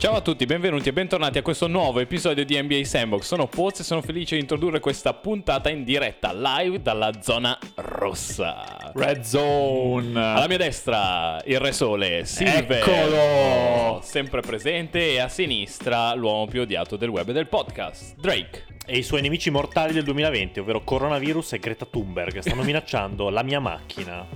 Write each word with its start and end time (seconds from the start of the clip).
Ciao 0.00 0.14
a 0.14 0.22
tutti, 0.22 0.46
benvenuti 0.46 0.88
e 0.88 0.94
bentornati 0.94 1.36
a 1.36 1.42
questo 1.42 1.66
nuovo 1.66 2.00
episodio 2.00 2.42
di 2.42 2.58
NBA 2.58 2.84
Sandbox. 2.84 3.24
Sono 3.24 3.46
Poz 3.46 3.80
e 3.80 3.82
sono 3.82 4.00
felice 4.00 4.34
di 4.34 4.40
introdurre 4.40 4.80
questa 4.80 5.12
puntata 5.12 5.68
in 5.68 5.84
diretta 5.84 6.32
live 6.32 6.80
dalla 6.80 7.10
zona 7.20 7.58
rossa. 7.74 8.92
Red 8.94 9.20
Zone. 9.20 10.18
Alla 10.18 10.48
mia 10.48 10.56
destra 10.56 11.38
il 11.44 11.60
Re 11.60 11.72
Sole, 11.72 12.24
Silver. 12.24 12.78
Eccolo! 12.78 14.00
Sempre 14.02 14.40
presente 14.40 15.12
e 15.12 15.20
a 15.20 15.28
sinistra 15.28 16.14
l'uomo 16.14 16.46
più 16.46 16.62
odiato 16.62 16.96
del 16.96 17.10
web 17.10 17.28
e 17.28 17.32
del 17.34 17.48
podcast, 17.48 18.14
Drake. 18.16 18.68
E 18.86 18.96
i 18.98 19.02
suoi 19.04 19.20
nemici 19.20 19.50
mortali 19.50 19.92
del 19.92 20.02
2020, 20.02 20.58
ovvero 20.60 20.82
coronavirus 20.82 21.52
e 21.52 21.58
Greta 21.60 21.84
Thunberg, 21.86 22.38
stanno 22.40 22.62
minacciando 22.64 23.28
la 23.28 23.42
mia 23.44 23.60
macchina, 23.60 24.26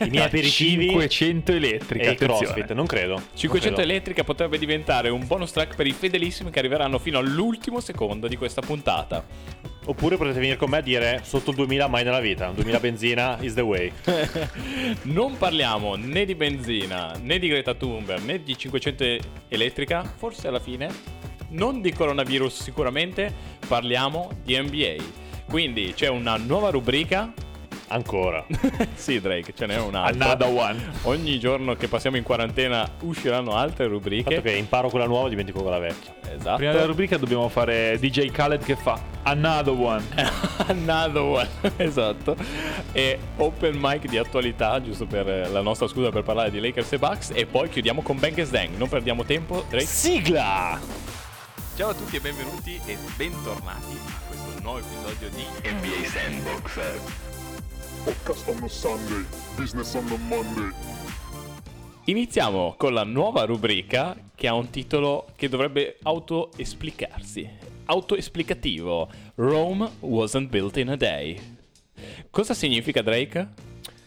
i 0.00 0.08
miei 0.08 0.24
aperitivi 0.24 0.88
500 0.88 1.52
elettrica. 1.52 2.04
e 2.04 2.08
il 2.08 2.12
attenzione. 2.14 2.44
crossfit. 2.46 2.72
Non 2.72 2.86
credo. 2.86 3.20
500 3.34 3.50
Non 3.68 3.74
credo. 3.74 3.80
elettrica 3.82 4.24
potrebbe 4.24 4.56
diventare 4.58 5.10
un 5.10 5.26
bonus 5.26 5.52
track 5.52 5.74
per 5.74 5.86
i 5.86 5.92
fedelissimi 5.92 6.50
che 6.50 6.60
arriveranno 6.60 6.98
fino 6.98 7.18
all'ultimo 7.18 7.80
secondo 7.80 8.26
di 8.26 8.36
questa 8.36 8.62
puntata. 8.62 9.22
Oppure 9.86 10.16
potete 10.16 10.38
venire 10.38 10.56
con 10.56 10.68
me 10.68 10.78
a 10.78 10.80
dire 10.82 11.20
sotto 11.24 11.50
il 11.50 11.56
2000 11.56 11.88
mai 11.88 12.04
nella 12.04 12.20
vita. 12.20 12.50
2000 12.50 12.80
benzina 12.80 13.38
is 13.40 13.54
the 13.54 13.62
way. 13.62 13.90
non 15.04 15.38
parliamo 15.38 15.94
né 15.96 16.24
di 16.24 16.34
benzina, 16.34 17.16
né 17.20 17.38
di 17.38 17.48
Greta 17.48 17.74
Thunberg, 17.74 18.22
né 18.24 18.42
di 18.42 18.56
500 18.56 19.04
elettrica, 19.48 20.02
forse 20.02 20.48
alla 20.48 20.60
fine. 20.60 20.88
Non 21.50 21.80
di 21.80 21.92
coronavirus 21.92 22.62
sicuramente, 22.62 23.34
parliamo 23.66 24.30
di 24.44 24.60
NBA. 24.60 24.96
Quindi 25.48 25.92
c'è 25.94 26.08
una 26.08 26.36
nuova 26.36 26.70
rubrica. 26.70 27.32
Ancora. 27.92 28.44
sì, 28.94 29.20
Drake, 29.20 29.52
ce 29.54 29.66
n'è 29.66 29.78
un'altra. 29.78 30.24
Another 30.24 30.48
one. 30.48 30.92
Ogni 31.02 31.40
giorno 31.40 31.74
che 31.74 31.88
passiamo 31.88 32.16
in 32.16 32.22
quarantena 32.22 32.88
usciranno 33.02 33.56
altre 33.56 33.86
rubriche. 33.86 34.34
Fatto 34.34 34.42
che 34.42 34.52
imparo 34.52 34.88
quella 34.90 35.06
nuova 35.06 35.26
e 35.26 35.30
dimentico 35.30 35.60
quella 35.60 35.80
vecchia. 35.80 36.14
Esatto. 36.32 36.56
Prima 36.56 36.72
della 36.72 36.86
rubrica 36.86 37.16
dobbiamo 37.16 37.48
fare 37.48 37.98
DJ 37.98 38.30
Khaled 38.30 38.62
che 38.62 38.76
fa 38.76 39.00
Another 39.22 39.74
one. 39.74 40.04
Another 40.68 41.22
one, 41.22 41.48
esatto. 41.78 42.36
E 42.92 43.18
open 43.36 43.76
mic 43.76 44.06
di 44.06 44.18
attualità, 44.18 44.80
giusto 44.80 45.06
per 45.06 45.50
la 45.50 45.60
nostra 45.60 45.88
scusa 45.88 46.10
per 46.10 46.22
parlare 46.22 46.50
di 46.50 46.60
Lakers 46.60 46.92
e 46.92 46.98
Bucks. 46.98 47.30
E 47.34 47.46
poi 47.46 47.68
chiudiamo 47.68 48.02
con 48.02 48.18
Bang 48.18 48.40
Dang. 48.48 48.76
Non 48.76 48.88
perdiamo 48.88 49.24
tempo, 49.24 49.64
Drake. 49.68 49.84
Sigla! 49.84 50.78
Ciao 51.74 51.88
a 51.90 51.94
tutti 51.94 52.16
e 52.16 52.20
benvenuti 52.20 52.80
e 52.84 52.96
bentornati 53.16 53.98
a 54.06 54.20
questo 54.28 54.60
nuovo 54.62 54.78
episodio 54.78 55.28
di 55.30 55.44
NBA 55.64 56.06
Sandbox. 56.08 57.29
Podcast 58.04 58.48
on 58.48 58.62
a 58.64 58.68
Sunday, 58.68 59.26
business 59.56 59.94
on 59.94 60.06
a 60.10 60.16
Monday. 60.16 60.70
Iniziamo 62.04 62.74
con 62.78 62.94
la 62.94 63.04
nuova 63.04 63.44
rubrica 63.44 64.16
che 64.34 64.48
ha 64.48 64.54
un 64.54 64.70
titolo 64.70 65.26
che 65.36 65.50
dovrebbe 65.50 65.98
autoesplicarsi. 66.02 67.48
Autoesplicativo. 67.84 69.10
Rome 69.34 69.90
wasn't 70.00 70.48
built 70.48 70.78
in 70.78 70.88
a 70.88 70.96
day. 70.96 71.38
Cosa 72.30 72.54
significa 72.54 73.02
Drake? 73.02 73.48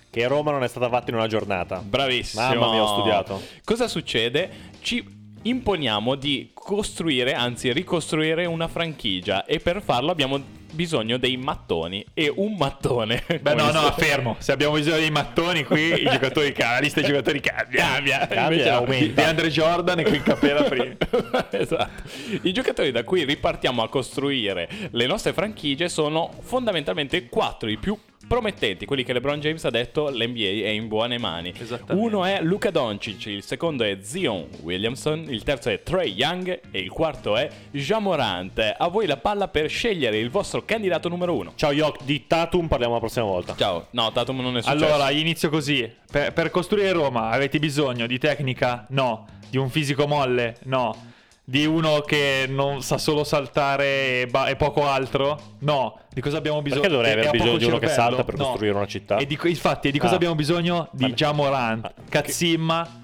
Che 0.09 0.27
Roma 0.27 0.49
non 0.49 0.63
è 0.63 0.67
stata 0.67 0.89
fatta 0.89 1.11
in 1.11 1.17
una 1.17 1.27
giornata. 1.27 1.77
Bravissimo. 1.77 2.41
Mamma 2.41 2.71
mia, 2.71 2.81
ho 2.81 2.87
studiato. 2.87 3.41
Cosa 3.63 3.87
succede? 3.87 4.71
Ci 4.81 5.05
imponiamo 5.43 6.15
di 6.15 6.49
costruire, 6.51 7.33
anzi 7.35 7.71
ricostruire 7.71 8.45
una 8.45 8.67
franchigia 8.67 9.45
e 9.45 9.59
per 9.59 9.83
farlo 9.83 10.09
abbiamo 10.09 10.61
bisogno 10.73 11.17
dei 11.17 11.37
mattoni 11.37 12.05
e 12.13 12.31
un 12.35 12.55
mattone. 12.55 13.23
Beh, 13.41 13.53
no, 13.53 13.71
no, 13.71 13.91
fermo. 13.97 14.35
Se 14.39 14.51
abbiamo 14.51 14.75
bisogno 14.75 14.97
dei 14.97 15.11
mattoni 15.11 15.63
qui, 15.63 16.01
i 16.01 16.07
giocatori 16.09 16.51
cambiano. 16.51 16.73
La 16.73 16.79
lista 16.79 16.99
dei 16.99 17.09
giocatori 17.09 17.39
cambia. 17.39 17.83
Cambia, 17.83 18.27
Cambia, 18.27 18.75
aumenta. 18.75 19.21
Di 19.21 19.27
Andre 19.27 19.49
Jordan 19.49 19.99
e 19.99 20.03
qui 20.03 20.21
capella 20.21 20.63
prima. 20.63 20.95
esatto. 21.51 22.03
I 22.41 22.51
giocatori 22.51 22.91
da 22.91 23.03
cui 23.03 23.23
ripartiamo 23.23 23.81
a 23.81 23.89
costruire 23.89 24.67
le 24.91 25.05
nostre 25.05 25.33
franchigie 25.33 25.89
sono 25.89 26.31
fondamentalmente 26.41 27.27
quattro, 27.29 27.69
i 27.69 27.77
più 27.77 27.97
promettenti, 28.33 28.87
quelli 28.87 29.03
che 29.03 29.13
LeBron 29.13 29.39
James 29.39 29.63
ha 29.63 29.69
detto 29.69 30.09
l'NBA 30.09 30.65
è 30.65 30.69
in 30.69 30.87
buone 30.87 31.19
mani. 31.19 31.53
Uno 31.89 32.25
è 32.25 32.41
Luca 32.41 32.71
Doncic, 32.71 33.27
il 33.27 33.43
secondo 33.43 33.83
è 33.83 33.99
Zion 34.01 34.47
Williamson, 34.63 35.25
il 35.29 35.43
terzo 35.43 35.69
è 35.69 35.83
Trey 35.83 36.11
Young 36.13 36.61
e 36.71 36.79
il 36.79 36.89
quarto 36.89 37.37
è 37.37 37.47
Jamorant. 37.69 38.73
A 38.75 38.87
voi 38.87 39.05
la 39.05 39.17
palla 39.17 39.49
per 39.49 39.69
scegliere 39.69 40.17
il 40.17 40.31
vostro 40.31 40.65
candidato 40.65 41.09
numero 41.09 41.35
uno. 41.35 41.53
Ciao 41.53 41.71
Yok, 41.71 42.05
di 42.05 42.25
Tatum 42.25 42.67
parliamo 42.67 42.93
la 42.93 42.99
prossima 42.99 43.25
volta. 43.25 43.53
Ciao, 43.55 43.89
no, 43.91 44.11
Tatum 44.11 44.41
non 44.41 44.57
è 44.57 44.63
successo. 44.63 44.83
Allora, 44.83 45.11
inizio 45.11 45.49
così. 45.49 45.87
Per, 46.11 46.33
per 46.33 46.49
costruire 46.49 46.91
Roma 46.91 47.29
avete 47.29 47.59
bisogno 47.59 48.07
di 48.07 48.17
tecnica? 48.17 48.87
No. 48.89 49.27
Di 49.47 49.57
un 49.57 49.69
fisico 49.69 50.07
molle? 50.07 50.55
No. 50.63 51.11
Di 51.45 51.65
uno 51.65 51.99
che 52.01 52.45
non 52.47 52.81
sa 52.81 52.97
solo 52.97 53.25
saltare 53.25 54.21
e, 54.21 54.27
ba- 54.27 54.47
e 54.47 54.55
poco 54.55 54.87
altro? 54.87 55.37
No. 55.59 55.99
Di 56.09 56.21
cosa 56.21 56.37
abbiamo 56.37 56.61
bisogno? 56.61 56.81
Perché 56.81 56.95
dovrei 56.95 57.11
aver 57.13 57.31
bisogno 57.31 57.57
di 57.57 57.65
uno 57.65 57.79
che 57.79 57.87
cervello? 57.87 58.07
salta 58.09 58.23
per 58.23 58.37
No. 58.37 58.45
costruire 58.45 58.75
una 58.75 58.85
città? 58.87 59.17
E 59.17 59.25
di, 59.25 59.37
infatti, 59.43 59.89
e 59.89 59.91
di 59.91 59.99
cosa 59.99 60.13
Ah. 60.13 60.15
abbiamo 60.15 60.35
bisogno? 60.35 60.87
Di 60.91 61.01
Vale. 61.03 61.13
Jamorant, 61.15 61.85
Ah, 61.85 61.93
cazzimma, 62.09 63.01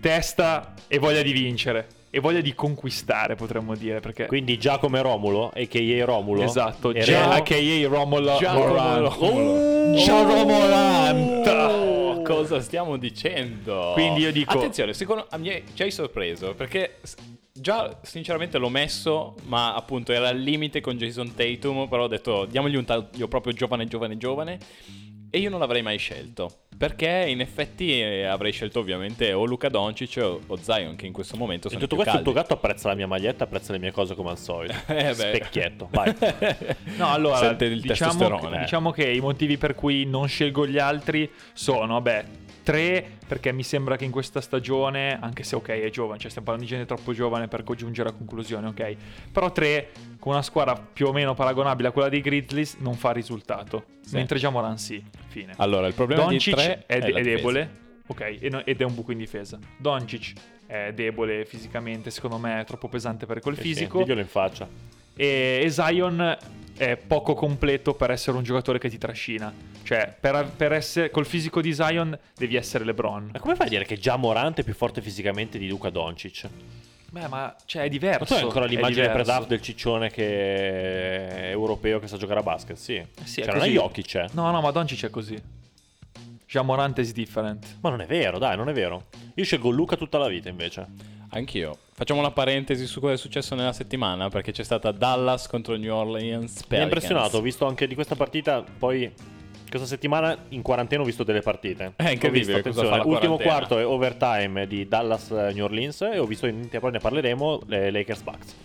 testa 0.00 0.74
e 0.86 0.98
voglia 0.98 1.22
di 1.22 1.32
vincere. 1.32 1.86
E 2.10 2.20
voglia 2.20 2.40
di 2.40 2.54
conquistare, 2.54 3.34
potremmo 3.36 3.74
dire. 3.74 4.00
Perché 4.00 4.26
Quindi 4.26 4.58
Giacomo 4.58 4.96
e 4.96 5.02
Romulo, 5.02 5.50
a.k.a. 5.54 6.04
Romulo. 6.04 6.42
Esatto, 6.42 6.92
già 6.92 7.30
a.k.a. 7.32 7.88
Romulo 7.88 8.36
Giacomo. 8.38 8.98
Romulo. 9.08 9.94
Già 9.96 10.22
Romorant. 10.22 11.46
Oh, 11.46 11.97
cosa 12.34 12.60
stiamo 12.60 12.96
dicendo? 12.96 13.92
Quindi 13.94 14.20
io 14.20 14.32
dico- 14.32 14.56
Attenzione, 14.56 14.92
secondo 14.94 15.26
a 15.28 15.36
me 15.36 15.62
ci 15.74 15.82
hai 15.82 15.90
sorpreso 15.90 16.54
perché 16.54 17.00
già 17.52 17.98
sinceramente 18.02 18.58
l'ho 18.58 18.68
messo, 18.68 19.34
ma 19.44 19.74
appunto 19.74 20.12
era 20.12 20.28
al 20.28 20.38
limite 20.38 20.80
con 20.80 20.96
Jason 20.96 21.34
Tatum, 21.34 21.88
però 21.88 22.04
ho 22.04 22.08
detto 22.08 22.44
diamogli 22.44 22.76
un 22.76 22.84
taglio 22.84 23.26
proprio 23.28 23.52
giovane, 23.52 23.86
giovane, 23.86 24.16
giovane. 24.16 24.58
E 25.30 25.38
io 25.38 25.50
non 25.50 25.58
l'avrei 25.60 25.82
mai 25.82 25.98
scelto. 25.98 26.67
Perché 26.78 27.24
in 27.26 27.40
effetti 27.40 28.00
eh, 28.00 28.24
avrei 28.24 28.52
scelto 28.52 28.78
ovviamente 28.78 29.32
o 29.32 29.44
Luca 29.44 29.68
Doncic 29.68 30.16
o 30.46 30.56
Zion 30.60 30.94
che 30.94 31.06
in 31.06 31.12
questo 31.12 31.36
momento 31.36 31.68
sono 31.68 31.80
in 31.80 31.88
tutto 31.88 32.00
più 32.00 32.04
questo 32.04 32.22
caldi. 32.22 32.32
tuo 32.32 32.32
gatto 32.32 32.54
apprezza 32.54 32.86
la 32.86 32.94
mia 32.94 33.08
maglietta, 33.08 33.44
apprezza 33.44 33.72
le 33.72 33.80
mie 33.80 33.90
cose 33.90 34.14
come 34.14 34.30
al 34.30 34.38
solito. 34.38 34.74
eh 34.86 35.12
Specchietto, 35.12 35.88
vai. 35.90 36.14
no, 36.96 37.12
allora 37.12 37.38
Sente 37.38 37.64
il 37.64 37.80
diciamo 37.80 38.38
che, 38.38 38.58
diciamo 38.58 38.90
che 38.92 39.10
i 39.10 39.20
motivi 39.20 39.58
per 39.58 39.74
cui 39.74 40.04
non 40.04 40.28
scelgo 40.28 40.68
gli 40.68 40.78
altri 40.78 41.28
sono, 41.52 42.00
beh, 42.00 42.24
3 42.68 43.02
perché 43.26 43.50
mi 43.50 43.62
sembra 43.62 43.96
che 43.96 44.04
in 44.04 44.10
questa 44.10 44.42
stagione, 44.42 45.18
anche 45.18 45.42
se 45.42 45.56
ok 45.56 45.68
è 45.68 45.88
giovane, 45.88 46.18
cioè 46.18 46.28
stiamo 46.28 46.48
parlando 46.48 46.68
di 46.68 46.76
gente 46.76 46.84
troppo 46.84 47.14
giovane 47.14 47.48
per 47.48 47.64
giungere 47.74 48.10
a 48.10 48.12
conclusione, 48.12 48.66
ok? 48.66 48.96
Però 49.32 49.50
tre 49.52 49.88
con 50.18 50.32
una 50.32 50.42
squadra 50.42 50.74
più 50.74 51.06
o 51.06 51.12
meno 51.12 51.32
paragonabile 51.32 51.88
a 51.88 51.92
quella 51.92 52.10
dei 52.10 52.20
Grizzlies 52.20 52.76
non 52.80 52.92
fa 52.92 53.12
risultato, 53.12 53.84
sì. 54.02 54.16
mentre 54.16 54.38
Jamoran 54.38 54.76
sì, 54.76 55.02
fine. 55.28 55.54
Allora 55.56 55.86
il 55.86 55.94
problema 55.94 56.24
Doncic 56.24 56.54
di 56.54 56.62
3 56.62 56.84
è, 56.84 56.98
de- 56.98 57.12
è 57.12 57.22
debole. 57.22 57.86
Ok, 58.08 58.38
ed 58.38 58.80
è 58.80 58.84
un 58.84 58.94
buco 58.94 59.12
in 59.12 59.18
difesa. 59.18 59.58
Doncic 59.78 60.32
è 60.66 60.92
debole 60.94 61.46
fisicamente, 61.46 62.10
secondo 62.10 62.36
me 62.36 62.60
è 62.60 62.64
troppo 62.64 62.88
pesante 62.88 63.24
per 63.24 63.40
quel 63.40 63.56
eh 63.56 63.62
fisico. 63.62 63.96
Sì, 63.96 64.04
diglielo 64.04 64.20
in 64.20 64.26
faccia. 64.26 64.68
E, 65.16 65.66
Zion 65.70 66.36
è 66.78 66.96
poco 66.96 67.34
completo 67.34 67.94
per 67.94 68.12
essere 68.12 68.36
un 68.36 68.44
giocatore 68.44 68.78
che 68.78 68.88
ti 68.88 68.98
trascina. 68.98 69.52
Cioè, 69.82 70.14
per, 70.18 70.50
per 70.56 70.72
essere 70.72 71.10
col 71.10 71.26
fisico 71.26 71.60
di 71.60 71.74
Zion 71.74 72.16
devi 72.36 72.54
essere 72.56 72.84
LeBron. 72.84 73.30
Ma 73.32 73.40
come 73.40 73.56
fai 73.56 73.66
a 73.66 73.70
dire 73.70 73.84
che 73.84 73.98
già 73.98 74.16
Morante 74.16 74.62
è 74.62 74.64
più 74.64 74.74
forte 74.74 75.02
fisicamente 75.02 75.58
di 75.58 75.68
Luca 75.68 75.90
Doncic? 75.90 76.48
Beh, 77.10 77.26
ma 77.26 77.54
cioè, 77.64 77.82
è 77.82 77.88
diverso. 77.88 78.20
Ma 78.20 78.26
tu 78.26 78.34
hai 78.34 78.42
ancora 78.42 78.66
l'immagine 78.66 79.08
pre-draft 79.08 79.48
del 79.48 79.60
ciccione 79.60 80.10
che 80.10 81.28
è 81.28 81.50
europeo 81.50 81.98
che 81.98 82.06
sa 82.06 82.16
giocare 82.16 82.40
a 82.40 82.42
basket? 82.42 82.76
Sì. 82.76 83.04
Sì, 83.24 83.40
è 83.40 83.44
cioè, 83.44 83.54
non 83.54 83.64
è. 83.64 83.68
Jokic, 83.68 84.14
eh. 84.14 84.26
No, 84.32 84.50
no, 84.50 84.60
ma 84.60 84.70
Doncic 84.70 85.06
è 85.06 85.10
così. 85.10 85.36
Jamorant 86.46 86.96
is 86.98 87.12
different. 87.12 87.78
Ma 87.80 87.90
non 87.90 88.00
è 88.00 88.06
vero, 88.06 88.38
dai, 88.38 88.56
non 88.56 88.68
è 88.68 88.72
vero. 88.72 89.06
Io 89.34 89.44
scelgo 89.44 89.68
Luca 89.70 89.96
tutta 89.96 90.16
la 90.18 90.28
vita 90.28 90.48
invece. 90.48 91.16
Anch'io. 91.30 91.76
Facciamo 91.92 92.20
una 92.20 92.30
parentesi 92.30 92.86
su 92.86 93.00
cosa 93.00 93.14
è 93.14 93.16
successo 93.16 93.54
nella 93.54 93.72
settimana, 93.72 94.28
perché 94.28 94.52
c'è 94.52 94.62
stata 94.62 94.92
Dallas 94.92 95.48
contro 95.48 95.76
New 95.76 95.92
Orleans 95.92 96.52
Pelicans. 96.52 96.70
Mi 96.70 96.78
ha 96.78 96.82
impressionato, 96.82 97.38
ho 97.38 97.40
visto 97.40 97.66
anche 97.66 97.86
di 97.86 97.94
questa 97.94 98.14
partita, 98.14 98.62
poi 98.78 99.12
questa 99.68 99.86
settimana 99.86 100.36
in 100.50 100.62
quarantena 100.62 101.02
ho 101.02 101.04
visto 101.04 101.24
delle 101.24 101.40
partite. 101.40 101.92
È 101.96 102.08
incredibile 102.08 102.60
Ho 102.60 102.62
visto, 102.62 103.02
ultimo 103.04 103.36
quarto 103.36 103.78
è 103.78 103.86
overtime 103.86 104.66
di 104.66 104.86
Dallas 104.86 105.30
eh, 105.30 105.52
New 105.52 105.64
Orleans 105.64 106.00
e 106.02 106.18
ho 106.18 106.24
visto, 106.24 106.46
in, 106.46 106.68
poi 106.68 106.92
ne 106.92 106.98
parleremo, 106.98 107.62
le 107.66 107.90
Lakers 107.90 108.22
Bucks. 108.22 108.56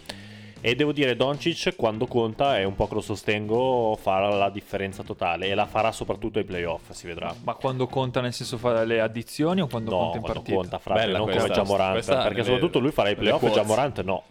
E 0.66 0.76
devo 0.76 0.94
dire, 0.94 1.18
Doncic 1.18 1.76
quando 1.76 2.08
conta, 2.08 2.58
è 2.58 2.64
un 2.64 2.74
po' 2.74 2.88
che 2.88 2.94
lo 2.94 3.02
sostengo, 3.02 3.98
farà 4.00 4.30
la 4.30 4.50
differenza 4.50 5.04
totale 5.04 5.48
e 5.48 5.56
la 5.56 5.66
farà 5.66 5.92
soprattutto 5.92 6.40
ai 6.40 6.46
playoff, 6.46 6.92
si 6.92 7.06
vedrà. 7.06 7.36
Ma 7.44 7.56
quando 7.56 7.86
conta 7.88 8.22
nel 8.22 8.32
senso 8.32 8.58
fare 8.58 8.86
le 8.86 9.02
addizioni 9.02 9.60
o 9.60 9.68
quando 9.68 9.92
No, 9.92 9.98
conta 9.98 10.16
in 10.16 10.22
quando 10.22 10.40
partita? 10.40 10.58
conta, 10.62 10.78
frate, 10.80 11.00
Bella 11.02 11.18
non 11.18 11.28
questa, 11.28 11.64
come 11.64 11.92
questa 11.92 12.24
perché 12.24 12.44
soprattutto 12.46 12.80
lui 12.80 12.92
farà 12.92 13.10
i 13.10 13.16
playoff 13.18 13.44
e 13.44 13.48
quotes. 13.48 13.62
Jamorant 13.62 14.02
no. 14.04 14.24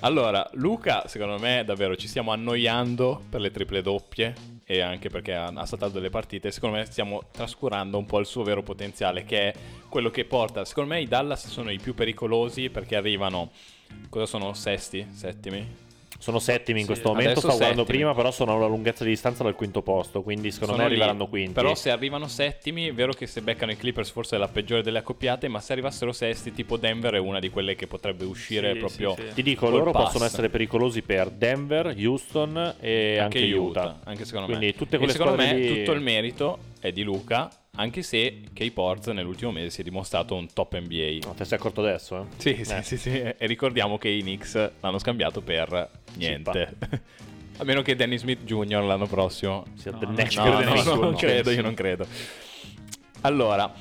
Allora, 0.00 0.50
Luca, 0.54 1.06
secondo 1.06 1.38
me 1.38 1.62
davvero 1.64 1.94
ci 1.94 2.08
stiamo 2.08 2.32
annoiando 2.32 3.22
per 3.30 3.40
le 3.40 3.52
triple 3.52 3.80
doppie 3.80 4.34
e 4.64 4.80
anche 4.80 5.08
perché 5.10 5.34
ha, 5.34 5.46
ha 5.54 5.64
saltato 5.64 5.92
delle 5.92 6.10
partite, 6.10 6.50
secondo 6.50 6.76
me 6.76 6.86
stiamo 6.86 7.22
trascurando 7.30 7.98
un 7.98 8.04
po' 8.04 8.18
il 8.18 8.26
suo 8.26 8.42
vero 8.42 8.64
potenziale, 8.64 9.24
che 9.24 9.52
è 9.52 9.54
quello 9.88 10.10
che 10.10 10.24
porta. 10.24 10.64
Secondo 10.64 10.94
me 10.94 11.00
i 11.02 11.06
Dallas 11.06 11.46
sono 11.46 11.70
i 11.70 11.78
più 11.78 11.94
pericolosi 11.94 12.68
perché 12.68 12.96
arrivano. 12.96 13.50
Cosa 14.08 14.26
sono? 14.26 14.52
Sesti? 14.54 15.06
Settimi? 15.12 15.86
Sono 16.20 16.40
settimi 16.40 16.80
in 16.80 16.86
Sì, 16.86 16.90
questo 16.90 17.10
momento, 17.10 17.38
stavo 17.38 17.56
guardando 17.58 17.84
prima, 17.84 18.12
però 18.12 18.32
sono 18.32 18.50
a 18.52 18.54
una 18.56 18.66
lunghezza 18.66 19.04
di 19.04 19.10
distanza 19.10 19.44
dal 19.44 19.54
quinto 19.54 19.82
posto, 19.82 20.22
quindi 20.22 20.50
secondo 20.50 20.72
Sono 20.72 20.84
me 20.84 20.88
lì. 20.92 20.96
arriveranno 20.96 21.28
quinti. 21.28 21.52
Però 21.52 21.76
se 21.76 21.90
arrivano 21.90 22.26
settimi, 22.26 22.88
è 22.88 22.92
vero 22.92 23.12
che 23.12 23.28
se 23.28 23.40
beccano 23.40 23.70
i 23.70 23.76
Clippers 23.76 24.10
forse 24.10 24.34
è 24.34 24.38
la 24.40 24.48
peggiore 24.48 24.82
delle 24.82 24.98
accoppiate, 24.98 25.46
ma 25.46 25.60
se 25.60 25.74
arrivassero 25.74 26.10
sesti, 26.10 26.52
tipo 26.52 26.76
Denver 26.76 27.14
è 27.14 27.18
una 27.18 27.38
di 27.38 27.50
quelle 27.50 27.76
che 27.76 27.86
potrebbe 27.86 28.24
uscire 28.24 28.72
Sì, 28.72 28.78
proprio... 28.78 29.14
sì, 29.14 29.22
sì. 29.28 29.34
Ti 29.34 29.42
dico, 29.44 29.70
loro 29.70 29.92
pass. 29.92 30.04
possono 30.06 30.24
essere 30.24 30.48
pericolosi 30.48 31.02
per 31.02 31.30
Denver, 31.30 31.94
Houston 31.96 32.74
e 32.80 33.18
anche, 33.18 33.52
Utah. 33.52 34.00
Anche 34.02 34.24
secondo 34.24 34.46
Quindi 34.48 34.66
me. 34.66 34.74
tutte 34.74 34.96
E 34.96 34.98
quelle 34.98 35.12
secondo 35.12 35.36
me 35.36 35.44
squadre 35.46 35.68
lì- 35.68 35.78
tutto 35.78 35.92
il 35.92 36.00
merito 36.00 36.58
è 36.80 36.92
di 36.92 37.02
Luca, 37.02 37.50
anche 37.76 38.02
se 38.02 38.42
Kay 38.52 38.70
Porz 38.70 39.06
nell'ultimo 39.08 39.50
mese 39.52 39.70
si 39.70 39.80
è 39.80 39.84
dimostrato 39.84 40.34
un 40.34 40.52
top 40.52 40.78
NBA. 40.78 41.26
No, 41.26 41.34
te 41.34 41.44
sei 41.44 41.58
accorto 41.58 41.80
adesso, 41.80 42.20
eh? 42.20 42.24
Sì, 42.36 42.64
sì, 42.64 42.72
Eh. 42.74 42.82
sì, 42.82 42.96
sì. 42.96 43.10
E 43.10 43.36
ricordiamo 43.40 43.98
che 43.98 44.08
i 44.08 44.20
Knicks 44.20 44.70
l'hanno 44.80 44.98
scambiato 44.98 45.40
per 45.40 45.90
niente. 46.14 46.76
A 47.60 47.64
meno 47.64 47.82
che 47.82 47.96
Danny 47.96 48.16
Smith 48.18 48.44
Jr. 48.44 48.82
l'anno 48.84 49.06
prossimo 49.06 49.64
Sia 49.74 49.90
No, 49.90 49.98
No, 50.00 50.12
no, 50.12 50.82
no, 50.82 50.94
non 50.94 51.10
no. 51.10 51.16
credo, 51.16 51.50
io 51.50 51.62
non 51.62 51.74
credo. 51.74 52.06
Allora, 53.22 53.72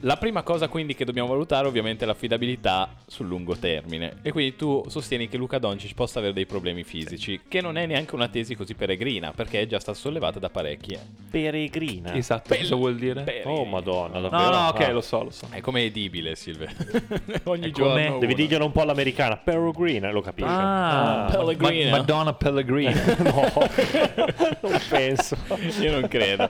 la 0.00 0.16
prima 0.16 0.42
cosa 0.42 0.68
quindi 0.68 0.94
che 0.94 1.04
dobbiamo 1.04 1.28
valutare 1.28 1.66
ovviamente 1.68 2.04
è 2.04 2.06
l'affidabilità 2.06 2.88
sul 3.06 3.26
lungo 3.26 3.56
termine. 3.56 4.16
E 4.22 4.32
quindi 4.32 4.56
tu 4.56 4.82
sostieni 4.88 5.28
che 5.28 5.36
Luca 5.36 5.58
Doncic 5.58 5.94
possa 5.94 6.18
avere 6.18 6.32
dei 6.34 6.46
problemi 6.46 6.84
fisici, 6.84 7.40
che 7.48 7.60
non 7.60 7.76
è 7.76 7.86
neanche 7.86 8.14
una 8.14 8.28
tesi 8.28 8.54
così 8.54 8.74
peregrina, 8.74 9.32
perché 9.32 9.60
è 9.60 9.66
già 9.66 9.78
stata 9.80 9.96
sollevata 9.98 10.38
da 10.38 10.48
parecchi. 10.50 10.96
Peregrina. 11.30 12.14
Esatto, 12.14 12.54
cosa 12.54 12.74
vuol 12.74 12.96
dire? 12.96 13.22
Beh, 13.22 13.42
Oh 13.44 13.64
madonna, 13.64 14.18
No, 14.18 14.28
davvero? 14.28 14.50
no, 14.50 14.68
ok, 14.68 14.80
Ah. 14.80 14.90
lo 14.92 15.00
so, 15.00 15.24
lo 15.24 15.30
so. 15.30 15.46
È 15.50 15.60
come 15.60 15.82
edibile, 15.82 16.34
Silve. 16.34 16.68
Ogni 17.44 17.68
È 17.68 17.70
giorno. 17.70 17.92
come-. 18.04 18.18
Devi 18.18 18.34
dirglielo 18.34 18.64
un 18.64 18.72
po' 18.72 18.82
all'americana, 18.82 19.36
Peregrina, 19.36 20.10
lo 20.10 20.20
capisce. 20.20 20.50
Ah, 20.50 21.28
Pellegrino. 21.30 21.90
Ma- 21.90 21.96
Madonna 21.98 22.32
Pellegrino. 22.32 22.90
no, 23.24 23.50
non 24.62 24.80
penso. 24.88 25.36
Io 25.80 25.92
non 26.00 26.08
credo. 26.08 26.48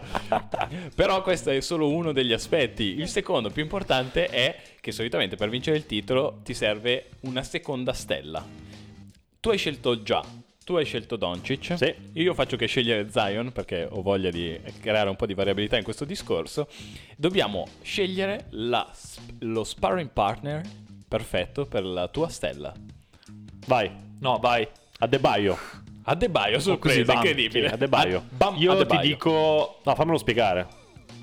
Però 0.95 1.23
questo 1.23 1.51
è 1.51 1.61
solo 1.61 1.89
uno 1.91 2.13
degli 2.13 2.33
aspetti. 2.33 2.99
Il 2.99 3.09
secondo, 3.09 3.40
più 3.49 3.63
importante, 3.63 4.27
è 4.27 4.57
che 4.81 4.93
solitamente 4.93 5.37
per 5.37 5.49
vincere 5.49 5.79
il 5.79 5.87
titolo 5.87 6.41
ti 6.45 6.53
serve 6.53 7.11
una 7.21 7.43
seconda 7.43 7.95
stella. 7.95 8.45
Tu 9.41 9.49
hai 9.49 9.57
scelto 9.57 10.03
già. 10.03 10.23
Tu 10.63 10.75
hai 10.77 10.85
scelto 10.85 11.17
Doncic. 11.17 11.79
Sì. 11.79 11.95
Io 12.21 12.35
faccio 12.35 12.57
che 12.57 12.67
scegliere 12.67 13.11
Zion 13.11 13.53
perché 13.53 13.89
ho 13.91 14.03
voglia 14.03 14.31
di 14.31 14.61
creare 14.81 15.09
un 15.09 15.17
po' 15.17 15.25
di 15.27 15.35
variabilità 15.35 15.79
in 15.79 15.83
questo 15.83 16.05
discorso. 16.05 16.69
Dobbiamo 17.17 17.67
scegliere 17.81 18.47
la 18.51 18.89
lo 19.39 19.65
sparring 19.65 20.11
partner 20.11 20.63
perfetto 21.09 21.65
per 21.65 21.85
la 21.85 22.07
tua 22.09 22.29
stella. 22.29 22.73
Vai, 23.67 24.09
No, 24.21 24.39
vai. 24.39 24.69
Adebayo. 24.99 25.57
Adebayo, 26.03 26.59
sorpresa, 26.61 27.05
bam, 27.05 27.17
incredibile. 27.17 27.69
sì, 27.69 27.75
Adebayo. 27.75 28.25
Bam, 28.29 28.57
Io 28.59 28.85
ti 28.87 28.99
dico... 28.99 29.81
No, 29.85 29.95
fammelo 29.95 30.19
spiegare. 30.19 30.67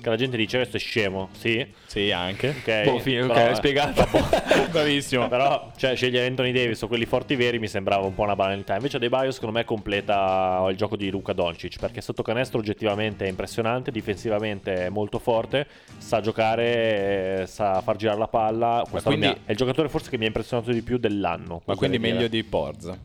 Che 0.00 0.08
la 0.08 0.16
gente 0.16 0.36
dice 0.36 0.58
questo 0.58 0.76
è 0.76 0.80
scemo. 0.80 1.28
Sì, 1.32 1.66
Sì, 1.86 2.10
anche. 2.12 2.54
ok. 2.60 2.84
Boh, 2.84 2.98
fi- 3.00 3.18
ok, 3.18 3.26
però, 3.26 3.40
hai 3.40 3.50
eh, 3.50 3.54
spiegato. 3.54 4.06
Bravissimo. 4.70 5.28
Però, 5.28 5.72
cioè, 5.76 5.96
scegliere 5.96 6.26
Anthony 6.26 6.52
Davis 6.52 6.80
o 6.82 6.86
quelli 6.86 7.04
forti 7.04 7.34
veri 7.34 7.58
mi 7.58 7.68
sembrava 7.68 8.06
un 8.06 8.14
po' 8.14 8.22
una 8.22 8.36
banalità. 8.36 8.74
Invece 8.76 8.96
Adebayo, 8.96 9.30
secondo 9.32 9.56
me, 9.56 9.64
completa 9.64 10.66
il 10.70 10.76
gioco 10.76 10.96
di 10.96 11.10
Luca 11.10 11.32
Doncic. 11.32 11.78
Perché 11.78 12.00
sotto 12.00 12.22
canestro 12.22 12.58
oggettivamente 12.58 13.24
è 13.24 13.28
impressionante, 13.28 13.90
difensivamente 13.90 14.86
è 14.86 14.88
molto 14.88 15.18
forte, 15.18 15.66
sa 15.98 16.20
giocare, 16.20 17.42
eh, 17.42 17.46
sa 17.46 17.80
far 17.80 17.96
girare 17.96 18.18
la 18.18 18.28
palla. 18.28 18.84
Quindi- 19.02 19.26
è 19.26 19.50
il 19.50 19.56
giocatore 19.56 19.88
forse 19.88 20.10
che 20.10 20.16
mi 20.16 20.24
ha 20.24 20.28
impressionato 20.28 20.70
di 20.70 20.82
più 20.82 20.98
dell'anno. 20.98 21.62
Ma 21.64 21.74
quindi 21.74 21.98
meglio 21.98 22.16
dire. 22.16 22.28
di 22.28 22.44
Porz? 22.44 22.96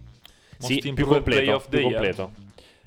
Sì, 0.58 0.94
più 0.94 1.06
completo. 1.06 1.64
Più 1.68 1.80
year. 1.80 2.30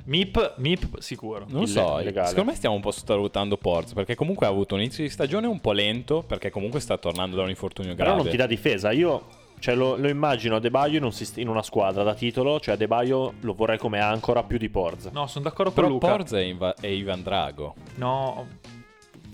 MIP, 0.07 0.55
MIP 0.59 0.99
sicuro. 1.01 1.45
Non 1.49 1.63
Il- 1.63 1.69
so, 1.69 1.99
legale. 1.99 2.29
secondo 2.29 2.51
me 2.51 2.57
stiamo 2.57 2.75
un 2.75 2.81
po' 2.81 2.91
sottovalutando 2.93 3.57
Porz 3.57 3.93
perché 3.93 4.15
comunque 4.15 4.47
ha 4.47 4.49
avuto 4.49 4.75
un 4.75 4.81
inizio 4.81 5.03
di 5.05 5.11
stagione 5.11 5.47
un 5.47 5.61
po' 5.61 5.73
lento 5.73 6.23
perché 6.23 6.51
comunque 6.51 6.81
sta 6.81 6.97
tornando 6.97 7.37
da 7.37 7.43
un 7.43 7.49
infortunio 7.51 7.95
Però 7.95 8.09
grave. 8.11 8.23
non 8.23 8.31
ti 8.31 8.37
dà 8.37 8.47
difesa. 8.47 8.93
Io 8.93 9.27
cioè, 9.59 9.75
lo, 9.75 9.97
lo 9.97 10.09
immagino 10.09 10.57
Adebayo 10.57 10.99
in, 10.99 11.03
un 11.05 11.13
in 11.37 11.49
una 11.49 11.63
squadra 11.63 12.03
da 12.03 12.15
titolo. 12.15 12.61
Cioè, 12.61 12.75
Adebayo 12.75 13.35
lo 13.41 13.55
vorrei 13.55 13.79
come 13.79 14.01
ancora 14.01 14.43
più 14.45 14.59
di 14.59 14.69
Porz. 14.69 15.07
No, 15.13 15.27
sono 15.27 15.45
d'accordo 15.45 15.73
con 15.73 15.83
Però 15.83 15.89
Luca. 15.95 16.07
Porz 16.09 16.33
è, 16.35 16.41
Inva- 16.43 16.75
è 16.81 16.87
Ivan 16.87 17.23
Drago. 17.23 17.75
No. 17.97 18.47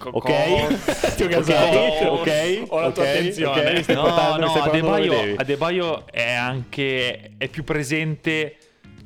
Ok, 0.04 0.24
Ti 1.16 1.22
ho 1.22 1.26
ok, 1.26 1.30
casato. 1.30 1.78
ok, 2.08 2.62
Ho 2.68 2.80
la 2.80 2.90
tua 2.90 3.02
ok, 3.04 3.08
attenzione. 3.08 3.60
ok, 3.70 3.82
stai 3.82 3.94
No, 3.94 4.36
no, 4.36 4.52
Adebayo. 4.54 5.34
Adebayo 5.36 6.06
è 6.10 6.32
anche 6.32 7.32
è 7.36 7.48
più 7.48 7.62
presente 7.62 8.56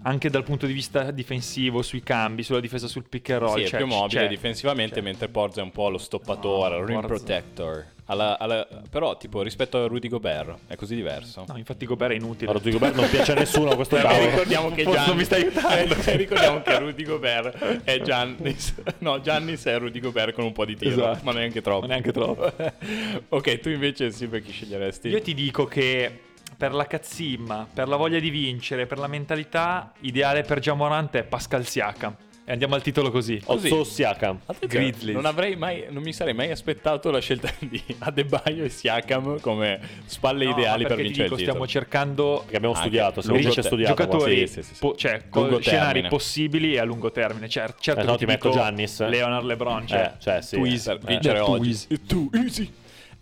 anche 0.07 0.31
dal 0.31 0.45
punto 0.45 0.67
di 0.67 0.73
vista 0.73 1.11
difensivo 1.11 1.83
sui 1.83 2.03
cambi, 2.03 2.45
sulla 2.45 2.61
difesa 2.61 2.87
sul 2.87 3.05
pick 3.09 3.31
and 3.31 3.41
roll. 3.41 3.57
Sì, 3.57 3.63
è 3.63 3.67
cioè, 3.67 3.79
più 3.81 3.89
mobile 3.89 4.21
cioè, 4.21 4.29
difensivamente, 4.29 4.95
cioè. 4.95 5.03
mentre 5.03 5.29
Porz 5.29 5.57
è 5.57 5.63
un 5.63 5.73
po' 5.73 5.89
lo 5.91 5.99
stoppatore, 5.99 6.77
No, 6.77 6.81
il 6.83 6.87
rim 6.87 7.01
Porz- 7.01 7.09
protector. 7.25 7.85
Alla- 8.09 8.39
alla- 8.39 8.69
però, 8.89 9.17
tipo, 9.17 9.43
rispetto 9.43 9.83
a 9.83 9.89
Rudy 9.89 10.07
Gobert, 10.07 10.59
è 10.69 10.77
così 10.77 10.95
diverso. 10.95 11.45
No, 11.49 11.57
infatti 11.57 11.87
Gobert 11.87 12.13
è 12.13 12.15
inutile. 12.15 12.49
Allora, 12.49 12.59
Rodrigo 12.63 12.79
Bert 12.79 12.95
non 12.95 13.11
piace 13.11 13.33
a 13.33 13.35
nessuno 13.35 13.75
questo 13.75 13.97
cavolo. 13.97 14.31
ricordiamo 14.31 14.71
che 14.71 14.85
Forse 14.87 14.93
Giannis 14.93 15.09
non 15.09 15.17
mi 15.17 15.25
stai 15.25 15.43
aiutando. 15.43 15.95
Eh, 16.07 16.17
ricordiamo 16.17 16.63
che 16.63 16.79
Rudy 16.79 17.03
Gobert 17.03 17.83
è 17.83 18.01
Giannis. 18.03 18.75
No, 18.99 19.21
Giannis 19.21 19.65
è 19.65 19.77
Rudy 19.77 19.99
Gobert 19.99 20.35
con 20.35 20.45
un 20.45 20.53
po' 20.53 20.65
di 20.65 20.77
tiro, 20.77 20.93
Esatto. 20.93 21.19
ma 21.25 21.33
neanche 21.33 21.61
troppo. 21.61 21.81
Ma 21.81 21.87
neanche 21.89 22.13
troppo. 22.13 22.53
ok, 23.29 23.59
tu 23.59 23.71
invece 23.71 24.13
Silver 24.13 24.41
chi 24.41 24.53
sceglieresti? 24.53 25.09
Io 25.09 25.21
ti 25.21 25.35
dico 25.35 25.67
che 25.67 26.21
per 26.57 26.73
la 26.75 26.87
cazzimma, 26.87 27.67
per 27.73 27.87
la 27.89 27.97
voglia 27.97 28.19
di 28.19 28.31
vincere, 28.31 28.87
per 28.87 28.99
la 28.99 29.07
mentalità, 29.09 29.93
ideale 30.01 30.43
per 30.43 30.59
Jamorant 30.61 31.15
è 31.17 31.25
Pascal 31.25 31.67
Siakam. 31.67 32.17
E 32.49 32.53
andiamo 32.53 32.77
al 32.77 32.83
titolo 32.83 33.11
così. 33.11 33.43
Così. 33.45 33.67
Ozzo 33.67 33.83
Siakam. 33.83 34.39
Grizzlies. 34.69 35.17
Non 35.17 35.27
avrei 35.27 35.57
mai, 35.57 35.87
non 35.91 36.01
mi 36.05 36.13
sarei 36.13 36.33
mai 36.33 36.53
aspettato 36.53 37.11
la 37.11 37.19
scelta 37.19 37.51
di 37.59 37.83
Adebayo 37.99 38.63
e 38.63 38.69
Siakam 38.69 39.41
come 39.41 39.81
spalle 40.05 40.45
No, 40.45 40.53
ideali 40.53 40.87
per 40.87 40.95
vincere 40.95 41.25
dico, 41.25 41.35
il 41.35 41.41
titolo. 41.41 41.67
stiamo 41.67 41.67
cercando 41.67 42.39
Perché 42.43 42.57
abbiamo 42.57 42.75
Anche 42.75 42.87
studiato. 42.87 43.21
Se 43.21 43.27
lungo 43.29 43.43
non 43.43 43.51
c'è 43.53 43.61
te- 43.63 43.67
studiato. 43.67 43.95
giocatori, 43.97 44.37
Sì, 44.47 44.47
sì, 44.47 44.63
sì, 44.63 44.75
sì. 44.75 44.81
po- 44.81 44.95
cioè 44.95 45.29
con 45.29 45.59
scenari 45.61 46.07
possibili 46.07 46.75
e 46.75 46.79
a 46.79 46.85
lungo 46.85 47.11
termine. 47.11 47.49
Cer- 47.49 47.75
certo 47.81 48.01
Eh, 48.01 48.05
no, 48.05 48.17
ti 48.17 48.27
metto 48.27 48.51
Giannis. 48.51 49.05
Leonard 49.09 49.45
LeBron, 49.45 49.85
cioè, 49.89 50.13
Eh, 50.15 50.21
cioè, 50.23 50.41
sì. 50.41 50.55
too 50.55 50.67
easy. 50.67 50.87
per 50.87 50.99
vincere 51.05 51.39
Eh, 51.39 51.43
too 51.43 51.51
oggi. 51.51 51.69
easy. 51.69 51.87
È 51.89 52.01
too 52.07 52.29
easy. 52.33 52.73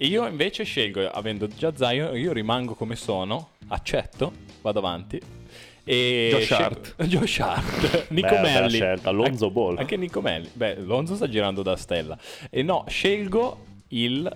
Io 0.05 0.27
invece 0.27 0.65
scelgo, 0.65 1.09
avendo 1.09 1.47
già 1.47 1.75
Zion, 1.75 2.17
io 2.17 2.33
rimango 2.33 2.75
come 2.75 2.97
sono, 2.97 3.51
accetto, 3.69 4.33
vado 4.61 4.79
avanti. 4.79 5.21
E 5.85 6.29
Josh 6.33 6.51
Hart. 6.51 6.95
Josh 7.05 7.39
Hart. 7.41 8.07
Nico 8.13 8.39
Melli. 8.39 8.75
scelta, 8.75 9.11
Lonzo 9.11 9.47
Anche- 9.47 9.55
Ball. 9.59 9.79
Anche 9.79 9.97
Nico 9.97 10.21
Melli. 10.21 10.51
Beh, 10.53 10.77
Lonzo 10.81 11.15
sta 11.15 11.29
girando 11.29 11.63
da 11.63 11.77
stella. 11.77 12.19
E 12.51 12.63
no, 12.63 12.85
scelgo 12.89 13.65
il 13.89 14.31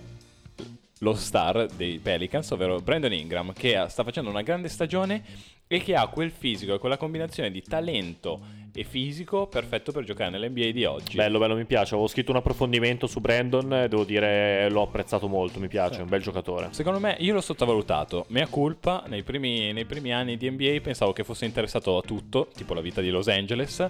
lo 1.01 1.13
star 1.13 1.65
dei 1.67 1.97
Pelicans, 1.99 2.49
ovvero 2.51 2.79
Brandon 2.79 3.13
Ingram, 3.13 3.53
che 3.53 3.85
sta 3.89 4.03
facendo 4.03 4.29
una 4.29 4.41
grande 4.41 4.67
stagione 4.67 5.23
e 5.71 5.83
che 5.83 5.93
ha 5.93 6.07
quel 6.07 6.31
fisico 6.31 6.73
e 6.73 6.79
quella 6.79 6.97
combinazione 6.97 7.51
di 7.51 7.61
talento 7.61 8.41
e 8.73 8.83
fisico 8.83 9.45
perfetto 9.45 9.91
per 9.91 10.03
giocare 10.03 10.31
nell'NBA 10.31 10.71
di 10.71 10.83
oggi. 10.83 11.15
Bello, 11.15 11.37
bello, 11.37 11.53
mi 11.53 11.65
piace. 11.65 11.93
Avevo 11.93 12.07
scritto 12.07 12.31
un 12.31 12.37
approfondimento 12.37 13.05
su 13.05 13.19
Brandon 13.19 13.71
e 13.73 13.87
devo 13.87 14.03
dire 14.03 14.67
l'ho 14.71 14.81
apprezzato 14.81 15.27
molto. 15.27 15.59
Mi 15.59 15.67
piace, 15.67 15.99
è 15.99 16.01
un 16.01 16.09
bel 16.09 16.23
giocatore. 16.23 16.69
Secondo 16.71 16.97
me 16.97 17.17
io 17.19 17.35
l'ho 17.35 17.41
sottovalutato. 17.41 18.25
Mea 18.29 18.47
culpa, 18.47 19.03
nei 19.05 19.21
primi, 19.21 19.71
nei 19.71 19.85
primi 19.85 20.11
anni 20.11 20.37
di 20.37 20.49
NBA 20.49 20.79
pensavo 20.81 21.13
che 21.13 21.23
fosse 21.23 21.45
interessato 21.45 21.97
a 21.97 22.01
tutto, 22.01 22.49
tipo 22.55 22.73
la 22.73 22.81
vita 22.81 23.01
di 23.01 23.11
Los 23.11 23.27
Angeles, 23.27 23.87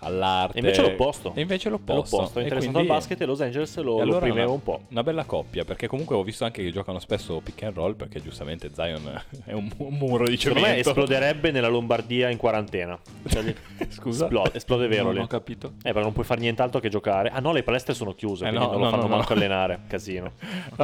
all'arte. 0.00 0.56
E 0.56 0.60
invece 0.60 0.82
l'opposto. 0.82 1.32
E 1.34 1.40
invece 1.40 1.68
l'opposto. 1.68 2.16
l'opposto. 2.16 2.38
È 2.38 2.42
interessato 2.42 2.72
quindi- 2.72 2.90
al 2.90 2.96
basket 2.98 3.20
e 3.20 3.24
Los 3.24 3.40
Angeles 3.40 3.76
lo, 3.76 3.82
e 3.82 3.84
lo 3.84 4.00
allora 4.02 4.32
una, 4.32 4.48
un 4.48 4.62
po'. 4.62 4.80
Una 4.88 5.02
bella 5.02 5.24
coppia, 5.24 5.64
perché 5.64 5.86
comunque 5.86 6.16
ho 6.16 6.22
visto 6.22 6.44
anche 6.44 6.62
che 6.62 6.70
giocano 6.72 6.98
spesso 6.98 7.40
pick 7.42 7.62
and 7.64 7.74
roll, 7.74 7.94
perché 7.94 8.20
giustamente 8.22 8.70
Zion 8.74 9.22
è 9.44 9.52
un, 9.52 9.70
un 9.76 9.94
muro 9.94 10.24
di 10.26 10.36
Secondo 10.36 10.60
me 10.60 10.66
cemento. 10.68 10.88
esploderebbe 10.90 11.50
nella 11.50 11.68
Lombardia 11.68 12.28
in 12.30 12.36
quarantena. 12.36 12.98
Cioè, 13.28 13.54
Scusa? 13.90 14.24
Esplode, 14.24 14.50
esplode 14.54 14.86
vero 14.88 15.04
Non 15.04 15.14
lì. 15.14 15.20
ho 15.20 15.26
capito. 15.26 15.68
Eh, 15.78 15.82
perché 15.82 16.00
non 16.00 16.12
puoi 16.12 16.24
fare 16.24 16.40
nient'altro 16.40 16.80
che 16.80 16.88
giocare. 16.88 17.28
Ah 17.30 17.40
no, 17.40 17.52
le 17.52 17.62
palestre 17.62 17.94
sono 17.94 18.14
chiuse, 18.14 18.46
Eh, 18.46 18.50
no, 18.50 18.60
non 18.66 18.70
lo 18.72 18.78
no, 18.84 18.90
fanno 18.90 19.02
no, 19.02 19.08
manco 19.16 19.32
allenare. 19.34 19.80
Casino. 19.86 20.32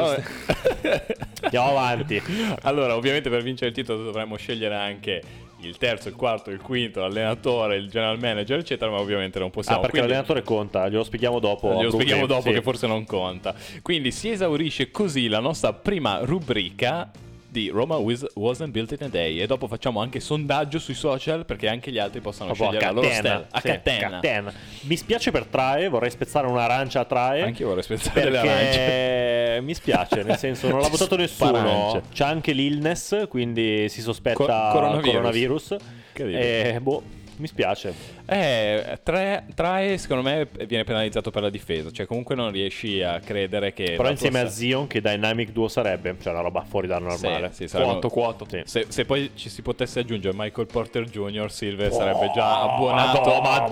Andiamo 1.42 1.68
avanti. 1.70 2.20
allora, 2.62 2.96
ovviamente 2.96 3.30
per 3.30 3.42
vincere 3.42 3.70
il 3.70 3.74
titolo 3.76 4.02
dovremmo 4.02 4.36
scegliere 4.36 4.74
anche 4.74 5.22
il 5.60 5.76
terzo, 5.78 6.08
il 6.08 6.14
quarto, 6.14 6.50
il 6.50 6.60
quinto, 6.60 7.00
l'allenatore, 7.00 7.76
il 7.76 7.88
general 7.88 8.18
manager, 8.18 8.58
eccetera, 8.58 8.90
ma 8.90 8.98
ovviamente 8.98 9.38
non 9.38 9.50
possiamo. 9.50 9.78
Ah, 9.78 9.80
perché 9.80 9.98
Quindi- 9.98 10.12
l'allenatore 10.14 10.42
conta, 10.44 10.88
glielo 10.88 11.02
spieghiamo 11.04 11.38
dopo. 11.38 11.72
Glielo 11.74 11.90
spieghiamo 11.90 12.26
dopo 12.26 12.42
Sì. 12.48 12.52
che 12.52 12.62
forse 12.62 12.86
non 12.86 13.04
conta. 13.04 13.54
Quindi 13.82 14.10
si 14.12 14.30
esaurisce 14.30 14.90
così 14.90 15.28
la 15.28 15.40
nostra 15.40 15.72
prima 15.72 16.20
rubrica 16.22 17.10
di 17.56 17.68
Roma 17.70 17.96
was- 17.96 18.26
wasn't 18.34 18.70
built 18.70 18.92
in 18.92 18.98
a 19.06 19.08
day. 19.08 19.40
E 19.40 19.46
dopo 19.46 19.66
facciamo 19.66 20.00
anche 20.00 20.20
sondaggio 20.20 20.78
sui 20.78 20.92
social 20.94 21.44
perché 21.46 21.68
anche 21.68 21.90
gli 21.90 21.98
altri 21.98 22.20
possano 22.20 22.52
Proprio 22.52 22.78
scegliere 22.78 22.94
la 22.94 23.00
loro 23.00 23.12
stella. 23.14 23.46
A 23.50 23.60
sì, 23.60 23.66
catena. 23.68 24.10
catena. 24.10 24.52
Mi 24.82 24.96
spiace 24.96 25.30
per 25.30 25.46
Trae, 25.46 25.88
vorrei 25.88 26.10
spezzare 26.10 26.46
un'arancia 26.46 27.00
a 27.00 27.04
Trae. 27.04 27.42
Anche 27.42 27.62
io 27.62 27.68
vorrei 27.68 27.82
spezzare 27.82 28.20
delle 28.20 28.38
arance. 28.38 29.60
Mi 29.66 29.72
spiace, 29.74 30.22
nel 30.22 30.36
senso 30.36 30.68
non 30.68 30.80
l'ha 30.80 30.88
votato 30.88 31.16
nessuno. 31.16 32.02
C'è 32.12 32.24
anche 32.24 32.52
l'illness, 32.52 33.26
quindi 33.28 33.88
si 33.88 34.02
sospetta 34.02 34.36
Co- 34.36 34.44
coronavirus. 34.72 35.10
coronavirus. 35.10 35.76
Incredibile. 36.08 36.74
E 36.74 36.80
boh, 36.80 37.02
mi 37.38 37.46
spiace. 37.46 37.94
Eh, 38.26 38.98
tre, 39.02 39.46
Trae 39.54 39.98
secondo 39.98 40.22
me 40.22 40.48
viene 40.66 40.84
penalizzato 40.84 41.30
per 41.30 41.42
la 41.42 41.50
difesa, 41.50 41.90
cioè 41.90 42.06
comunque 42.06 42.34
non 42.34 42.50
riesci 42.50 43.02
a 43.02 43.20
credere 43.20 43.72
che... 43.72 43.94
Però 43.96 44.10
insieme 44.10 44.40
a 44.40 44.42
tua- 44.42 44.50
Zion, 44.50 44.86
che 44.86 45.00
Dynamic 45.00 45.50
Duo 45.50 45.68
sarebbe, 45.68 46.16
cioè 46.20 46.32
una 46.32 46.42
roba 46.42 46.62
fuori 46.62 46.86
dal 46.86 47.02
normale. 47.02 47.48
Sì, 47.48 47.54
sì, 47.54 47.68
sarebbe- 47.68 47.92
Quato, 47.92 48.08
quato. 48.08 48.46
Sì. 48.48 48.62
Se, 48.64 48.86
se 48.88 49.04
poi 49.04 49.30
ci 49.34 49.48
si 49.48 49.62
potesse 49.62 50.00
aggiungere 50.00 50.34
Michael 50.36 50.66
Porter 50.66 51.04
Jr., 51.04 51.50
Silver 51.50 51.92
sarebbe 51.92 52.30
già 52.34 52.62
abbuonato. 52.62 53.18
Oh, 53.18 53.40
Madonna, 53.40 53.64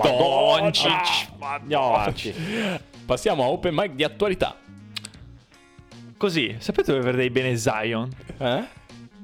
avanti. 1.79 2.35
Passiamo 3.05 3.45
a 3.45 3.49
Open 3.49 3.75
Mic 3.75 3.93
di 3.93 4.05
attualità. 4.05 4.57
Così, 6.17 6.57
sapete 6.59 6.93
dove 6.93 7.05
vedrei 7.05 7.31
bene 7.31 7.57
Zion? 7.57 8.09
Eh? 8.39 8.65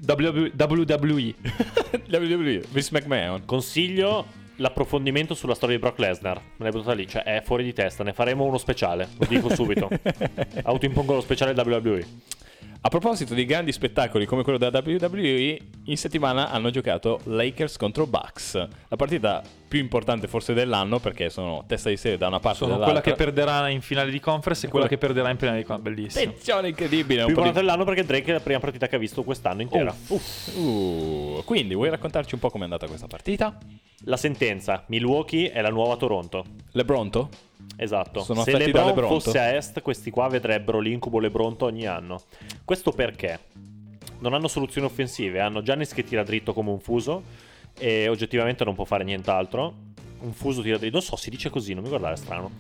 WW- 0.07 0.53
WWE. 0.57 1.35
WWE, 2.11 2.63
Vince 2.71 2.91
McMahon. 2.93 3.45
Consiglio 3.45 4.27
l'approfondimento 4.57 5.35
sulla 5.35 5.55
storia 5.55 5.77
di 5.77 5.81
Brock 5.83 5.99
Lesnar. 5.99 6.37
Me 6.37 6.43
l'hai 6.59 6.71
buttata 6.71 6.93
lì, 6.93 7.07
cioè 7.07 7.23
è 7.23 7.43
fuori 7.45 7.65
di 7.65 7.73
testa. 7.73 8.05
Ne 8.05 8.13
faremo 8.13 8.45
uno 8.45 8.59
speciale, 8.59 9.09
lo 9.19 9.27
dico 9.27 9.55
subito. 9.55 9.89
Autoimpongo 10.63 11.15
lo 11.15 11.21
speciale 11.21 11.53
WWE. 11.61 12.07
A 12.83 12.89
proposito 12.89 13.35
di 13.35 13.45
grandi 13.45 13.73
spettacoli 13.73 14.25
come 14.25 14.43
quello 14.43 14.57
della 14.57 14.83
WWE, 14.83 15.59
in 15.85 15.97
settimana 15.99 16.51
hanno 16.51 16.71
giocato 16.71 17.21
Lakers 17.25 17.77
contro 17.77 18.07
Bucks. 18.07 18.55
La 18.89 18.97
partita 18.97 19.43
più 19.69 19.79
importante 19.79 20.29
forse 20.29 20.55
dell'anno 20.55 20.99
perché 20.99 21.29
sono 21.29 21.65
testa 21.67 21.91
di 21.91 21.99
serie 21.99 22.17
da 22.17 22.29
una 22.29 22.41
parte 22.41 22.65
Sono 22.65 22.79
quella 22.79 23.03
che 23.03 23.13
perderà 23.13 23.69
in 23.69 23.83
finale 23.83 24.11
di 24.11 24.19
conference 24.19 24.67
e 24.67 24.71
quella 24.71 24.89
che 24.89 24.97
perderà 24.97 25.29
in 25.29 25.37
finale 25.37 25.59
di 25.59 25.65
conference. 25.65 26.01
Bellissimo. 26.01 26.33
Tensione 26.33 26.69
incredibile. 26.69 27.21
Più 27.21 27.29
importante 27.29 27.61
di... 27.61 27.67
dell'anno 27.67 27.85
perché 27.85 28.05
Drake 28.05 28.31
è 28.31 28.33
la 28.33 28.41
prima 28.41 28.61
partita 28.61 28.89
che 28.89 28.97
ha 28.97 28.99
visto 28.99 29.23
quest'anno 29.25 29.61
intera. 29.61 29.95
Uh, 30.57 31.43
quindi 31.45 31.75
vuoi 31.75 31.91
raccontarci 31.91 32.33
un 32.33 32.41
po' 32.41 32.49
com'è 32.49 32.65
andata 32.65 32.87
questa 32.87 33.07
partita? 33.07 33.59
La 34.05 34.17
sentenza: 34.17 34.85
Milwaukee 34.89 35.53
è 35.53 35.61
la 35.61 35.71
nuova 35.71 35.97
Toronto. 35.97 36.45
Lebronto? 36.73 37.29
Esatto. 37.77 38.21
Sono 38.23 38.43
Se 38.43 38.57
LeBron 38.57 38.87
Lebronto. 38.87 39.21
fosse 39.21 39.39
a 39.39 39.55
est, 39.55 39.81
questi 39.81 40.11
qua 40.11 40.29
vedrebbero 40.29 40.81
l'incubo 40.81 41.19
Lebronto 41.19 41.65
ogni 41.65 41.87
anno. 41.87 42.21
Questo 42.65 42.93
perché 42.93 43.39
non 44.19 44.35
hanno 44.35 44.49
soluzioni 44.49 44.87
offensive. 44.87 45.41
Hanno 45.41 45.63
Giannis 45.63 45.95
che 45.95 46.05
tira 46.05 46.23
dritto 46.23 46.53
come 46.53 46.71
un 46.71 46.81
fuso 46.81 47.23
e 47.79 48.09
oggettivamente 48.09 48.65
non 48.65 48.75
può 48.75 48.85
fare 48.85 49.05
nient'altro. 49.05 49.75
Un 50.21 50.33
fuso 50.35 50.61
tira 50.61 50.77
dritto. 50.77 50.93
Non 50.97 51.03
so, 51.03 51.17
si 51.17 51.31
dice 51.31 51.49
così, 51.49 51.73
non 51.73 51.83
mi 51.83 51.89
guardare, 51.89 52.15
è 52.15 52.17
strano. 52.19 52.51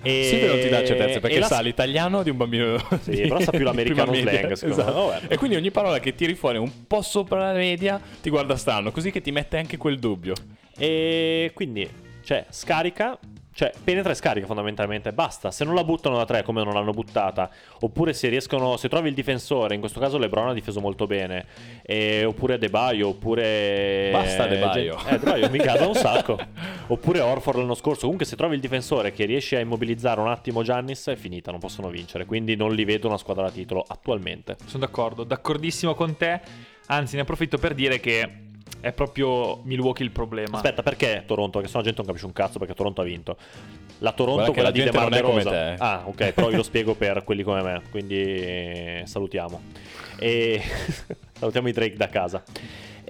E... 0.00 0.28
Sì, 0.30 0.36
però 0.36 0.52
non 0.52 0.62
ti 0.62 0.68
dà 0.68 0.84
certezza 0.84 1.18
perché 1.18 1.40
la- 1.40 1.46
sa 1.46 1.60
l'italiano 1.60 2.22
di 2.22 2.30
un 2.30 2.36
bambino. 2.36 2.78
Sì, 3.00 3.10
di 3.10 3.20
però 3.22 3.40
sa 3.40 3.50
più 3.50 3.64
l'americano 3.64 4.14
slang. 4.14 4.52
Esatto. 4.52 5.06
Vabbè. 5.08 5.32
E 5.32 5.36
quindi 5.36 5.56
ogni 5.56 5.72
parola 5.72 5.98
che 5.98 6.14
tiri 6.14 6.34
fuori 6.36 6.58
un 6.58 6.86
po' 6.86 7.02
sopra 7.02 7.50
la 7.50 7.52
media 7.52 8.00
ti 8.22 8.30
guarda 8.30 8.54
strano, 8.54 8.92
così 8.92 9.10
che 9.10 9.20
ti 9.20 9.32
mette 9.32 9.56
anche 9.56 9.76
quel 9.76 9.98
dubbio. 9.98 10.34
E 10.78 11.50
quindi, 11.52 11.88
cioè, 12.22 12.46
scarica. 12.50 13.18
Cioè, 13.58 13.72
penetra 13.82 14.12
e 14.12 14.14
scarica 14.14 14.46
fondamentalmente, 14.46 15.12
basta. 15.12 15.50
Se 15.50 15.64
non 15.64 15.74
la 15.74 15.82
buttano 15.82 16.16
da 16.16 16.24
tre 16.24 16.44
come 16.44 16.62
non 16.62 16.74
l'hanno 16.74 16.92
buttata, 16.92 17.50
oppure 17.80 18.12
se 18.12 18.28
riescono, 18.28 18.76
se 18.76 18.88
trovi 18.88 19.08
il 19.08 19.16
difensore, 19.16 19.74
in 19.74 19.80
questo 19.80 19.98
caso 19.98 20.16
Lebron 20.16 20.50
ha 20.50 20.52
difeso 20.52 20.78
molto 20.78 21.08
bene, 21.08 21.44
e- 21.82 22.24
oppure 22.24 22.54
Adebayo, 22.54 23.08
oppure... 23.08 24.10
Basta 24.12 24.44
Adebayo. 24.44 24.96
Eh, 25.08 25.14
Adebayo 25.14 25.50
mi 25.50 25.58
cade 25.58 25.86
un 25.86 25.94
sacco. 25.94 26.38
Oppure 26.86 27.18
Orford 27.18 27.58
l'anno 27.58 27.74
scorso. 27.74 28.02
Comunque 28.02 28.26
se 28.26 28.36
trovi 28.36 28.54
il 28.54 28.60
difensore 28.60 29.10
che 29.10 29.24
riesce 29.24 29.56
a 29.56 29.58
immobilizzare 29.58 30.20
un 30.20 30.28
attimo 30.28 30.62
Giannis, 30.62 31.08
è 31.08 31.16
finita, 31.16 31.50
non 31.50 31.58
possono 31.58 31.88
vincere. 31.88 32.26
Quindi 32.26 32.54
non 32.54 32.72
li 32.72 32.84
vedo 32.84 33.08
una 33.08 33.18
squadra 33.18 33.46
da 33.46 33.50
titolo 33.50 33.84
attualmente. 33.84 34.54
Sono 34.66 34.84
d'accordo, 34.84 35.24
d'accordissimo 35.24 35.96
con 35.96 36.16
te. 36.16 36.40
Anzi, 36.86 37.16
ne 37.16 37.22
approfitto 37.22 37.58
per 37.58 37.74
dire 37.74 37.98
che 37.98 38.46
è 38.80 38.92
proprio 38.92 39.60
Milwaukee 39.64 40.04
il 40.04 40.10
problema. 40.10 40.56
Aspetta, 40.56 40.82
perché 40.82 41.24
Toronto? 41.26 41.60
Che 41.60 41.66
sennò 41.66 41.78
la 41.78 41.84
gente 41.84 41.98
non 41.98 42.06
capisce 42.06 42.26
un 42.26 42.32
cazzo 42.32 42.58
perché 42.58 42.74
Toronto 42.74 43.00
ha 43.00 43.04
vinto. 43.04 43.36
La 43.98 44.12
Toronto, 44.12 44.52
quella 44.52 44.68
la 44.68 44.70
di 44.70 44.82
DeMar 44.82 45.20
come 45.20 45.42
DeRozan. 45.42 45.74
Ah, 45.78 46.02
ok, 46.06 46.32
però 46.32 46.50
io 46.50 46.56
lo 46.56 46.62
spiego 46.64 46.94
per 46.94 47.24
quelli 47.24 47.42
come 47.42 47.62
me, 47.62 47.82
quindi 47.90 48.16
eh, 48.16 49.02
salutiamo. 49.04 49.60
E 50.18 50.62
salutiamo 51.38 51.68
i 51.68 51.72
Drake 51.72 51.96
da 51.96 52.08
casa. 52.08 52.42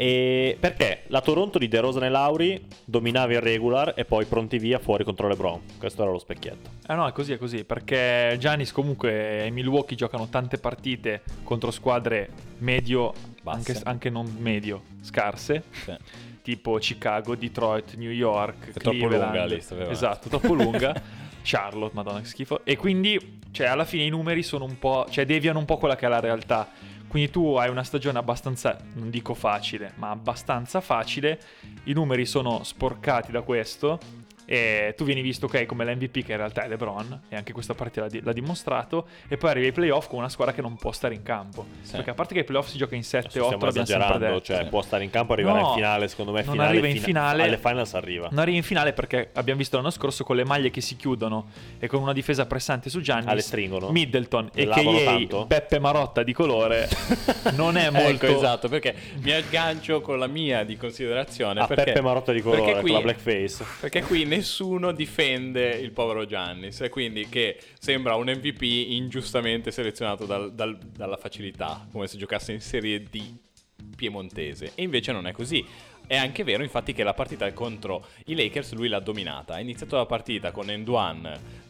E 0.00 0.56
perché 0.60 1.02
la 1.08 1.20
Toronto 1.20 1.58
di 1.58 1.66
DeRozan 1.66 2.04
e 2.04 2.08
Lauri 2.08 2.64
dominava 2.84 3.32
il 3.32 3.40
regular 3.40 3.94
e 3.96 4.04
poi 4.04 4.26
pronti 4.26 4.56
via 4.58 4.78
fuori 4.78 5.02
contro 5.02 5.26
LeBron. 5.26 5.60
Questo 5.76 6.02
era 6.02 6.12
lo 6.12 6.20
specchietto. 6.20 6.70
Eh 6.86 6.94
no, 6.94 7.08
è 7.08 7.10
così, 7.10 7.32
è 7.32 7.36
così. 7.36 7.64
Perché 7.64 8.36
Giannis 8.38 8.70
comunque 8.70 9.46
e 9.46 9.50
Milwaukee 9.50 9.96
giocano 9.96 10.28
tante 10.28 10.58
partite 10.58 11.22
contro 11.42 11.72
squadre 11.72 12.30
medio. 12.58 13.12
Anche, 13.48 13.78
anche 13.84 14.10
non 14.10 14.36
medio, 14.38 14.82
scarse. 15.00 15.64
Sì. 15.70 15.96
Tipo 16.48 16.78
Chicago, 16.78 17.34
Detroit, 17.36 17.94
New 17.96 18.10
York, 18.10 18.72
È 18.72 18.80
troppo 18.80 19.06
lunga 19.06 19.32
la 19.32 19.44
lista, 19.44 19.74
avanti. 19.74 19.92
Esatto, 19.92 20.28
troppo 20.30 20.54
lunga. 20.54 20.94
Charlotte, 21.42 21.94
madonna 21.94 22.20
che 22.20 22.26
schifo. 22.26 22.64
E 22.64 22.76
quindi, 22.76 23.40
cioè, 23.50 23.66
alla 23.66 23.84
fine 23.84 24.04
i 24.04 24.08
numeri 24.08 24.42
sono 24.42 24.64
un 24.64 24.78
po'... 24.78 25.06
Cioè, 25.10 25.26
deviano 25.26 25.58
un 25.58 25.66
po' 25.66 25.76
quella 25.76 25.94
che 25.94 26.06
è 26.06 26.08
la 26.08 26.20
realtà. 26.20 26.70
Quindi 27.06 27.30
tu 27.30 27.54
hai 27.56 27.68
una 27.70 27.84
stagione 27.84 28.18
abbastanza, 28.18 28.78
non 28.94 29.10
dico 29.10 29.34
facile, 29.34 29.92
ma 29.96 30.10
abbastanza 30.10 30.80
facile. 30.80 31.40
I 31.84 31.92
numeri 31.92 32.24
sono 32.26 32.62
sporcati 32.64 33.30
da 33.30 33.42
questo. 33.42 33.98
E 34.50 34.94
tu 34.96 35.04
vieni 35.04 35.20
visto, 35.20 35.44
ok, 35.44 35.66
come 35.66 35.84
l'MVP 35.84 36.24
che 36.24 36.32
in 36.32 36.38
realtà 36.38 36.62
è 36.64 36.68
LeBron, 36.68 37.20
e 37.28 37.36
anche 37.36 37.52
questa 37.52 37.74
partita 37.74 38.00
l'ha, 38.02 38.08
di- 38.08 38.22
l'ha 38.22 38.32
dimostrato. 38.32 39.06
E 39.28 39.36
poi 39.36 39.50
arrivi 39.50 39.66
ai 39.66 39.72
playoff 39.72 40.08
con 40.08 40.18
una 40.20 40.30
squadra 40.30 40.54
che 40.54 40.62
non 40.62 40.76
può 40.76 40.90
stare 40.90 41.14
in 41.14 41.22
campo. 41.22 41.66
Sì. 41.82 41.92
Perché 41.96 42.08
a 42.10 42.14
parte 42.14 42.32
che 42.32 42.40
ai 42.40 42.46
playoff 42.46 42.68
si 42.68 42.78
gioca 42.78 42.94
in 42.94 43.02
7-8, 43.02 43.28
Stiamo 43.28 43.48
abbiamo 43.66 43.84
sempre 43.84 44.18
detto. 44.18 44.40
cioè 44.40 44.62
sì. 44.62 44.64
può 44.70 44.80
stare 44.80 45.04
in 45.04 45.10
campo 45.10 45.34
arrivare 45.34 45.60
No, 45.60 45.68
in 45.68 45.74
finale, 45.74 46.08
secondo 46.08 46.32
me 46.32 46.42
non 46.42 46.52
finale, 46.52 46.68
arriva 46.70 46.86
in 46.86 46.92
fina- 46.94 47.04
finale. 47.04 47.42
Alle 47.42 47.58
finals 47.58 47.92
arriva. 47.94 48.28
Non 48.30 48.38
arrivi 48.38 48.56
in 48.56 48.62
finale 48.62 48.92
perché 48.94 49.28
abbiamo 49.34 49.58
visto 49.58 49.76
l'anno 49.76 49.90
scorso 49.90 50.24
con 50.24 50.34
le 50.36 50.44
maglie 50.46 50.70
che 50.70 50.80
si 50.80 50.96
chiudono 50.96 51.48
e 51.78 51.86
con 51.86 52.00
una 52.00 52.14
difesa 52.14 52.46
pressante 52.46 52.88
su 52.88 53.02
Giannis. 53.02 53.26
Ah, 53.28 53.34
le 53.34 53.42
stringono? 53.42 53.90
Middleton 53.90 54.48
Le 54.54 54.62
e 54.62 54.68
che 54.68 55.04
tanto? 55.04 55.44
Beppe 55.44 55.78
Marotta 55.78 56.22
di 56.22 56.32
colore 56.32 56.88
non 57.54 57.76
è 57.76 57.90
molto 57.92 58.24
Ecco, 58.26 58.34
esatto, 58.36 58.68
perché 58.70 58.94
mi 59.20 59.30
aggancio 59.32 60.00
con 60.00 60.18
la 60.18 60.26
mia 60.26 60.64
di 60.64 60.76
considerazione. 60.78 61.60
A 61.60 61.66
perché, 61.66 61.84
Peppe 61.84 62.00
Marotta 62.00 62.32
di 62.32 62.40
perché 62.40 62.56
colore, 62.58 62.80
qui- 62.80 62.90
con 62.92 62.98
la 63.00 63.04
blackface. 63.04 63.64
Perché 63.80 64.02
qui 64.02 64.24
nessuno 64.38 64.92
difende 64.92 65.70
il 65.70 65.90
povero 65.90 66.24
Giannis, 66.24 66.80
e 66.80 66.88
quindi 66.88 67.28
che 67.28 67.60
sembra 67.78 68.14
un 68.14 68.28
MVP 68.28 68.62
ingiustamente 68.62 69.70
selezionato 69.70 70.26
dal- 70.26 70.52
dal- 70.54 70.78
dalla 70.78 71.16
facilità, 71.16 71.86
come 71.90 72.06
se 72.06 72.16
giocasse 72.16 72.52
in 72.52 72.60
Serie 72.60 73.02
D 73.02 73.20
piemontese. 73.96 74.72
E 74.74 74.82
invece 74.82 75.12
non 75.12 75.26
è 75.26 75.32
così. 75.32 75.64
È 76.06 76.16
anche 76.16 76.44
vero, 76.44 76.62
infatti, 76.62 76.92
che 76.92 77.02
la 77.02 77.14
partita 77.14 77.52
contro 77.52 78.06
i 78.26 78.34
Lakers 78.34 78.72
lui 78.72 78.88
l'ha 78.88 79.00
dominata. 79.00 79.54
Ha 79.54 79.60
iniziato 79.60 79.96
la 79.96 80.06
partita 80.06 80.52
con 80.52 80.70
Enduan 80.70 81.66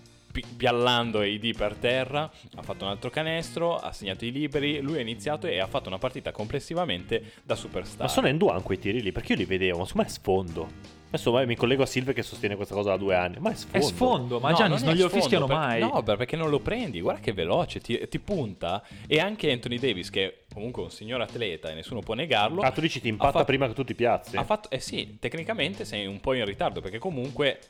piallando 0.56 1.20
AD 1.20 1.56
per 1.56 1.74
terra, 1.76 2.30
ha 2.56 2.62
fatto 2.62 2.84
un 2.84 2.90
altro 2.90 3.10
canestro, 3.10 3.76
ha 3.76 3.92
segnato 3.92 4.24
i 4.24 4.32
liberi, 4.32 4.80
lui 4.80 4.98
ha 4.98 5.00
iniziato 5.00 5.46
e 5.46 5.58
ha 5.58 5.66
fatto 5.66 5.88
una 5.88 5.98
partita 5.98 6.32
complessivamente 6.32 7.32
da 7.42 7.54
superstar. 7.54 8.06
Ma 8.06 8.08
sono 8.08 8.28
in 8.28 8.36
due 8.36 8.60
quei 8.62 8.78
tiri 8.78 9.02
lì, 9.02 9.12
perché 9.12 9.32
io 9.32 9.38
li 9.38 9.44
vedevo, 9.44 9.78
ma 9.78 9.86
me 9.94 10.04
è 10.04 10.08
sfondo. 10.08 10.96
Adesso 11.08 11.32
mi 11.46 11.56
collego 11.56 11.84
a 11.84 11.86
Silve 11.86 12.12
che 12.12 12.22
sostiene 12.22 12.54
questa 12.54 12.74
cosa 12.74 12.90
da 12.90 12.98
due 12.98 13.14
anni, 13.14 13.38
ma 13.38 13.50
è 13.50 13.54
sfondo. 13.54 13.78
è 13.78 13.82
sfondo, 13.82 14.40
ma 14.40 14.50
No, 14.50 14.56
Giannis 14.56 14.82
non, 14.82 14.92
è 14.92 14.96
glielo 14.96 15.08
fischiano 15.08 15.46
per- 15.46 15.56
mai. 15.56 15.80
No, 15.80 16.02
perché 16.02 16.36
non 16.36 16.50
lo 16.50 16.60
prendi. 16.60 17.00
Guarda 17.00 17.20
che 17.20 17.32
veloce, 17.32 17.80
ti, 17.80 17.98
ti 18.08 18.18
punta. 18.18 18.82
E 19.06 19.18
anche 19.18 19.50
Anthony 19.50 19.78
Davis, 19.78 20.10
che 20.10 20.44
comunque 20.58 20.82
un 20.82 20.90
signor 20.90 21.20
atleta 21.20 21.70
e 21.70 21.74
nessuno 21.74 22.00
può 22.00 22.14
negarlo. 22.14 22.60
Ah, 22.62 22.70
tu 22.70 22.80
dici 22.80 23.00
ti 23.00 23.08
impatta 23.08 23.32
fatto- 23.32 23.44
prima 23.44 23.66
che 23.66 23.72
tu 23.72 23.84
ti 23.84 23.94
piazzi. 23.94 24.36
Ha 24.36 24.44
fatto, 24.44 24.68
eh 24.70 24.80
sì, 24.80 25.16
tecnicamente 25.18 25.84
sei 25.84 26.06
un 26.06 26.20
po' 26.20 26.34
in 26.34 26.44
ritardo 26.44 26.80
perché 26.80 26.98
comunque, 26.98 27.60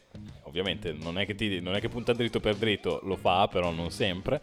ovviamente 0.42 0.92
non 0.92 1.18
è 1.18 1.26
che, 1.26 1.34
ti, 1.34 1.60
non 1.60 1.74
è 1.76 1.80
che 1.80 1.88
punta 1.88 2.12
dritto 2.12 2.40
per 2.40 2.56
dritto, 2.56 3.00
lo 3.04 3.16
fa, 3.16 3.46
però 3.48 3.70
non 3.70 3.90
sempre. 3.90 4.42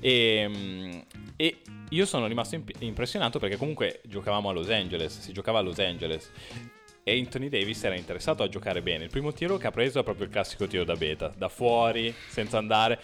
E, 0.00 0.46
mm, 0.48 0.98
e 1.36 1.58
io 1.90 2.06
sono 2.06 2.26
rimasto 2.26 2.54
imp- 2.54 2.80
impressionato 2.80 3.38
perché 3.38 3.56
comunque 3.56 4.00
giocavamo 4.04 4.48
a 4.48 4.52
Los 4.52 4.70
Angeles, 4.70 5.20
si 5.20 5.32
giocava 5.32 5.58
a 5.58 5.62
Los 5.62 5.78
Angeles. 5.78 6.30
E 7.04 7.18
Anthony 7.18 7.48
Davis 7.48 7.82
era 7.82 7.96
interessato 7.96 8.44
a 8.44 8.48
giocare 8.48 8.80
bene. 8.80 9.04
Il 9.04 9.10
primo 9.10 9.32
tiro 9.32 9.56
che 9.56 9.66
ha 9.66 9.72
preso 9.72 9.98
è 9.98 10.04
proprio 10.04 10.24
il 10.26 10.30
classico 10.30 10.68
tiro 10.68 10.84
da 10.84 10.94
beta, 10.94 11.32
da 11.36 11.48
fuori, 11.48 12.14
senza 12.28 12.58
andare. 12.58 13.00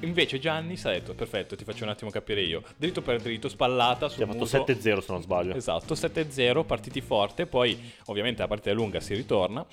Invece 0.00 0.38
Giannis 0.38 0.84
ha 0.86 0.90
detto, 0.90 1.14
perfetto, 1.14 1.56
ti 1.56 1.64
faccio 1.64 1.84
un 1.84 1.90
attimo 1.90 2.10
capire 2.10 2.40
io. 2.40 2.62
Dritto 2.76 3.02
per 3.02 3.20
dritto, 3.20 3.48
spallata 3.48 4.08
Ti 4.08 4.14
sul 4.14 4.22
ha 4.22 4.26
fatto 4.26 4.38
muso. 4.38 4.64
7-0 4.64 4.98
se 5.00 5.12
non 5.12 5.22
sbaglio. 5.22 5.54
Esatto, 5.54 5.94
7-0, 5.94 6.64
partiti 6.64 7.00
forte, 7.00 7.46
poi 7.46 7.78
ovviamente 8.06 8.40
la 8.40 8.48
partita 8.48 8.70
è 8.70 8.74
lunga, 8.74 9.00
si 9.00 9.14
ritorna. 9.14 9.66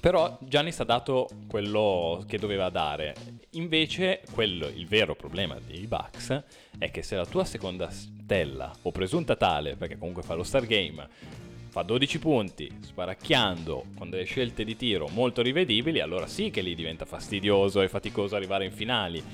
Però 0.00 0.36
Giannis 0.40 0.80
ha 0.80 0.84
dato 0.84 1.28
quello 1.46 2.24
che 2.26 2.36
doveva 2.36 2.70
dare. 2.70 3.14
Invece, 3.50 4.22
quello, 4.32 4.66
il 4.66 4.88
vero 4.88 5.14
problema 5.14 5.56
dei 5.64 5.86
Bucks 5.86 6.42
è 6.76 6.90
che 6.90 7.02
se 7.02 7.14
la 7.14 7.24
tua 7.24 7.44
seconda 7.44 7.88
stella, 7.90 8.72
o 8.82 8.90
presunta 8.90 9.36
tale, 9.36 9.76
perché 9.76 9.96
comunque 9.96 10.24
fa 10.24 10.34
lo 10.34 10.42
Star 10.42 10.66
Game, 10.66 11.06
fa 11.72 11.80
12 11.80 12.18
punti, 12.18 12.70
sparacchiando 12.80 13.86
con 13.96 14.10
delle 14.10 14.24
scelte 14.24 14.62
di 14.62 14.76
tiro 14.76 15.08
molto 15.08 15.40
rivedibili, 15.40 16.00
allora 16.00 16.26
sì 16.26 16.50
che 16.50 16.60
lì 16.60 16.74
diventa 16.74 17.06
fastidioso 17.06 17.80
e 17.80 17.88
faticoso 17.88 18.36
arrivare 18.36 18.66
in 18.66 18.72
finali. 18.72 19.24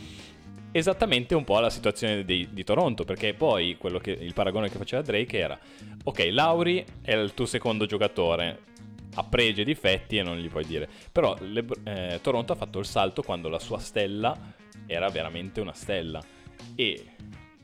Esattamente 0.71 1.35
un 1.35 1.43
po' 1.43 1.59
la 1.59 1.69
situazione 1.69 2.25
di, 2.25 2.47
di 2.53 2.63
Toronto, 2.63 3.05
perché 3.05 3.35
poi 3.35 3.77
che, 4.01 4.13
il 4.13 4.35
paragone 4.35 4.71
che 4.71 4.79
faceva 4.79 5.03
Drake 5.03 5.37
era, 5.37 5.59
ok, 6.05 6.29
Lauri 6.31 6.85
è 7.03 7.17
il 7.17 7.35
tuo 7.35 7.45
secondo 7.45 7.87
giocatore, 7.87 8.61
ha 9.15 9.25
pregi 9.25 9.63
e 9.63 9.65
difetti 9.65 10.19
e 10.19 10.23
non 10.23 10.39
gli 10.39 10.49
puoi 10.49 10.65
dire. 10.65 10.89
Però 11.11 11.37
le- 11.41 11.67
eh, 11.83 12.21
Toronto 12.23 12.53
ha 12.53 12.57
fatto 12.57 12.79
il 12.79 12.87
salto 12.87 13.23
quando 13.23 13.49
la 13.49 13.59
sua 13.59 13.81
stella 13.81 14.55
era 14.87 15.09
veramente 15.09 15.61
una 15.61 15.73
stella. 15.73 16.23
E 16.77 17.05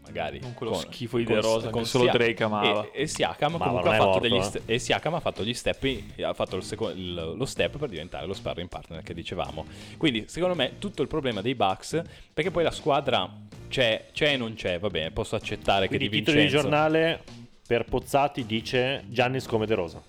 magari 0.04 0.38
Non 0.40 0.54
quello 0.54 0.74
schifo 0.74 1.16
di 1.16 1.24
De 1.24 1.40
Rosa 1.40 1.70
che 1.70 1.84
solo 1.84 2.10
Drake 2.10 2.42
amava. 2.44 2.84
E, 2.92 3.02
e 3.02 3.06
Siakam 3.06 3.52
Ma 3.56 3.58
comunque 3.58 3.90
ha 3.90 3.92
fatto 3.94 4.04
morto, 4.04 4.20
degli 4.20 4.36
eh. 4.36 4.42
st- 4.42 4.62
e 4.66 4.78
Siakam 4.78 5.14
ha 5.14 5.20
fatto 5.20 5.42
gli 5.44 5.54
step 5.54 5.86
ha 6.22 6.34
fatto 6.34 6.56
il 6.56 6.62
seco- 6.62 6.90
il- 6.90 7.34
lo 7.36 7.44
step 7.46 7.78
per 7.78 7.88
diventare 7.88 8.26
lo 8.26 8.32
sparring 8.34 8.68
partner 8.68 9.02
che 9.02 9.14
dicevamo. 9.14 9.64
Quindi 9.96 10.24
secondo 10.28 10.54
me 10.54 10.78
tutto 10.78 11.02
il 11.02 11.08
problema 11.08 11.40
dei 11.40 11.54
Bucks 11.54 12.02
perché 12.32 12.50
poi 12.50 12.62
la 12.62 12.70
squadra 12.70 13.28
c'è, 13.68 14.06
c'è 14.12 14.32
e 14.32 14.36
non 14.36 14.54
c'è, 14.54 14.78
va 14.78 14.88
bene, 14.88 15.10
posso 15.10 15.34
accettare 15.36 15.86
Quindi 15.88 16.08
che 16.08 16.14
il 16.16 16.20
di 16.22 16.26
titolo 16.26 16.36
di 16.36 16.42
Vincenzo 16.44 16.68
giornale 16.68 17.22
per 17.66 17.84
Pozzati 17.86 18.44
dice 18.46 19.04
Giannis 19.08 19.46
come 19.46 19.66
De 19.66 19.74
Rosa. 19.74 20.02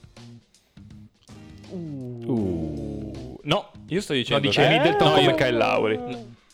Uh, 1.70 3.40
no, 3.44 3.72
io 3.88 4.02
sto 4.02 4.14
No, 4.14 4.20
dicendo 4.20 4.48
dice 4.48 4.62
che- 4.62 4.68
Middleton 4.70 5.08
no, 5.08 5.14
come 5.16 5.26
io- 5.30 5.36
Kyle 5.36 5.52
Lowry. 5.52 6.00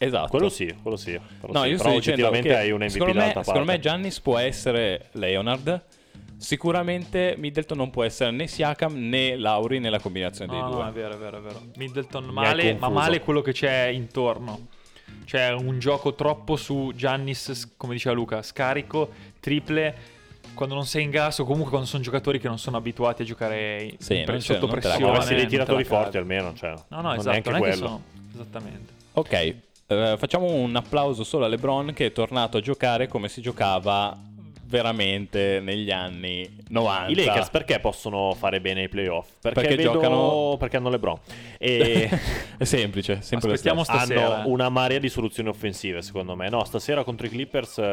Esatto. 0.04 0.30
Quello 0.30 0.50
sì, 0.50 0.74
quello 0.82 0.98
sì. 0.98 1.12
quello 1.40 1.54
No, 1.58 1.64
sì. 1.64 1.70
io 1.70 1.78
Però 1.78 1.90
sto 1.90 1.98
dicendo 2.00 2.26
oggettivamente 2.28 2.48
che 2.50 2.56
hai 2.58 2.72
un 2.72 2.80
MVP 2.80 2.90
secondo, 2.92 3.14
me, 3.20 3.34
secondo 3.44 3.66
me. 3.66 3.80
Giannis 3.80 4.20
può 4.20 4.38
essere 4.38 5.08
Leonard. 5.12 5.84
Sicuramente 6.38 7.36
Middleton 7.38 7.78
non 7.78 7.92
può 7.92 8.04
essere 8.04 8.32
né 8.32 8.48
Siakam 8.48 8.94
né 8.96 9.38
Lauri 9.38 9.78
nella 9.80 10.00
combinazione 10.00 10.52
dei 10.52 10.60
No, 10.60 10.70
due. 10.72 10.82
no, 10.84 10.90
è 10.90 10.92
vero, 10.92 11.14
è 11.14 11.18
vero, 11.18 11.38
è 11.38 11.42
vero. 11.42 11.62
Middleton 11.76 12.26
male, 12.26 12.74
ma 12.80 12.90
male 12.90 13.20
quello 13.22 13.42
che 13.42 13.52
c'è 13.52 13.86
intorno. 13.86 14.68
C'è 15.24 15.52
un 15.54 15.78
gioco 15.78 16.16
troppo 16.16 16.56
su 16.56 16.92
Giannis, 16.96 17.76
come 17.78 17.94
diceva 17.94 18.16
Luca, 18.16 18.42
scarico, 18.42 19.12
triple. 19.40 19.96
Quando 20.56 20.74
non 20.74 20.86
sei 20.86 21.04
in 21.04 21.12
gas 21.12 21.38
o 21.40 21.44
comunque 21.46 21.70
quando 21.70 21.88
sono 21.88 22.02
giocatori 22.02 22.40
che 22.40 22.48
non 22.48 22.58
sono 22.58 22.76
abituati 22.78 23.22
a 23.22 23.26
giocare 23.26 23.84
in- 23.84 23.96
Sì, 24.00 24.24
c'è- 24.26 24.40
sotto 24.40 24.66
Ma 24.66 24.74
pressione. 24.74 24.98
cavi. 24.98 25.16
avessi 25.16 25.36
dei 25.36 25.48
tiratori 25.48 25.84
forti 25.84 26.18
almeno, 26.18 26.54
cioè, 26.56 26.72
No, 26.72 26.84
no, 26.90 27.02
non 27.02 27.12
esatto, 27.14 27.30
è 27.30 27.32
neanche 27.32 27.50
non 27.52 27.60
è 27.60 27.62
che 27.62 27.70
quello. 27.70 27.86
sono... 27.88 28.02
Esattamente. 28.34 28.94
Ok, 29.14 29.56
eh, 29.92 30.18
facciamo 30.18 30.46
un 30.54 30.76
applauso 30.76 31.24
solo 31.24 31.46
a 31.46 31.48
LeBron 31.48 31.94
che 31.94 32.08
è 32.08 32.12
tornato 32.12 32.58
a 32.58 32.62
giocare 32.62 33.08
come 33.08 33.28
si 33.28 33.42
giocava 33.42 34.18
veramente 34.72 35.60
negli 35.62 35.92
anni 35.92 36.50
90. 36.70 37.12
I 37.12 37.16
Lakers 37.26 37.50
perché 37.50 37.80
possono 37.82 38.34
fare 38.34 38.62
bene 38.62 38.84
i 38.84 38.90
playoff? 38.90 39.34
Perché, 39.42 39.60
Perché 39.62 39.76
vedo- 39.76 39.92
giocano- 39.92 40.56
perché 40.58 40.78
hanno 40.78 40.90
LeBron. 40.90 41.20
E 41.60 42.10
è 42.58 42.64
semplice, 42.64 43.22
sempre 43.22 43.52
Aspettiamo 43.52 43.84
stasera. 43.84 44.38
hanno 44.40 44.48
una 44.50 44.70
marea 44.70 44.98
di 44.98 45.10
soluzioni 45.10 45.50
offensive, 45.50 46.02
secondo 46.02 46.36
me. 46.36 46.50
No, 46.50 46.64
stasera 46.64 47.04
contro 47.04 47.28
i 47.28 47.30
Clippers 47.30 47.78
eh, 47.80 47.84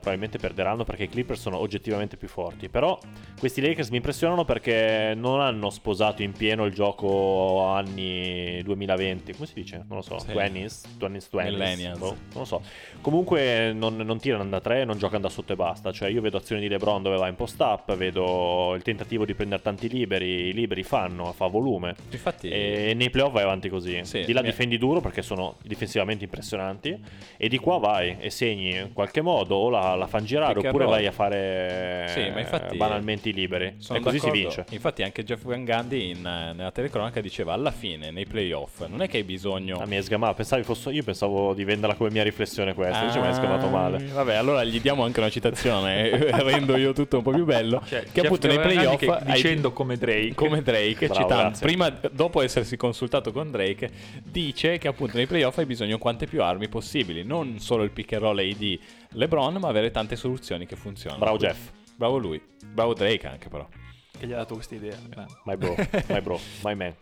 probabilmente 0.00 0.38
perderanno 0.38 0.84
perché 0.84 1.02
i 1.04 1.08
Clippers 1.08 1.40
sono 1.40 1.58
oggettivamente 1.58 2.16
più 2.16 2.28
forti. 2.28 2.68
Però 2.68 2.96
questi 3.38 3.60
Lakers 3.60 3.88
mi 3.90 3.96
impressionano 3.96 4.44
perché 4.44 5.14
non 5.16 5.40
hanno 5.40 5.70
sposato 5.70 6.22
in 6.22 6.32
pieno 6.32 6.64
il 6.64 6.72
gioco 6.72 7.64
anni 7.64 8.62
2020. 8.62 9.32
Come 9.34 9.46
si 9.46 9.54
dice? 9.54 9.78
Non 9.88 9.96
lo 9.98 10.02
so. 10.02 10.18
Sì. 10.20 10.28
20s, 10.30 10.82
20s, 10.98 11.28
20s. 11.32 11.44
Millennials. 11.50 11.98
Boh, 11.98 12.06
non 12.10 12.18
lo 12.34 12.44
so. 12.44 12.62
Comunque 13.00 13.72
non, 13.72 13.96
non 13.96 14.18
tirano 14.18 14.44
da 14.48 14.60
tre, 14.60 14.84
non 14.84 14.98
giocano 14.98 15.22
da 15.22 15.28
sotto 15.28 15.52
e 15.52 15.56
basta. 15.56 15.92
Cioè 15.92 16.08
io 16.10 16.20
vedo 16.20 16.36
azioni 16.36 16.60
di 16.60 16.68
LeBron 16.68 17.02
dove 17.02 17.16
va 17.16 17.28
in 17.28 17.36
post 17.36 17.60
up, 17.60 17.94
vedo 17.96 18.74
il 18.74 18.82
tentativo 18.82 19.24
di 19.24 19.34
prendere 19.34 19.62
tanti 19.62 19.88
liberi, 19.88 20.48
i 20.48 20.52
liberi 20.52 20.82
fanno, 20.82 21.32
fa 21.32 21.46
volume. 21.46 21.94
Infatti, 22.10 22.48
E 22.48 22.92
nei 22.94 23.10
playoff 23.10 23.32
vai 23.32 23.44
avanti 23.44 23.68
così. 23.68 24.00
Sì, 24.04 24.24
di 24.24 24.32
là 24.32 24.40
mi- 24.42 24.48
difendi 24.48 24.78
duro 24.78 25.00
perché 25.00 25.22
sono 25.22 25.56
difensivamente 25.62 26.24
impressionanti. 26.24 26.98
E 27.36 27.48
di 27.48 27.58
qua 27.58 27.78
vai 27.78 28.16
e 28.18 28.30
segni 28.30 28.70
in 28.76 28.92
qualche 28.92 29.20
modo 29.22 29.54
o 29.56 29.70
la, 29.70 29.94
la 29.94 30.06
fan 30.06 30.24
girare 30.24 30.58
oppure 30.58 30.84
vai 30.86 31.06
a 31.06 31.12
fare 31.12 32.06
Sì, 32.08 32.20
infatti- 32.26 32.76
banalmente 32.76 33.28
i 33.28 33.32
liberi. 33.32 33.66
E 33.66 34.00
così 34.00 34.18
si 34.18 34.26
d'accordo. 34.26 34.30
vince. 34.32 34.64
Infatti 34.70 35.02
anche 35.02 35.24
Jeff 35.24 35.42
Van 35.44 35.64
Gundy 35.64 36.10
in, 36.10 36.26
eh, 36.26 36.52
nella 36.54 36.70
telecronaca 36.72 37.20
diceva 37.20 37.52
alla 37.52 37.70
fine 37.70 38.10
nei 38.10 38.26
playoff 38.26 38.86
non 38.86 39.02
è 39.02 39.08
che 39.08 39.18
hai 39.18 39.24
bisogno 39.24 39.78
Ah, 39.78 39.86
mi 39.86 39.96
hai 39.96 40.02
sgamato. 40.02 40.34
Pensavi 40.34 40.62
fosse, 40.62 40.90
io 40.90 41.02
pensavo 41.02 41.54
di 41.54 41.64
venderla 41.64 41.94
come 41.94 42.10
mia 42.10 42.22
riflessione 42.22 42.74
questa. 42.88 43.00
Invece 43.04 43.20
mi 43.20 43.26
hai 43.26 43.34
sgamato 43.34 43.66
Ah, 43.66 43.70
male. 43.70 44.04
Vabbè, 44.04 44.34
allora 44.34 44.64
gli 44.64 44.80
diamo 44.80 45.04
anche 45.04 45.20
una 45.20 45.30
citazione, 45.30 46.10
eh, 46.10 46.42
rendo 46.42 46.76
io 46.76 46.92
tutto 46.92 47.18
un 47.18 47.22
po' 47.22 47.30
più 47.32 47.44
bello. 47.44 47.82
Cioè, 47.86 48.02
che 48.02 48.10
Jeff 48.12 48.24
appunto 48.24 48.46
nei 48.46 48.58
playoff 48.58 48.96
che- 48.98 49.10
hai- 49.10 49.32
dicendo 49.34 49.72
come 49.72 49.96
Drake. 49.96 50.34
come 50.34 50.62
Drake, 50.62 51.06
Bravo, 51.06 51.14
citando, 51.14 51.42
grazie. 51.48 51.66
prima, 51.66 51.90
dopo 52.10 52.42
essersi 52.42 52.76
consultato 52.76 53.32
con 53.32 53.50
Drake, 53.50 53.90
dice 54.24 54.78
che 54.78 54.88
appunto 54.88 55.16
nei 55.16 55.26
playoff 55.26 55.58
hai 55.58 55.66
bisogno 55.66 55.98
quante 55.98 56.26
più 56.26 56.42
armi 56.42 56.68
possibili, 56.68 57.24
non 57.24 57.58
solo 57.58 57.82
il 57.82 57.90
pick 57.90 58.12
and 58.14 58.22
roll 58.22 58.38
AD 58.38 58.78
LeBron, 59.12 59.54
ma 59.56 59.68
avere 59.68 59.90
tante 59.90 60.16
soluzioni 60.16 60.66
che 60.66 60.76
funzionano. 60.76 61.20
Bravo 61.20 61.36
Jeff. 61.38 61.58
Bravo 61.96 62.16
lui, 62.18 62.40
bravo 62.64 62.94
Drake 62.94 63.26
anche 63.26 63.48
però. 63.48 63.66
Che 64.18 64.26
gli 64.26 64.32
ha 64.32 64.36
dato 64.36 64.54
questa 64.54 64.74
idea. 64.74 64.96
grande. 65.08 65.32
My 65.44 65.56
bro, 65.56 65.74
my 66.08 66.20
bro, 66.20 66.40
my 66.64 66.74
man. 66.74 66.94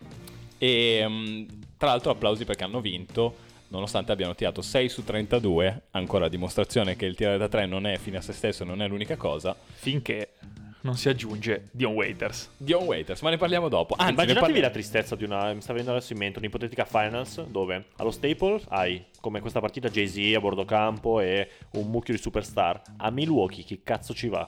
E 0.57 1.05
mm, 1.07 1.43
tra 1.77 1.89
l'altro 1.89 2.11
applausi 2.11 2.45
perché 2.45 2.63
hanno 2.63 2.81
vinto, 2.81 3.35
nonostante 3.69 4.11
abbiano 4.11 4.35
tirato 4.35 4.61
6 4.61 4.89
su 4.89 5.03
32, 5.03 5.83
ancora 5.91 6.25
a 6.25 6.29
dimostrazione 6.29 6.95
che 6.95 7.05
il 7.05 7.15
tirare 7.15 7.37
da 7.37 7.47
3 7.47 7.65
non 7.65 7.85
è 7.85 7.97
fine 7.97 8.17
a 8.17 8.21
se 8.21 8.33
stesso, 8.33 8.63
non 8.63 8.81
è 8.81 8.87
l'unica 8.87 9.15
cosa. 9.15 9.55
Finché 9.73 10.29
non 10.81 10.95
si 10.95 11.09
aggiunge 11.09 11.67
Dion 11.71 11.93
Waiters. 11.93 12.51
Dion 12.57 12.83
Waiters, 12.83 13.21
ma 13.21 13.29
ne 13.29 13.37
parliamo 13.37 13.67
dopo. 13.67 13.95
Anzi, 13.97 14.13
Immaginatevi 14.13 14.45
parli- 14.53 14.61
la 14.61 14.69
tristezza 14.69 15.15
di 15.15 15.23
una. 15.23 15.51
Mi 15.53 15.61
sta 15.61 15.73
venendo 15.73 15.93
adesso 15.93 16.13
in 16.13 16.19
mente 16.19 16.39
un'ipotetica 16.39 16.85
finals 16.85 17.43
dove 17.45 17.85
allo 17.97 18.11
Staples 18.11 18.63
hai 18.69 19.03
come 19.19 19.41
questa 19.41 19.59
partita 19.59 19.89
Jay-Z 19.89 20.35
a 20.35 20.39
bordo 20.39 20.63
campo 20.63 21.19
e 21.19 21.49
un 21.71 21.89
mucchio 21.89 22.13
di 22.13 22.19
superstar. 22.21 22.81
A 22.97 23.09
Milwaukee, 23.09 23.63
chi 23.63 23.81
cazzo 23.83 24.13
ci 24.13 24.29
va? 24.29 24.47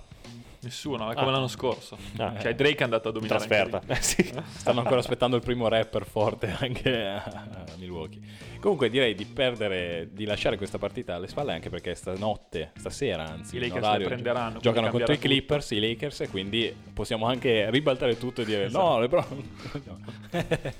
Nessuno, 0.62 1.10
è 1.10 1.16
come 1.16 1.32
l'anno 1.32 1.48
scorso. 1.48 1.98
Ah. 2.18 2.38
Cioè 2.40 2.54
Drake 2.54 2.78
è 2.78 2.84
andato 2.84 3.08
a 3.08 3.12
In 3.12 3.18
dominare. 3.18 3.46
trasferta. 3.48 3.82
Eh, 3.88 3.96
sì. 4.02 4.30
Stanno 4.58 4.80
ancora 4.82 5.00
aspettando 5.00 5.36
il 5.38 5.42
primo 5.42 5.68
rapper 5.70 6.06
forte 6.06 6.54
anche 6.60 7.06
a 7.06 7.64
Milwaukee. 7.78 8.20
Comunque 8.60 8.90
direi 8.90 9.16
di 9.16 9.26
perdere, 9.26 10.10
di 10.12 10.26
lasciare 10.26 10.58
questa 10.58 10.78
partita 10.78 11.16
alle 11.16 11.30
spalle 11.30 11.54
anche 11.54 11.70
perché 11.70 11.96
stanotte, 11.96 12.72
stasera 12.76 13.24
anzi, 13.26 13.56
I 13.56 13.60
Lakers 13.60 13.86
orario, 13.86 14.08
le 14.08 14.14
prenderanno, 14.14 14.60
giocano 14.60 14.90
contro 14.90 15.14
i 15.14 15.16
tutto. 15.16 15.28
Clippers, 15.28 15.72
i 15.72 15.80
Lakers 15.80 16.20
e 16.22 16.28
quindi 16.30 16.76
possiamo 16.94 17.26
anche 17.26 17.70
ribaltare 17.70 18.18
tutto 18.18 18.42
e 18.42 18.46
dire 18.46 18.66
Esatto. 18.66 18.84
no, 18.86 19.00
LeBron. 19.00 19.50
No. 19.86 19.98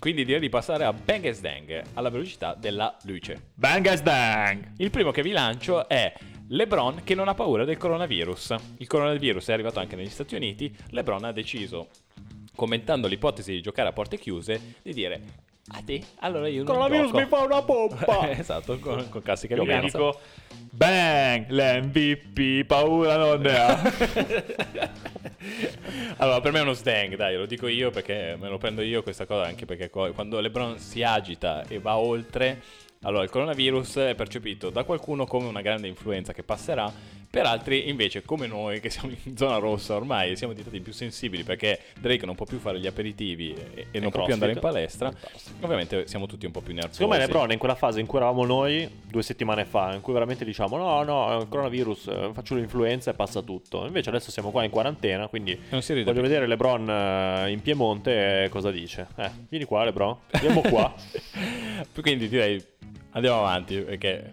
quindi 0.00 0.24
direi 0.24 0.40
di 0.40 0.48
passare 0.48 0.84
a 0.84 0.92
Bang 0.92 1.38
Dang 1.38 1.82
alla 1.94 2.10
velocità 2.10 2.54
della 2.54 2.96
luce. 3.04 3.50
Bang 3.54 4.00
dang! 4.02 4.72
Il 4.78 4.90
primo 4.90 5.12
che 5.12 5.22
vi 5.22 5.30
lancio 5.30 5.88
è 5.88 6.12
LeBron 6.48 7.00
che 7.04 7.14
non 7.14 7.28
ha 7.28 7.34
paura 7.34 7.64
del 7.64 7.76
coronavirus. 7.76 8.54
Il 8.78 8.86
coronavirus 8.86 9.48
è 9.48 9.52
arrivato 9.52 9.80
anche 9.80 9.96
negli 9.96 10.10
Stati 10.10 10.34
Uniti. 10.34 10.74
LeBron 10.90 11.24
ha 11.24 11.32
deciso, 11.32 11.88
commentando 12.54 13.08
l'ipotesi 13.08 13.52
di 13.52 13.62
giocare 13.62 13.88
a 13.88 13.92
porte 13.92 14.18
chiuse, 14.18 14.76
di 14.82 14.92
dire: 14.92 15.20
A 15.68 15.82
te, 15.84 16.02
allora 16.20 16.48
io 16.48 16.64
non 16.64 16.66
Coronavirus 16.66 17.06
gioco." 17.06 17.18
mi 17.18 17.26
fa 17.26 17.38
una 17.40 17.62
pompa. 17.62 18.30
esatto, 18.36 18.78
con, 18.78 19.08
con 19.08 19.22
classica 19.22 19.54
Io 19.54 19.64
mi 19.64 19.80
dico 19.80 20.20
Bang! 20.70 21.48
L'MVP, 21.48 22.66
paura 22.66 23.16
non 23.16 23.40
ne 23.40 23.56
ha. 23.56 24.92
Allora, 26.18 26.40
per 26.40 26.52
me 26.52 26.60
è 26.60 26.62
uno 26.62 26.74
stang, 26.74 27.16
dai, 27.16 27.36
lo 27.36 27.44
dico 27.44 27.66
io 27.66 27.90
perché 27.90 28.36
me 28.40 28.48
lo 28.48 28.56
prendo 28.56 28.80
io 28.80 29.02
questa 29.02 29.26
cosa, 29.26 29.46
anche 29.46 29.66
perché 29.66 29.90
quando 29.90 30.40
LeBron 30.40 30.78
si 30.78 31.02
agita 31.02 31.64
e 31.68 31.78
va 31.78 31.98
oltre, 31.98 32.62
allora 33.04 33.22
il 33.22 33.30
coronavirus 33.30 33.96
è 33.96 34.14
percepito 34.14 34.70
da 34.70 34.84
qualcuno 34.84 35.26
come 35.26 35.46
una 35.46 35.60
grande 35.62 35.88
influenza 35.88 36.32
che 36.32 36.42
passerà, 36.42 36.92
per 37.34 37.46
altri 37.46 37.88
invece 37.88 38.22
come 38.22 38.46
noi 38.46 38.78
che 38.78 38.90
siamo 38.90 39.12
in 39.24 39.36
zona 39.36 39.56
rossa 39.56 39.96
ormai 39.96 40.36
siamo 40.36 40.52
diventati 40.52 40.80
più 40.80 40.92
sensibili 40.92 41.42
perché 41.42 41.80
Drake 41.98 42.24
non 42.26 42.36
può 42.36 42.46
più 42.46 42.58
fare 42.58 42.78
gli 42.78 42.86
aperitivi 42.86 43.52
e, 43.52 43.86
e 43.90 43.98
non 43.98 44.12
può 44.12 44.22
più 44.22 44.34
andare 44.34 44.52
in 44.52 44.60
palestra, 44.60 45.12
ovviamente 45.60 46.06
siamo 46.06 46.26
tutti 46.26 46.46
un 46.46 46.52
po' 46.52 46.60
più 46.60 46.72
nervosi. 46.74 46.94
Secondo 46.94 47.16
me 47.16 47.26
LeBron 47.26 47.50
in 47.50 47.58
quella 47.58 47.74
fase 47.74 47.98
in 47.98 48.06
cui 48.06 48.18
eravamo 48.18 48.44
noi 48.44 48.88
due 49.02 49.22
settimane 49.22 49.64
fa, 49.64 49.92
in 49.94 50.00
cui 50.00 50.12
veramente 50.12 50.44
diciamo 50.44 50.76
no, 50.76 51.02
no, 51.02 51.32
è 51.32 51.34
un 51.34 51.48
coronavirus, 51.48 52.06
eh, 52.06 52.30
faccio 52.32 52.54
l'influenza 52.54 53.10
e 53.10 53.14
passa 53.14 53.42
tutto. 53.42 53.84
Invece 53.84 54.10
adesso 54.10 54.30
siamo 54.30 54.52
qua 54.52 54.62
in 54.62 54.70
quarantena, 54.70 55.26
quindi 55.26 55.58
voglio 55.70 56.02
più. 56.02 56.14
vedere 56.14 56.46
LeBron 56.46 56.88
eh, 56.88 57.50
in 57.50 57.60
Piemonte 57.60 58.44
e 58.44 58.48
cosa 58.48 58.70
dice. 58.70 59.08
Eh, 59.16 59.30
vieni 59.48 59.64
qua 59.64 59.84
LeBron, 59.84 60.16
andiamo 60.30 60.60
qua. 60.60 60.94
Quindi 62.00 62.28
direi 62.28 62.62
andiamo 63.14 63.38
avanti 63.40 63.78
perché 63.80 64.30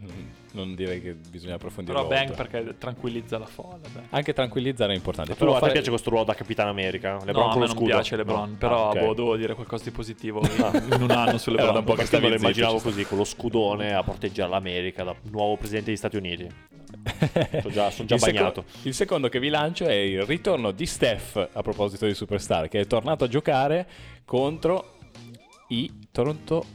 non 0.53 0.75
direi 0.75 1.01
che 1.01 1.13
bisogna 1.13 1.55
approfondire. 1.55 1.95
Però 1.95 2.07
Bang 2.09 2.35
perché 2.35 2.75
tranquillizza 2.77 3.37
la 3.37 3.45
folla. 3.45 3.77
dai. 3.93 4.03
Anche 4.09 4.33
tranquillizzare 4.33 4.91
è 4.91 4.95
importante. 4.97 5.33
Però 5.35 5.51
a 5.51 5.53
te 5.53 5.59
fare- 5.61 5.71
piace 5.71 5.89
questo 5.89 6.09
ruolo 6.09 6.25
da 6.25 6.33
Capitan 6.33 6.67
America? 6.67 7.13
No, 7.13 7.23
LeBron 7.23 7.49
a 7.49 7.51
con 7.53 7.61
me 7.61 7.67
non 7.67 7.83
piace 7.85 8.15
LeBron, 8.17 8.49
No. 8.49 8.55
però 8.57 8.87
Ah, 8.87 8.89
ok. 8.89 8.99
boh, 8.99 9.13
devo 9.13 9.37
dire 9.37 9.53
qualcosa 9.55 9.85
di 9.85 9.91
positivo 9.91 10.41
in 10.43 11.01
un 11.03 11.11
anno 11.11 11.37
su 11.37 11.51
Era 11.51 11.63
LeBron. 11.67 11.73
da 11.73 11.79
un 11.79 11.85
po' 11.85 11.93
che 11.93 12.19
lo 12.19 12.35
immaginavo 12.35 12.79
così, 12.79 13.05
con 13.05 13.17
lo 13.17 13.23
scudone 13.23 13.93
a 13.93 14.03
proteggere 14.03 14.49
l'America 14.49 15.03
da 15.05 15.15
nuovo 15.31 15.55
presidente 15.55 15.85
degli 15.87 15.97
Stati 15.97 16.17
Uniti. 16.17 16.47
Sono 17.61 17.73
già, 17.73 17.89
sono 17.89 18.07
già 18.07 18.15
il, 18.15 18.21
seco- 18.21 18.33
bagnato. 18.37 18.65
il 18.81 18.93
secondo 18.93 19.29
che 19.29 19.39
vi 19.39 19.47
lancio 19.47 19.85
è 19.85 19.93
il 19.93 20.23
ritorno 20.25 20.71
di 20.71 20.85
Steph 20.85 21.49
a 21.53 21.61
proposito 21.61 22.05
di 22.05 22.13
Superstar, 22.13 22.67
che 22.67 22.81
è 22.81 22.85
tornato 22.87 23.23
a 23.23 23.27
giocare 23.29 23.87
contro 24.25 24.97
i 25.69 25.89
Toronto 26.11 26.65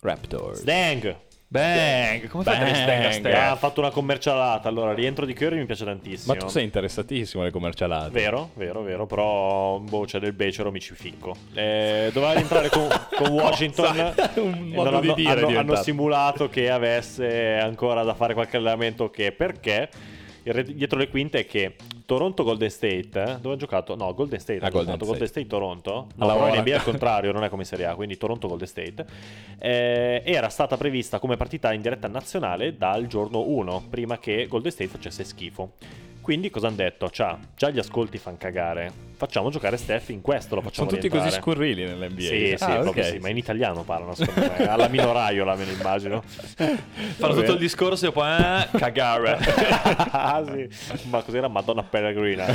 Raptors. 0.00 0.60
Sdang! 0.60 1.16
Bang! 1.52 2.28
Come 2.28 2.44
fai 2.44 2.58
Bang! 2.58 2.74
Stang 2.74 3.04
a 3.04 3.12
Steph? 3.12 3.34
ha 3.34 3.56
fatto 3.56 3.80
una 3.80 3.90
commercialata. 3.90 4.70
Allora, 4.70 4.94
rientro 4.94 5.26
di 5.26 5.34
Curry 5.34 5.58
mi 5.58 5.66
piace 5.66 5.84
tantissimo. 5.84 6.32
Ma 6.32 6.40
tu 6.40 6.48
sei 6.48 6.64
interessatissimo 6.64 7.42
alle 7.42 7.52
commercialate. 7.52 8.08
Vero, 8.10 8.52
vero, 8.54 8.80
vero, 8.80 9.04
però 9.04 9.78
boh, 9.78 10.06
c'è 10.06 10.18
del 10.18 10.32
becero, 10.32 10.70
mi 10.70 10.80
ci 10.80 10.94
ficco. 10.94 11.36
Eh, 11.52 12.08
doveva 12.10 12.32
rientrare 12.32 12.70
con, 12.70 12.88
con 13.16 13.28
Washington. 13.36 14.14
Un 14.36 14.70
modo 14.72 15.00
di 15.00 15.08
hanno, 15.08 15.14
dire 15.14 15.30
hanno- 15.44 15.58
hanno 15.58 15.76
simulato 15.76 16.48
che 16.48 16.70
avesse 16.70 17.58
ancora 17.58 18.02
da 18.02 18.14
fare 18.14 18.32
qualche 18.32 18.56
allenamento. 18.56 19.10
Che 19.10 19.32
perché 19.32 19.90
dietro 20.42 20.98
le 20.98 21.08
quinte 21.08 21.40
è 21.40 21.46
che 21.46 21.76
Toronto 22.04 22.42
Golden 22.42 22.70
State, 22.70 23.22
eh, 23.22 23.36
dove 23.40 23.54
ha 23.54 23.56
giocato? 23.56 23.94
No, 23.96 24.12
Golden 24.14 24.38
State 24.40 24.58
Ah, 24.64 24.68
Golden 24.70 24.92
giocato 24.92 25.06
Golden 25.06 25.26
State 25.26 25.46
Toronto. 25.46 26.06
No, 26.16 26.24
Alla 26.30 26.34
però. 26.34 26.60
NBA 26.60 26.74
il 26.76 26.82
contrario, 26.84 27.32
non 27.32 27.44
è 27.44 27.48
come 27.48 27.64
Serie 27.64 27.86
A, 27.86 27.94
quindi 27.94 28.16
Toronto 28.16 28.48
Golden 28.48 28.66
State. 28.66 29.06
Eh, 29.58 30.22
era 30.24 30.48
stata 30.48 30.76
prevista 30.76 31.18
come 31.18 31.36
partita 31.36 31.72
in 31.72 31.80
diretta 31.82 32.08
nazionale 32.08 32.76
dal 32.76 33.06
giorno 33.06 33.40
1, 33.46 33.84
prima 33.90 34.18
che 34.18 34.46
Golden 34.48 34.70
State 34.70 34.90
facesse 34.90 35.24
schifo. 35.24 35.72
Quindi 36.22 36.50
cosa 36.50 36.68
hanno 36.68 36.76
detto? 36.76 37.10
Ciao, 37.10 37.36
già 37.56 37.68
gli 37.70 37.80
ascolti 37.80 38.16
fanno 38.16 38.36
cagare. 38.38 38.92
Facciamo 39.16 39.50
giocare 39.50 39.76
Steph 39.76 40.10
in 40.10 40.20
questo, 40.20 40.54
lo 40.54 40.60
facciamo 40.62 40.88
Sono 40.88 41.00
tutti 41.00 41.12
così 41.12 41.30
scurrili 41.32 41.84
nell'NBA. 41.84 42.20
Sì, 42.20 42.54
sì, 42.56 42.64
Ah, 42.64 42.78
proprio 42.78 43.02
ok. 43.04 43.10
sì, 43.10 43.18
ma 43.18 43.28
in 43.28 43.36
italiano 43.38 43.82
parlano, 43.82 44.14
secondo 44.14 44.52
me. 44.56 44.68
Alla 44.68 44.86
minoraiola 44.86 45.56
me 45.56 45.64
lo 45.64 45.72
immagino. 45.72 46.22
Fanno 46.24 47.34
tutto 47.34 47.52
il 47.52 47.58
discorso 47.58 48.06
e 48.06 48.12
poi 48.12 48.36
eh, 48.40 48.68
cagare. 48.78 49.36
ah, 50.12 50.44
sì. 50.46 50.68
Ma 51.08 51.22
cos'era 51.22 51.48
Madonna 51.48 51.82
Peregrina? 51.82 52.46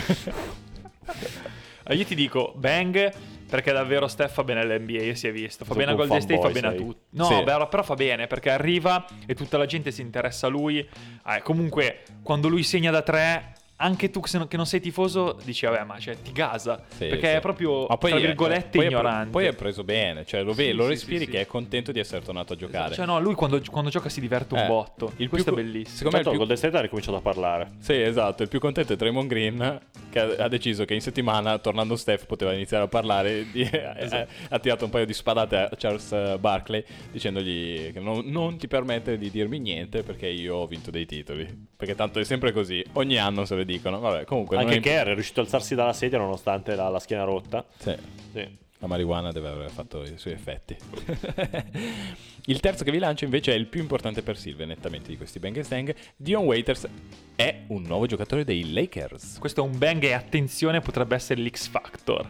Eh, 1.89 1.95
Io 1.95 2.05
ti 2.05 2.15
dico 2.15 2.53
Bang 2.55 3.11
perché 3.49 3.71
davvero 3.71 4.07
Steph 4.07 4.31
fa 4.33 4.43
bene 4.45 4.61
all'NBA, 4.61 5.13
si 5.13 5.27
è 5.27 5.31
visto. 5.31 5.65
Fa 5.65 5.73
Sono 5.73 5.85
bene 5.85 5.91
a 5.91 5.95
Golden 5.95 6.21
State, 6.21 6.41
fa 6.41 6.49
bene 6.49 6.67
a 6.67 6.69
sai. 6.71 6.79
tutti. 6.79 6.99
No, 7.11 7.25
Sì. 7.25 7.43
beh, 7.43 7.67
però 7.69 7.83
fa 7.83 7.93
bene 7.95 8.27
perché 8.27 8.49
arriva 8.49 9.05
e 9.25 9.33
tutta 9.35 9.57
la 9.57 9.65
gente 9.65 9.91
si 9.91 10.01
interessa 10.01 10.47
a 10.47 10.49
lui. 10.49 10.79
Eh, 10.79 11.41
comunque, 11.43 12.03
quando 12.23 12.49
lui 12.49 12.63
segna 12.63 12.91
da 12.91 13.01
tre, 13.01 13.53
anche 13.77 14.09
tu 14.09 14.19
che 14.21 14.57
non- 14.57 14.65
sei 14.65 14.79
tifoso 14.81 15.37
dici, 15.43 15.65
vabbè, 15.65 15.83
ma 15.83 15.99
cioè, 15.99 16.17
ti 16.21 16.31
gasa. 16.31 16.83
Sì, 16.89 17.05
perché 17.07 17.29
sì. 17.29 17.35
è 17.35 17.39
proprio, 17.39 17.85
Ma 17.87 17.97
poi 17.97 18.09
tra 18.11 18.19
è- 18.19 18.21
virgolette, 18.23 18.77
poi 18.77 18.85
è 18.85 18.87
pre- 18.89 18.95
ignorante. 18.97 19.29
poi 19.31 19.45
è 19.45 19.53
preso 19.53 19.83
bene, 19.83 20.25
cioè 20.25 20.43
lo, 20.43 20.53
vedi, 20.53 20.71
Sì, 20.71 20.75
lo 20.75 20.83
sì, 20.83 20.89
respiri 20.89 21.17
sì, 21.19 21.25
sì. 21.25 21.31
che 21.31 21.41
è 21.41 21.45
contento 21.45 21.91
di 21.91 21.99
essere 21.99 22.21
tornato 22.23 22.53
a 22.53 22.55
giocare. 22.55 22.95
Cioè, 22.95 23.05
no, 23.05 23.19
lui 23.19 23.33
quando, 23.35 23.61
quando 23.69 23.89
gioca 23.89 24.09
si 24.09 24.19
diverte 24.19 24.53
un 24.55 24.59
Eh, 24.61 24.67
botto. 24.67 25.13
il 25.17 25.29
Questo 25.29 25.53
più 25.53 25.61
è 25.61 25.65
bellissimo. 25.65 25.95
secondo 25.95 26.17
me 26.17 26.21
il 26.23 26.29
più- 26.29 26.37
Golden 26.37 26.57
State 26.57 26.77
ha 26.77 26.81
ricominciato 26.81 27.17
a 27.17 27.21
parlare. 27.21 27.71
Sì, 27.79 27.93
esatto. 28.01 28.43
Il 28.43 28.49
più 28.49 28.59
contento 28.59 28.93
è 28.93 28.95
Draymond 28.95 29.27
Green 29.29 29.81
che 30.09 30.19
ha, 30.19 30.43
ha 30.45 30.47
deciso 30.47 30.83
che 30.85 30.93
in 30.93 31.01
settimana, 31.01 31.57
tornando 31.59 31.95
Steph, 31.95 32.25
poteva 32.25 32.53
iniziare 32.53 32.83
a 32.85 32.87
parlare. 32.87 33.45
Di, 33.51 33.61
Esatto. 33.61 34.15
ha, 34.49 34.55
ha 34.55 34.59
tirato 34.59 34.85
un 34.85 34.91
paio 34.91 35.05
di 35.05 35.13
spadate 35.13 35.55
a 35.55 35.69
Charles 35.77 36.11
eh, 36.11 36.37
Barkley 36.39 36.83
dicendogli 37.11 37.91
che 37.91 37.99
non, 37.99 38.23
non 38.25 38.57
ti 38.57 38.67
permettere 38.67 39.17
di 39.17 39.29
dirmi 39.29 39.59
niente 39.59 40.03
perché 40.03 40.27
io 40.27 40.55
ho 40.55 40.67
vinto 40.67 40.91
dei 40.91 41.05
titoli. 41.05 41.65
Perché 41.77 41.95
tanto 41.95 42.19
è 42.19 42.23
sempre 42.23 42.51
così. 42.51 42.83
Ogni 42.93 43.17
anno 43.17 43.45
se 43.45 43.55
le 43.55 43.65
dicono. 43.67 43.99
Vabbè, 43.99 44.25
comunque. 44.25 44.57
Anche 44.57 44.77
è- 44.77 44.79
Kerr 44.79 45.09
è 45.09 45.13
riuscito 45.13 45.41
a 45.41 45.43
alzarsi 45.43 45.75
dalla 45.75 45.93
sedia 45.93 46.17
nonostante 46.17 46.73
la, 46.73 46.89
la 46.89 46.99
schiena 46.99 47.23
rotta. 47.23 47.63
Sì. 47.77 47.95
Sì. 48.33 48.65
La 48.79 48.85
marijuana 48.87 49.31
deve 49.31 49.49
aver 49.49 49.69
fatto 49.71 50.03
i 50.03 50.13
suoi 50.17 50.33
effetti. 50.33 50.75
il 52.45 52.59
terzo 52.59 52.83
che 52.83 52.91
vi 52.91 52.99
lancio 52.99 53.25
invece 53.25 53.51
è 53.51 53.55
il 53.55 53.65
più 53.65 53.81
importante 53.81 54.21
per 54.21 54.37
Silve, 54.37 54.65
nettamente 54.65 55.09
di 55.09 55.17
questi 55.17 55.39
Bang 55.39 55.59
Stang. 55.61 55.93
Dion 56.15 56.43
Waiters 56.45 56.87
è 57.35 57.61
un 57.67 57.81
nuovo 57.83 58.05
giocatore 58.05 58.43
dei 58.43 58.71
Lakers. 58.73 59.37
Questo 59.39 59.61
è 59.61 59.67
un 59.67 59.77
bang 59.77 60.03
e 60.03 60.13
attenzione, 60.13 60.79
potrebbe 60.81 61.15
essere 61.15 61.41
l'X 61.41 61.67
Factor. 61.67 62.29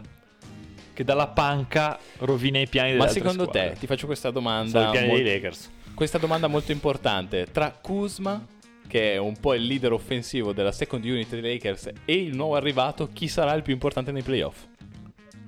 Che 0.93 1.03
dalla 1.03 1.27
panca 1.27 1.99
rovina 2.19 2.59
i 2.59 2.67
piani 2.67 2.91
delle 2.91 3.03
Ma 3.03 3.09
secondo 3.09 3.43
squadre. 3.43 3.73
te, 3.73 3.79
ti 3.79 3.85
faccio 3.85 4.05
questa 4.05 4.29
Sono 4.29 4.39
domanda, 4.39 4.87
i 4.87 4.91
piani 4.91 5.07
mol- 5.07 5.21
dei 5.21 5.33
Lakers. 5.33 5.69
questa 5.93 6.17
domanda 6.17 6.47
molto 6.47 6.71
importante, 6.71 7.45
tra 7.51 7.71
Kuzma, 7.71 8.43
che 8.87 9.13
è 9.13 9.17
un 9.17 9.37
po' 9.39 9.53
il 9.53 9.63
leader 9.63 9.93
offensivo 9.93 10.53
della 10.53 10.71
second 10.71 11.03
unit 11.03 11.29
dei 11.29 11.41
Lakers, 11.41 11.91
e 12.05 12.13
il 12.13 12.35
nuovo 12.35 12.55
arrivato, 12.55 13.09
chi 13.11 13.27
sarà 13.27 13.53
il 13.53 13.61
più 13.61 13.73
importante 13.73 14.11
nei 14.11 14.23
playoff? 14.23 14.65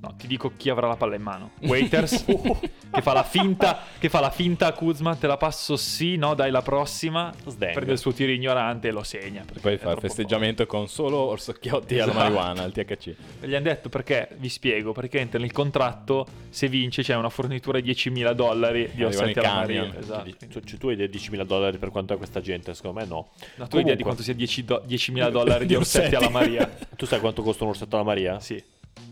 No, 0.02 0.16
ti 0.18 0.28
dico 0.28 0.54
chi 0.56 0.70
avrà 0.70 0.88
la 0.88 0.96
palla 0.96 1.16
in 1.16 1.22
mano. 1.22 1.52
Waiters 1.62 2.24
che 2.92 3.02
fa 3.02 3.12
la 3.14 3.24
finta 3.24 3.80
che 4.00 4.08
fa 4.08 4.20
la 4.22 4.30
finta 4.32 4.68
a 4.68 4.72
Kuzma, 4.74 5.16
te 5.16 5.28
la 5.28 5.36
passo 5.36 5.76
sì, 5.76 6.16
no, 6.16 6.34
dai 6.36 6.52
la 6.52 6.62
prossima. 6.62 7.34
Sdang. 7.46 7.74
Prende 7.74 7.92
il 7.92 7.98
suo 7.98 8.14
tiro 8.14 8.32
ignorante 8.32 8.88
e 8.88 8.92
lo 8.92 9.04
segna. 9.04 9.44
Poi 9.62 9.78
fa 9.78 9.92
il 9.92 10.00
festeggiamento 10.00 10.66
con 10.66 10.88
solo 10.88 11.18
orsocchiotti 11.18 11.96
alla 11.96 12.12
Esatto. 12.12 12.18
marijuana, 12.18 12.64
al 12.64 12.72
THC. 12.72 13.14
forte. 13.16 13.48
Gli 13.48 13.56
hanno 13.56 13.64
detto 13.66 13.90
perché, 13.90 14.30
vi 14.38 14.48
spiego, 14.50 14.94
praticamente 14.94 15.38
nel 15.38 15.52
contratto 15.52 16.26
se 16.50 16.68
vince 16.70 17.02
c'è 17.04 17.16
una 17.16 17.30
fornitura 17.30 17.80
di 17.82 17.92
10.000 17.92 18.32
dollari 18.32 18.90
di 18.94 19.04
Arrivano 19.04 19.08
orsetti 19.08 19.40
i 19.40 19.42
alla. 19.42 19.54
Marina. 19.56 19.94
Esatto. 20.00 20.30
Tu, 20.48 20.78
tu 20.78 20.88
hai 20.88 20.94
idea 20.94 21.08
di 21.08 21.18
10.000 21.18 21.44
dollari 21.44 21.78
per 21.78 21.90
quanto 21.90 22.14
è 22.14 22.18
questa 22.18 22.40
gente? 22.40 22.74
Secondo 22.74 23.00
me 23.02 23.06
no. 23.06 23.30
La 23.56 23.68
tua 23.68 23.82
idea 23.82 23.96
di 23.96 24.04
quanto 24.04 24.24
sia 24.24 24.34
10 24.34 24.64
do- 24.66 24.84
10.000 24.88 25.30
dollari 25.30 25.66
di 25.66 25.76
orsetti. 25.76 26.16
alla 26.16 26.30
Maria? 26.30 26.68
Tu 26.96 27.06
sai 27.06 27.20
quanto 27.20 27.42
costa 27.44 27.64
un 27.66 27.72
orsetto 27.72 27.96
alla 27.96 28.06
Maria? 28.06 28.40
Sì, 28.40 28.62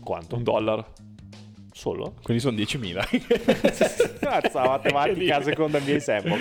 Quanto? 0.02 0.36
un 0.36 0.42
dollaro. 0.42 0.92
Solo? 1.78 2.14
Quindi 2.24 2.42
sono 2.42 2.56
10.000. 2.56 4.18
Cazzo, 4.18 4.58
la 4.58 4.68
matematica 4.68 5.40
secondo 5.42 5.78
NBA 5.78 6.00
Sandbox. 6.00 6.40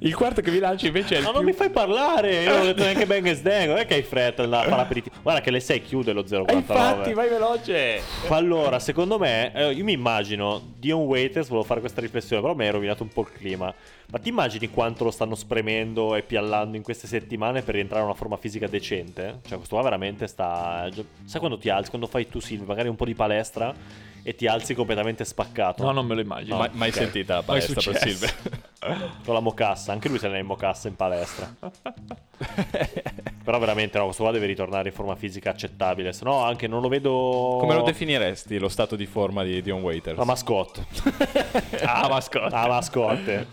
il 0.00 0.14
quarto 0.14 0.40
che 0.40 0.50
vi 0.50 0.60
lancio 0.60 0.86
invece 0.86 1.16
è 1.16 1.18
il 1.18 1.24
Ma 1.24 1.28
più... 1.28 1.38
non 1.40 1.46
mi 1.46 1.52
fai 1.52 1.68
parlare, 1.68 2.42
io 2.42 2.50
non 2.52 2.60
ho 2.60 2.64
detto 2.64 2.82
neanche 2.82 3.04
Bang 3.04 3.30
Sdang, 3.32 3.68
non 3.68 3.76
è 3.76 3.84
che 3.84 3.96
hai 3.96 4.02
fretta 4.02 4.36
di 4.36 4.44
andare 4.44 4.64
a 4.64 4.68
fare 4.70 4.80
l'aperitivo. 4.80 5.16
Guarda 5.20 5.42
che 5.42 5.50
le 5.50 5.60
6 5.60 5.82
chiude 5.82 6.12
lo 6.14 6.22
0,49. 6.22 6.48
Eh, 6.48 6.54
infatti, 6.54 7.12
vai 7.12 7.28
veloce! 7.28 8.00
Allora, 8.28 8.78
secondo 8.78 9.18
me, 9.18 9.52
eh, 9.54 9.72
io 9.72 9.84
mi 9.84 9.92
immagino 9.92 10.72
Dion 10.78 11.02
Waiters, 11.02 11.48
volevo 11.48 11.66
fare 11.66 11.80
questa 11.80 12.00
riflessione, 12.00 12.40
però 12.40 12.54
mi 12.54 12.64
hai 12.64 12.70
rovinato 12.70 13.02
un 13.02 13.10
po' 13.10 13.20
il 13.20 13.32
clima. 13.32 13.74
Ma 14.08 14.18
ti 14.18 14.28
immagini 14.28 14.68
quanto 14.70 15.04
lo 15.04 15.10
stanno 15.10 15.34
spremendo 15.34 16.14
e 16.14 16.22
piallando 16.22 16.76
in 16.76 16.82
queste 16.82 17.06
settimane 17.08 17.62
per 17.62 17.74
rientrare 17.74 18.02
in 18.02 18.08
una 18.08 18.16
forma 18.16 18.36
fisica 18.36 18.68
decente? 18.68 19.40
Cioè, 19.46 19.56
questo 19.56 19.74
qua 19.74 19.82
veramente 19.82 20.26
sta. 20.28 20.88
Sai 21.24 21.40
quando 21.40 21.58
ti 21.58 21.68
alzi, 21.68 21.90
quando 21.90 22.06
fai 22.06 22.28
tu, 22.28 22.38
Silvio, 22.38 22.66
magari 22.66 22.88
un 22.88 22.96
po' 22.96 23.04
di 23.04 23.14
palestra 23.14 23.74
e 24.22 24.34
ti 24.34 24.46
alzi 24.46 24.74
completamente 24.74 25.24
spaccato? 25.24 25.84
No, 25.84 25.90
non 25.90 26.06
me 26.06 26.14
lo 26.14 26.20
immagino. 26.20 26.56
Ma- 26.56 26.70
mai 26.72 26.88
ok. 26.88 26.94
sentita 26.94 27.34
la 27.34 27.44
Mai 27.46 27.60
palestra 27.60 27.92
per. 27.92 28.00
Silve? 28.00 28.34
Con 29.24 29.34
la 29.34 29.40
mocassa, 29.40 29.92
anche 29.92 30.08
lui 30.08 30.18
se 30.18 30.28
ne 30.28 30.36
è 30.36 30.40
in 30.40 30.46
mocassa 30.46 30.88
in 30.88 30.96
palestra. 30.96 31.52
Però 33.46 33.60
veramente 33.60 33.96
no, 33.98 34.04
questo 34.06 34.24
qua 34.24 34.32
deve 34.32 34.46
ritornare 34.46 34.88
in 34.88 34.94
forma 34.94 35.14
fisica 35.14 35.50
accettabile, 35.50 36.12
se 36.12 36.24
no 36.24 36.42
anche 36.42 36.66
non 36.66 36.80
lo 36.80 36.88
vedo... 36.88 37.58
Come 37.60 37.74
lo 37.74 37.82
definiresti 37.82 38.58
lo 38.58 38.68
stato 38.68 38.96
di 38.96 39.06
forma 39.06 39.44
di 39.44 39.62
Dion 39.62 39.82
Waiters? 39.82 40.18
La 40.18 40.24
mascotte. 40.24 40.84
Ah, 41.84 42.08
mascotte. 42.08 42.50
La 42.50 42.66
mascotte. 42.66 43.46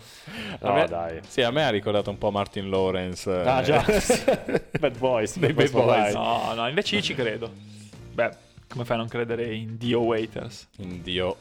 A 0.60 0.68
No, 0.68 0.74
me- 0.74 0.86
dai. 0.86 1.20
Sì, 1.26 1.42
a 1.42 1.50
me 1.50 1.64
ha 1.64 1.70
ricordato 1.70 2.10
un 2.10 2.18
po' 2.18 2.30
Martin 2.30 2.68
Lawrence. 2.70 3.30
eh, 3.30 3.48
Ah 3.48 3.62
già, 3.62 3.84
Bad 4.78 4.98
Boys. 4.98 5.38
Dei 5.38 5.52
Bad 5.52 5.70
Boys. 5.70 6.14
No, 6.14 6.52
no, 6.54 6.68
invece 6.68 6.96
io 6.96 7.02
ci 7.02 7.14
credo. 7.14 7.50
Beh, 8.12 8.30
come 8.68 8.84
fai 8.84 8.96
a 8.96 8.98
non 9.00 9.08
credere 9.08 9.52
in 9.54 9.76
Dio 9.76 10.00
Waiters? 10.00 10.68
In 10.78 11.02
Dio 11.02 11.36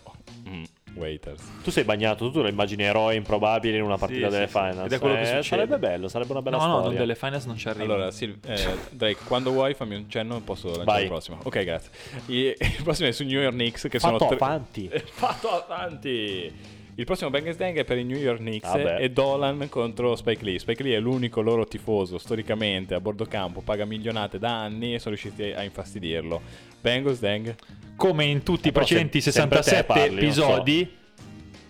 mm, 0.48 0.64
Waiters. 0.96 1.42
Tu 1.64 1.72
sei 1.72 1.84
bagnato, 1.84 2.30
tu 2.32 2.42
lo 2.42 2.48
immagini 2.48 2.84
eroe 2.84 3.16
improbabile 3.16 3.78
in 3.78 3.84
una 3.84 3.98
partita 3.98 4.28
Sì, 4.28 4.34
delle 4.34 4.48
sì, 4.48 4.52
sì. 4.54 4.58
finals. 4.60 4.86
Ed 4.86 4.92
è 4.94 5.00
quello 5.00 5.16
che 5.16 5.22
Eh, 5.22 5.26
succede. 5.26 5.44
Sarebbe 5.44 5.78
bello, 5.80 6.08
sarebbe 6.08 6.32
una 6.32 6.42
bella 6.42 6.58
no, 6.58 6.66
no, 6.68 6.80
storia. 6.82 7.00
delle 7.00 7.16
finals 7.16 7.46
non 7.46 7.58
ci 7.58 7.68
arriva. 7.68 7.86
Allora, 7.94 8.12
Sil- 8.14 8.38
eh, 8.46 8.78
Drake, 8.92 9.20
quando 9.26 9.52
vuoi 9.52 9.74
fammi 9.74 9.96
un 9.96 10.10
cenno 10.10 10.40
posso 10.42 10.68
lanciare 10.68 10.86
Vai. 10.86 11.02
il 11.04 11.08
prossimo. 11.10 11.40
Ok, 11.44 11.64
grazie. 11.64 11.92
I- 12.28 12.56
Il 12.60 12.84
prossimo 12.84 13.08
è 13.08 13.12
su 13.12 13.24
New 13.24 13.40
York 13.42 13.54
Knicks 13.56 13.88
che 13.90 14.00
Fatto 14.00 14.18
sono 14.18 14.30
tre- 14.36 14.44
avanti. 14.46 14.88
Eh, 14.88 15.00
Fatto 15.06 15.64
avanti. 15.66 16.82
Il 16.96 17.06
prossimo 17.06 17.32
Bang 17.32 17.56
Dang 17.56 17.76
è 17.76 17.84
per 17.86 17.98
i 17.98 18.04
New 18.04 18.18
York 18.18 18.38
Knicks 18.38 18.70
Vabbè. 18.70 18.98
e 19.02 19.10
Dolan 19.10 19.68
contro 19.68 20.16
Spike 20.16 20.44
Lee. 20.46 20.60
Spike 20.60 20.84
Lee 20.84 20.96
è 20.98 21.00
l'unico 21.00 21.42
loro 21.42 21.66
tifoso 21.66 22.20
storicamente 22.20 22.94
a 22.94 23.00
bordo 23.02 23.26
campo, 23.26 23.62
paga 23.62 23.84
milionate 23.86 24.38
da 24.38 24.62
anni 24.62 24.94
e 24.94 25.00
sono 25.00 25.16
riusciti 25.16 25.52
a 25.52 25.64
infastidirlo. 25.64 26.40
Bangles 26.80 27.20
Dang? 27.20 27.56
Come 27.96 28.26
in 28.26 28.44
tutti 28.44 28.68
i 28.68 28.70
Eh, 28.70 28.74
precedenti 28.74 29.22
se- 29.22 29.32
sempre 29.32 29.58
te 29.58 29.64
67 29.64 29.86
parli, 30.08 30.22
non 30.22 30.32
so. 30.34 30.64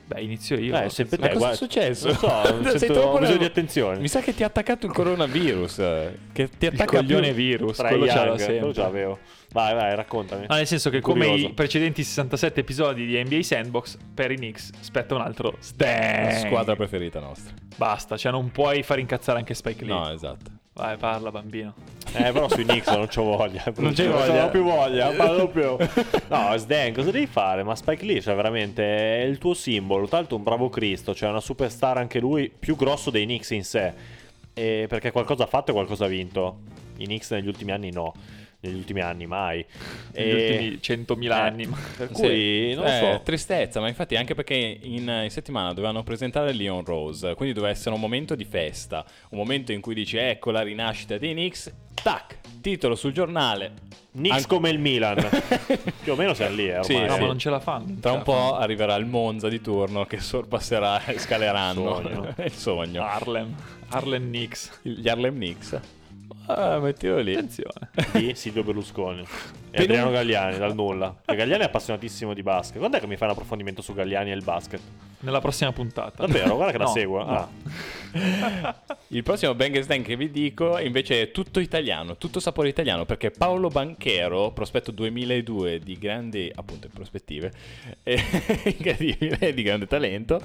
Beh, 0.05 0.21
inizio 0.21 0.57
io. 0.59 0.75
Eh, 0.77 0.89
sempre 0.89 1.17
Ma 1.17 1.27
te, 1.27 1.33
cosa 1.33 1.51
è 1.51 1.55
successo? 1.55 2.07
Non 2.07 2.15
so, 2.17 2.61
Sei 2.71 2.79
sento- 2.79 2.93
troppo 2.93 3.15
ho 3.15 3.19
bisogno 3.19 3.37
di 3.37 3.45
attenzione. 3.45 3.99
Mi 3.99 4.07
sa 4.07 4.19
che 4.19 4.33
ti 4.33 4.43
ha 4.43 4.47
attaccato 4.47 4.85
il 4.85 4.91
coronavirus. 4.91 5.79
eh, 5.79 6.17
Che 6.33 6.49
ti 6.49 6.65
Il 6.65 6.73
attacca 6.73 6.97
coglione 6.97 7.27
più... 7.27 7.35
virus, 7.35 7.77
Trae 7.77 7.89
quello 7.89 8.05
Young, 8.05 8.45
quello 8.45 8.73
ce 8.73 8.81
l'avevo. 8.81 9.19
Vai, 9.51 9.73
vai, 9.75 9.95
raccontami. 9.95 10.45
Ah, 10.47 10.55
nel 10.55 10.67
senso 10.67 10.89
che 10.89 10.99
come 10.99 11.27
i 11.27 11.53
precedenti 11.53 12.03
67 12.03 12.59
episodi 12.59 13.05
di 13.05 13.23
NBA 13.23 13.41
Sandbox, 13.43 13.97
per 14.13 14.31
i 14.31 14.35
Knicks 14.35 14.71
spetta 14.79 15.15
un 15.15 15.21
altro 15.21 15.55
Stang. 15.59 16.31
Squadra 16.47 16.75
preferita 16.75 17.19
nostra. 17.19 17.53
Basta, 17.77 18.17
cioè 18.17 18.31
non 18.31 18.51
puoi 18.51 18.83
far 18.83 18.99
incazzare 18.99 19.37
anche 19.37 19.53
Spike 19.53 19.85
Lee. 19.85 19.93
No, 19.93 20.11
esatto. 20.11 20.51
Vai, 20.73 20.97
parla 20.97 21.29
bambino. 21.31 21.73
Eh, 22.15 22.31
però 22.31 22.49
sui 22.49 22.63
Knicks 22.63 22.88
non 22.88 23.07
c'ho 23.07 23.23
voglia. 23.23 23.63
Non 23.77 23.93
Non 23.95 24.12
voglia. 24.12 24.45
ho 24.45 24.49
più 24.49 24.63
voglia, 24.63 25.09
parlo 25.12 25.47
più. 25.47 25.75
No, 26.29 26.57
Sdan, 26.57 26.93
cosa 26.93 27.12
devi 27.12 27.27
fare? 27.27 27.63
Ma 27.63 27.75
Spike 27.75 28.05
Lee, 28.05 28.21
cioè, 28.21 28.36
veramente 28.36 28.83
è 28.83 29.23
il 29.23 29.38
tuo 29.38 29.53
simbolo. 29.53 30.07
Tra 30.07 30.17
l'altro, 30.17 30.38
un 30.38 30.43
bravo 30.43 30.69
Cristo, 30.69 31.13
cioè, 31.13 31.29
una 31.29 31.39
superstar 31.41 31.97
anche 31.97 32.19
lui, 32.19 32.51
più 32.57 32.75
grosso 32.75 33.12
dei 33.12 33.25
Knicks 33.25 33.51
in 33.51 33.63
sé. 33.63 33.93
E 34.53 34.86
perché 34.88 35.12
qualcosa 35.12 35.43
ha 35.43 35.47
fatto 35.47 35.71
e 35.71 35.73
qualcosa 35.73 36.05
ha 36.05 36.07
vinto. 36.09 36.57
I 36.97 37.05
Knicks 37.05 37.31
negli 37.31 37.47
ultimi 37.47 37.71
anni 37.71 37.91
no. 37.91 38.13
Negli 38.63 38.76
ultimi 38.76 39.02
anni 39.02 39.26
mai. 39.26 39.63
Negli 40.15 40.30
E- 40.30 40.78
ultimi 40.78 40.80
100.000 41.06 41.23
Eh, 41.23 41.34
anni. 41.34 41.65
ma- 41.65 41.78
Per 41.97 42.08
cui, 42.13 42.28
Sì, 42.28 42.73
non 42.76 42.86
eh, 42.88 42.99
so. 42.99 43.21
Tristezza, 43.23 43.80
ma 43.82 43.88
infatti 43.89 44.15
anche 44.15 44.36
perché 44.36 44.56
in, 44.82 45.08
in 45.23 45.30
settimana 45.30 45.69
dovevano 45.73 46.04
presentare 46.04 46.54
Leon 46.54 46.86
Rose, 46.86 47.34
quindi 47.36 47.54
doveva 47.54 47.73
essere 47.73 47.93
un 47.93 47.99
momento 48.02 48.36
di 48.36 48.45
festa, 48.45 49.06
un 49.30 49.38
momento 49.38 49.71
in 49.73 49.82
cui 49.82 49.93
dici 49.93 50.15
ecco 50.17 50.52
la 50.52 50.62
rinascita 50.62 51.17
dei 51.17 51.34
Knicks, 51.34 51.73
tac, 51.93 52.38
titolo 52.62 52.95
sul 52.95 53.12
giornale. 53.12 53.71
Knicks 54.13 54.36
Anche- 54.36 54.47
come 54.47 54.69
il 54.69 54.80
Milan. 54.80 55.28
più 56.04 56.13
o 56.13 56.15
meno 56.15 56.34
siamo 56.34 56.56
lì, 56.56 56.67
eh, 56.69 56.78
ormai. 56.78 56.84
Sì, 56.86 56.99
No, 56.99 57.13
sì. 57.15 57.19
ma 57.19 57.26
non 57.26 57.38
ce 57.39 57.49
la 57.49 57.60
fanno. 57.60 57.97
Tra 57.99 58.12
un 58.13 58.23
fanno. 58.23 58.23
po' 58.23 58.56
arriverà 58.56 58.95
il 58.95 59.06
Monza 59.08 59.49
di 59.49 59.60
turno 59.60 60.06
che 60.06 60.19
sorpasserà 60.21 61.04
e 61.06 61.17
scaleranno 61.19 61.95
Sogno. 62.02 62.34
il 62.45 62.52
sogno. 62.52 63.02
Harlem. 63.04 63.56
Harlem 63.89 64.23
Knicks. 64.28 64.80
Gli 64.84 65.10
Harlem 65.10 65.34
Knicks. 65.34 65.80
Ah, 66.47 66.79
mettilo 66.79 67.19
lì. 67.19 67.34
Attenzione. 67.34 67.89
di 68.12 68.36
Silvio 68.36 68.63
Berlusconi 68.63 69.21
e 69.21 69.25
Per 69.71 69.82
Adriano 69.82 70.12
Galliani 70.12 70.58
dal 70.58 70.75
nulla. 70.75 71.10
Perché 71.10 71.36
Galliani 71.41 71.63
è 71.63 71.65
appassionatissimo 71.67 72.34
di 72.34 72.43
basket. 72.43 72.77
Quando 72.77 72.97
è 72.97 72.99
che 72.99 73.08
mi 73.08 73.15
fai 73.15 73.27
un 73.27 73.34
approfondimento 73.34 73.82
su 73.82 73.93
Galliani 73.93 74.32
e 74.32 74.36
il 74.36 74.43
basket? 74.43 74.82
Nella 75.19 75.39
prossima 75.39 75.71
puntata. 75.71 76.25
Davvero? 76.25 76.56
Guarda 76.56 76.71
che 76.73 76.77
la 76.77 76.84
No, 76.84 76.89
seguo. 76.91 77.23
no. 77.23 77.32
Ah. 77.32 77.49
Il 79.08 79.23
prossimo 79.23 79.56
Bang 79.56 80.01
che 80.03 80.15
vi 80.15 80.29
dico 80.32 80.77
invece 80.79 81.21
è 81.21 81.32
tutto 81.32 81.60
italiano, 81.60 82.17
tutto 82.17 82.39
sapore 82.39 82.67
italiano, 82.67 83.06
perché 83.06 83.32
Paolo 83.32 83.69
Banchero, 83.69 84.51
prospetto 84.51 84.91
2002 84.91 85.79
di 85.79 85.97
grandi, 85.97 86.51
appunto, 86.53 86.89
prospettive, 86.93 87.51
incredibile, 88.03 89.53
di 89.53 89.62
grande 89.63 89.88
talento, 89.88 90.41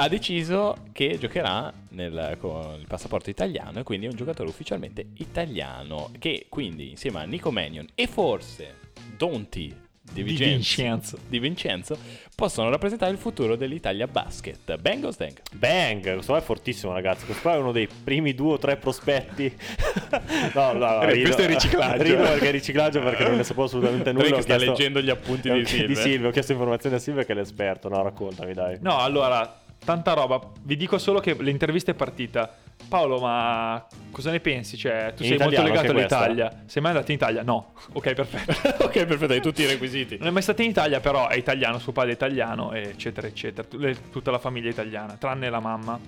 ha 0.00 0.08
deciso 0.08 0.76
che 0.92 1.18
giocherà 1.18 1.72
nel- 1.90 2.36
con 2.38 2.76
il 2.78 2.86
passaporto 2.86 3.30
italiano 3.30 3.80
e 3.80 3.82
quindi 3.82 4.06
è 4.06 4.08
un 4.08 4.14
giocatore 4.16 4.48
ufficialmente 4.48 5.06
italiano, 5.16 6.10
che 6.20 6.46
quindi 6.48 6.90
insieme 6.90 7.18
a 7.20 7.24
Nico 7.24 7.50
Mannion 7.50 7.86
e 7.94 8.06
forse 8.06 8.76
Donti 9.16 9.86
di 10.10 10.22
Di 10.22 10.32
Vincenzo, 10.32 11.18
di 11.28 11.38
Vincenzo 11.38 11.98
possono 12.34 12.70
rappresentare 12.70 13.12
il 13.12 13.18
futuro 13.18 13.56
dell'Italia 13.56 14.06
Basket. 14.06 14.78
Bang 14.78 15.04
o 15.04 15.10
Stank? 15.10 15.42
Bang! 15.56 16.12
Questo 16.14 16.32
qua 16.32 16.40
è 16.40 16.44
fortissimo, 16.44 16.92
ragazzi. 16.94 17.24
Questo 17.26 17.42
qua 17.42 17.54
è 17.56 17.58
uno 17.58 17.72
dei 17.72 17.86
primi 18.04 18.32
due 18.34 18.54
o 18.54 18.58
tre 18.58 18.76
prospetti. 18.78 19.52
no, 20.54 20.72
no, 20.72 20.78
no, 20.78 21.02
Eh, 21.02 21.10
rido- 21.12 21.22
questo 21.24 21.42
è 21.42 21.46
riciclaggio. 21.46 22.02
Rido 22.04 22.22
perché 22.22 22.48
è 22.48 22.50
riciclaggio 22.52 23.00
perché 23.02 23.24
non 23.24 23.36
ne 23.36 23.44
sapevo 23.44 23.64
assolutamente 23.66 24.10
nulla. 24.12 24.24
Perché 24.24 24.40
sta 24.42 24.54
chiesto- 24.56 24.70
leggendo 24.72 25.02
gli 25.02 25.10
appunti 25.10 25.50
di 25.52 25.66
Silvio. 25.66 25.86
Di 25.88 25.94
Silvio, 25.96 26.28
ho 26.28 26.32
chiesto 26.32 26.52
informazioni 26.52 26.96
a 26.96 26.98
Silvio 27.00 27.24
che 27.24 27.32
è 27.32 27.34
l'esperto. 27.34 27.88
No, 27.90 28.02
raccontami, 28.02 28.54
dai. 28.54 28.78
No, 28.80 28.96
allora, 28.98 29.60
tanta 29.84 30.12
roba. 30.12 30.40
Vi 30.62 30.76
dico 30.76 30.98
solo 30.98 31.20
che 31.20 31.34
l'intervista 31.34 31.90
è 31.90 31.94
partita. 31.94 32.54
Paolo, 32.88 33.18
ma 33.18 33.84
cosa 34.10 34.30
ne 34.30 34.40
pensi? 34.40 34.76
Cioè, 34.76 35.12
tu 35.14 35.22
In 35.22 35.30
sei 35.30 35.38
molto 35.38 35.62
legato 35.62 35.92
questa? 35.92 36.18
all'Italia. 36.18 36.62
Sei 36.66 36.80
mai 36.80 36.92
andato 36.92 37.10
in 37.10 37.16
Italia? 37.16 37.42
No. 37.42 37.72
Ok, 37.92 38.12
perfetto. 38.14 38.52
ok, 38.84 39.04
perfetto, 39.04 39.32
hai 39.32 39.40
tutti 39.42 39.62
i 39.62 39.66
requisiti. 39.66 40.16
Non 40.18 40.28
è 40.28 40.30
mai 40.30 40.42
stato 40.42 40.62
in 40.62 40.70
Italia, 40.70 41.00
però 41.00 41.28
è 41.28 41.36
italiano, 41.36 41.78
suo 41.78 41.92
padre 41.92 42.10
è 42.10 42.14
italiano, 42.14 42.72
eccetera, 42.72 43.26
eccetera. 43.26 43.66
Tutta 44.10 44.30
la 44.30 44.38
famiglia 44.38 44.68
è 44.68 44.70
italiana, 44.70 45.16
tranne 45.18 45.50
la 45.50 45.60
mamma. 45.60 45.98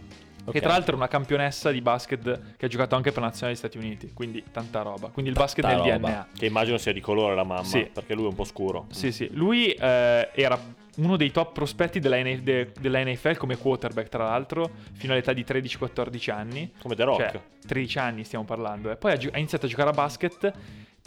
Ok. 0.43 0.53
Che 0.53 0.61
tra 0.61 0.71
l'altro 0.71 0.95
è 0.95 0.97
una 0.97 1.09
campionessa 1.09 1.71
di 1.71 1.83
basket 1.83 2.57
che 2.57 2.65
ha 2.65 2.69
giocato 2.69 2.95
anche 2.95 3.11
per 3.13 3.21
la 3.21 3.27
nazionale 3.29 3.59
degli 3.59 3.69
Stati 3.69 3.85
Uniti. 3.85 4.11
Quindi 4.15 4.43
tanta 4.51 4.81
roba. 4.81 5.09
Quindi 5.09 5.33
il 5.33 5.37
basket 5.37 5.65
Tanta 5.65 5.83
nel 5.83 5.93
roba. 5.93 6.09
DNA. 6.09 6.29
Che 6.35 6.47
immagino 6.47 6.79
sia 6.79 6.93
di 6.95 7.01
colore 7.01 7.35
la 7.35 7.45
mamma. 7.45 7.65
Sì. 7.65 7.89
Perché 7.93 8.15
lui 8.15 8.25
è 8.25 8.29
un 8.29 8.35
po' 8.35 8.45
scuro. 8.45 8.87
Sì, 8.91 9.13
sì. 9.13 9.29
Lui 9.33 9.71
eh, 9.73 10.31
era 10.33 10.59
uno 10.97 11.17
dei 11.17 11.31
top 11.31 11.53
prospetti 11.53 11.99
della, 12.01 12.17
N- 12.23 12.41
de- 12.43 12.73
della 12.81 13.03
NFL 13.05 13.37
come 13.37 13.57
quarterback, 13.57 14.09
tra 14.09 14.25
l'altro, 14.25 14.71
fino 14.95 15.13
all'età 15.13 15.33
di 15.33 15.45
13-14 15.45 16.31
anni. 16.31 16.73
Come 16.81 16.95
The 16.95 17.05
Rock. 17.05 17.31
Cioè, 17.31 17.41
13 17.67 17.99
anni 17.99 18.25
stiamo 18.25 18.45
parlando. 18.45 18.91
E 18.91 18.97
poi 18.97 19.13
ha, 19.13 19.17
gio- 19.17 19.31
ha 19.33 19.39
iniziato 19.39 19.67
a 19.67 19.69
giocare 19.69 19.91
a 19.91 19.93
basket. 19.93 20.53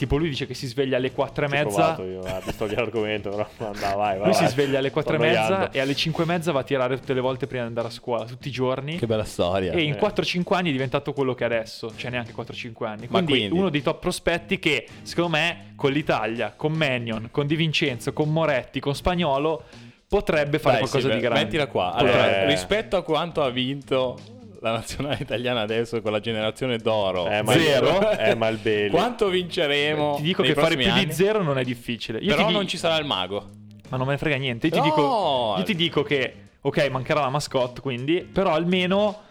Tipo, 0.04 0.18
lui 0.18 0.28
dice 0.28 0.46
che 0.46 0.54
si 0.54 0.68
sveglia 0.68 0.98
alle 0.98 1.14
4 1.14 1.46
e 1.46 1.48
mezza. 1.48 1.64
provato 1.94 2.04
io, 2.04 2.20
ah, 2.24 2.42
visto 2.44 2.66
l'argomento, 2.66 3.30
però 3.30 3.48
andava, 3.72 3.96
vai, 3.96 4.18
vai. 4.18 4.26
Lui 4.28 4.34
si 4.34 4.46
sveglia 4.48 4.80
alle 4.80 4.92
4 4.92 5.14
e 5.14 5.16
Sto 5.18 5.26
mezza 5.26 5.72
e 5.72 5.80
alle 5.80 5.96
5 5.96 6.24
e 6.24 6.28
mezza 6.28 6.52
va 6.52 6.60
a 6.60 6.64
tirare 6.64 6.98
tutte 7.00 7.14
le 7.14 7.22
volte 7.22 7.48
prima 7.48 7.62
di 7.62 7.70
andare 7.70 7.88
a 7.88 7.92
scuola, 7.92 8.26
tutti 8.26 8.50
i 8.50 8.52
giorni. 8.52 8.98
Che 8.98 9.08
bella 9.08 9.24
storia. 9.24 9.72
E 9.72 9.82
in 9.82 9.94
Eh. 9.94 9.98
4-5 9.98 10.56
anni 10.56 10.70
è 10.70 10.72
diventato 10.74 11.14
quello 11.14 11.34
che 11.34 11.44
è 11.44 11.46
adesso, 11.46 11.94
cioè 11.96 12.12
neanche 12.12 12.34
4-5 12.34 12.86
anni. 12.86 13.08
Quindi, 13.08 13.32
quindi- 13.32 13.58
uno 13.58 13.70
dei 13.70 13.82
top 13.82 14.00
prospetti 14.02 14.60
che 14.60 14.88
secondo 15.04 15.38
me 15.38 15.72
con 15.78 15.92
l'Italia, 15.94 16.52
con 16.54 16.74
Mannion, 16.74 17.30
con 17.32 17.48
Di 17.48 17.56
Vincenzo, 17.56 18.12
con 18.12 18.30
Moretti, 18.30 18.82
con 18.82 18.96
Spagnolo 18.96 19.64
potrebbe 20.06 20.60
fare 20.60 20.80
Dai, 20.80 20.88
qualcosa 20.90 20.98
Silvia, 21.10 21.16
di 21.16 21.22
grande. 21.22 21.44
Mettila 21.46 21.68
qua. 21.68 21.94
Allora, 21.94 22.42
Eh. 22.42 22.48
rispetto 22.48 22.98
a 22.98 23.04
quanto 23.04 23.42
ha 23.42 23.50
vinto 23.50 24.20
la 24.64 24.72
nazionale 24.72 25.18
italiana 25.20 25.62
adesso 25.62 26.02
con 26.02 26.12
la 26.12 26.20
generazione 26.22 26.78
d'oro, 26.78 27.28
Eh, 27.28 27.44
zero. 27.46 28.10
eh, 28.18 28.34
ma 28.36 28.48
il 28.48 28.58
Bailey. 28.58 28.90
Quanto 28.90 29.28
vinceremo? 29.30 30.16
Ti 30.16 30.22
dico 30.22 30.42
che 30.42 30.54
fare 30.54 30.76
più 30.76 30.84
prossimi 30.86 30.94
di 31.00 31.06
anni? 31.06 31.14
zero 31.14 31.44
non 31.44 31.58
è 31.58 31.64
difficile. 31.64 32.20
Io 32.20 32.34
Però 32.36 32.48
di- 32.48 32.54
non 32.54 32.68
ci 32.68 32.78
sarà 32.78 32.98
il 32.98 33.06
mago. 33.06 33.50
Ma 33.90 33.98
non 33.98 34.06
me 34.08 34.14
ne 34.14 34.18
frega 34.18 34.38
niente. 34.38 34.68
Io 34.68 34.74
ti, 34.74 34.80
No! 34.80 34.84
dico, 34.86 35.56
io 35.58 35.64
ti 35.64 35.76
dico 35.76 36.04
che, 36.04 36.34
ok, 36.62 36.88
mancherà 36.90 37.20
la 37.22 37.30
mascotte, 37.30 37.82
quindi, 37.82 38.22
però 38.22 38.54
almeno. 38.54 39.22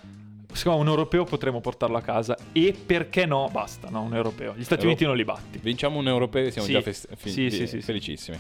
Secondo 0.52 0.80
me 0.80 0.84
un 0.84 0.90
europeo 0.90 1.24
potremo 1.24 1.60
portarlo 1.62 1.96
a 1.96 2.02
casa. 2.02 2.36
E 2.52 2.74
perché 2.84 3.24
no? 3.24 3.48
Basta, 3.50 3.88
no, 3.88 4.02
un 4.02 4.14
europeo. 4.14 4.52
Gli 4.54 4.64
Stati 4.64 4.82
Euro- 4.82 4.88
Uniti 4.88 5.04
non 5.06 5.16
li 5.16 5.24
batti. 5.24 5.58
Vinciamo 5.62 5.98
un 5.98 6.06
europeo 6.08 6.46
e 6.46 6.50
siamo 6.50 6.66
Sì. 6.66 6.74
già 6.74 6.82
fest- 6.82 7.08
sì, 7.24 7.48
sì, 7.50 7.66
sì. 7.66 7.80
felicissimi. 7.80 8.38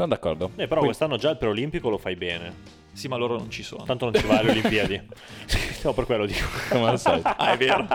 Sono 0.00 0.14
d'accordo. 0.14 0.52
Eh, 0.56 0.66
però 0.66 0.80
quest'anno 0.80 1.18
già 1.18 1.28
il 1.28 1.36
preolimpico 1.36 1.90
lo 1.90 1.98
fai 1.98 2.16
bene. 2.16 2.78
Sì, 2.92 3.06
ma 3.06 3.16
loro 3.16 3.36
non 3.36 3.50
ci 3.50 3.62
sono. 3.62 3.84
Tanto 3.84 4.06
non 4.06 4.14
ci 4.14 4.26
va 4.26 4.38
alle 4.38 4.52
Olimpiadi. 4.52 4.98
no, 5.84 5.92
per 5.92 6.06
quello 6.06 6.24
dico. 6.24 6.46
Come 6.70 6.88
al 6.88 6.98
solito. 6.98 7.28
Ah, 7.36 7.52
è 7.52 7.56
vero. 7.58 7.86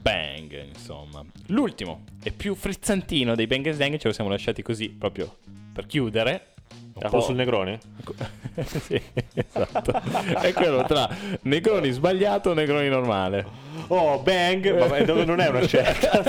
Bang, 0.00 0.66
insomma. 0.66 1.24
L'ultimo 1.48 2.04
e 2.22 2.30
più 2.30 2.54
frizzantino 2.54 3.34
dei 3.34 3.48
Bang 3.48 3.76
Gang 3.76 3.98
ce 3.98 4.06
lo 4.06 4.14
siamo 4.14 4.30
lasciati 4.30 4.62
così 4.62 4.88
proprio 4.88 5.38
per 5.72 5.86
chiudere. 5.86 6.54
Un 6.70 6.92
po'- 6.92 7.08
quello 7.08 7.24
sul 7.24 7.34
Negroni? 7.34 7.76
sì, 8.62 9.02
esatto. 9.34 10.00
È 10.40 10.52
quello 10.52 10.84
tra 10.84 11.08
Negroni 11.42 11.90
sbagliato 11.90 12.50
o 12.50 12.54
Negroni 12.54 12.88
normale. 12.88 13.44
Oh, 13.88 14.20
bang! 14.20 14.78
Vabbè, 14.78 15.24
non 15.24 15.40
è 15.40 15.48
una 15.48 15.66
scelta. 15.66 16.22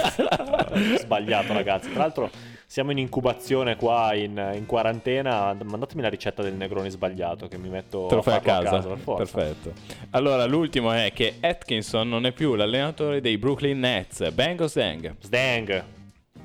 Sbagliato, 0.98 1.54
ragazzi. 1.54 1.92
Tra 1.92 2.00
l'altro, 2.00 2.32
siamo 2.74 2.90
in 2.90 2.98
incubazione 2.98 3.76
qua 3.76 4.16
in, 4.16 4.54
in 4.56 4.66
quarantena. 4.66 5.56
Mandatemi 5.64 6.02
la 6.02 6.10
ricetta 6.10 6.42
del 6.42 6.56
Negroni 6.56 6.90
sbagliato 6.90 7.48
che 7.48 7.60
mi 7.60 7.70
metto 7.70 8.08
Te 8.08 8.16
lo 8.16 8.24
fai 8.24 8.38
a 8.38 8.42
farlo 8.42 8.70
casa. 8.72 8.88
per 8.88 8.98
forza. 8.98 9.38
Perfetto. 9.38 9.74
Allora, 10.10 10.44
l'ultimo 10.46 10.92
è 10.92 11.12
che 11.14 11.36
Atkinson 11.40 12.10
non 12.10 12.26
è 12.26 12.32
più 12.32 12.56
l'allenatore 12.56 13.22
dei 13.22 13.38
Brooklyn 13.38 13.78
Nets. 13.78 14.28
Bang 14.32 14.60
o 14.60 14.66
Stang? 14.66 15.18
Sdang. 15.22 15.84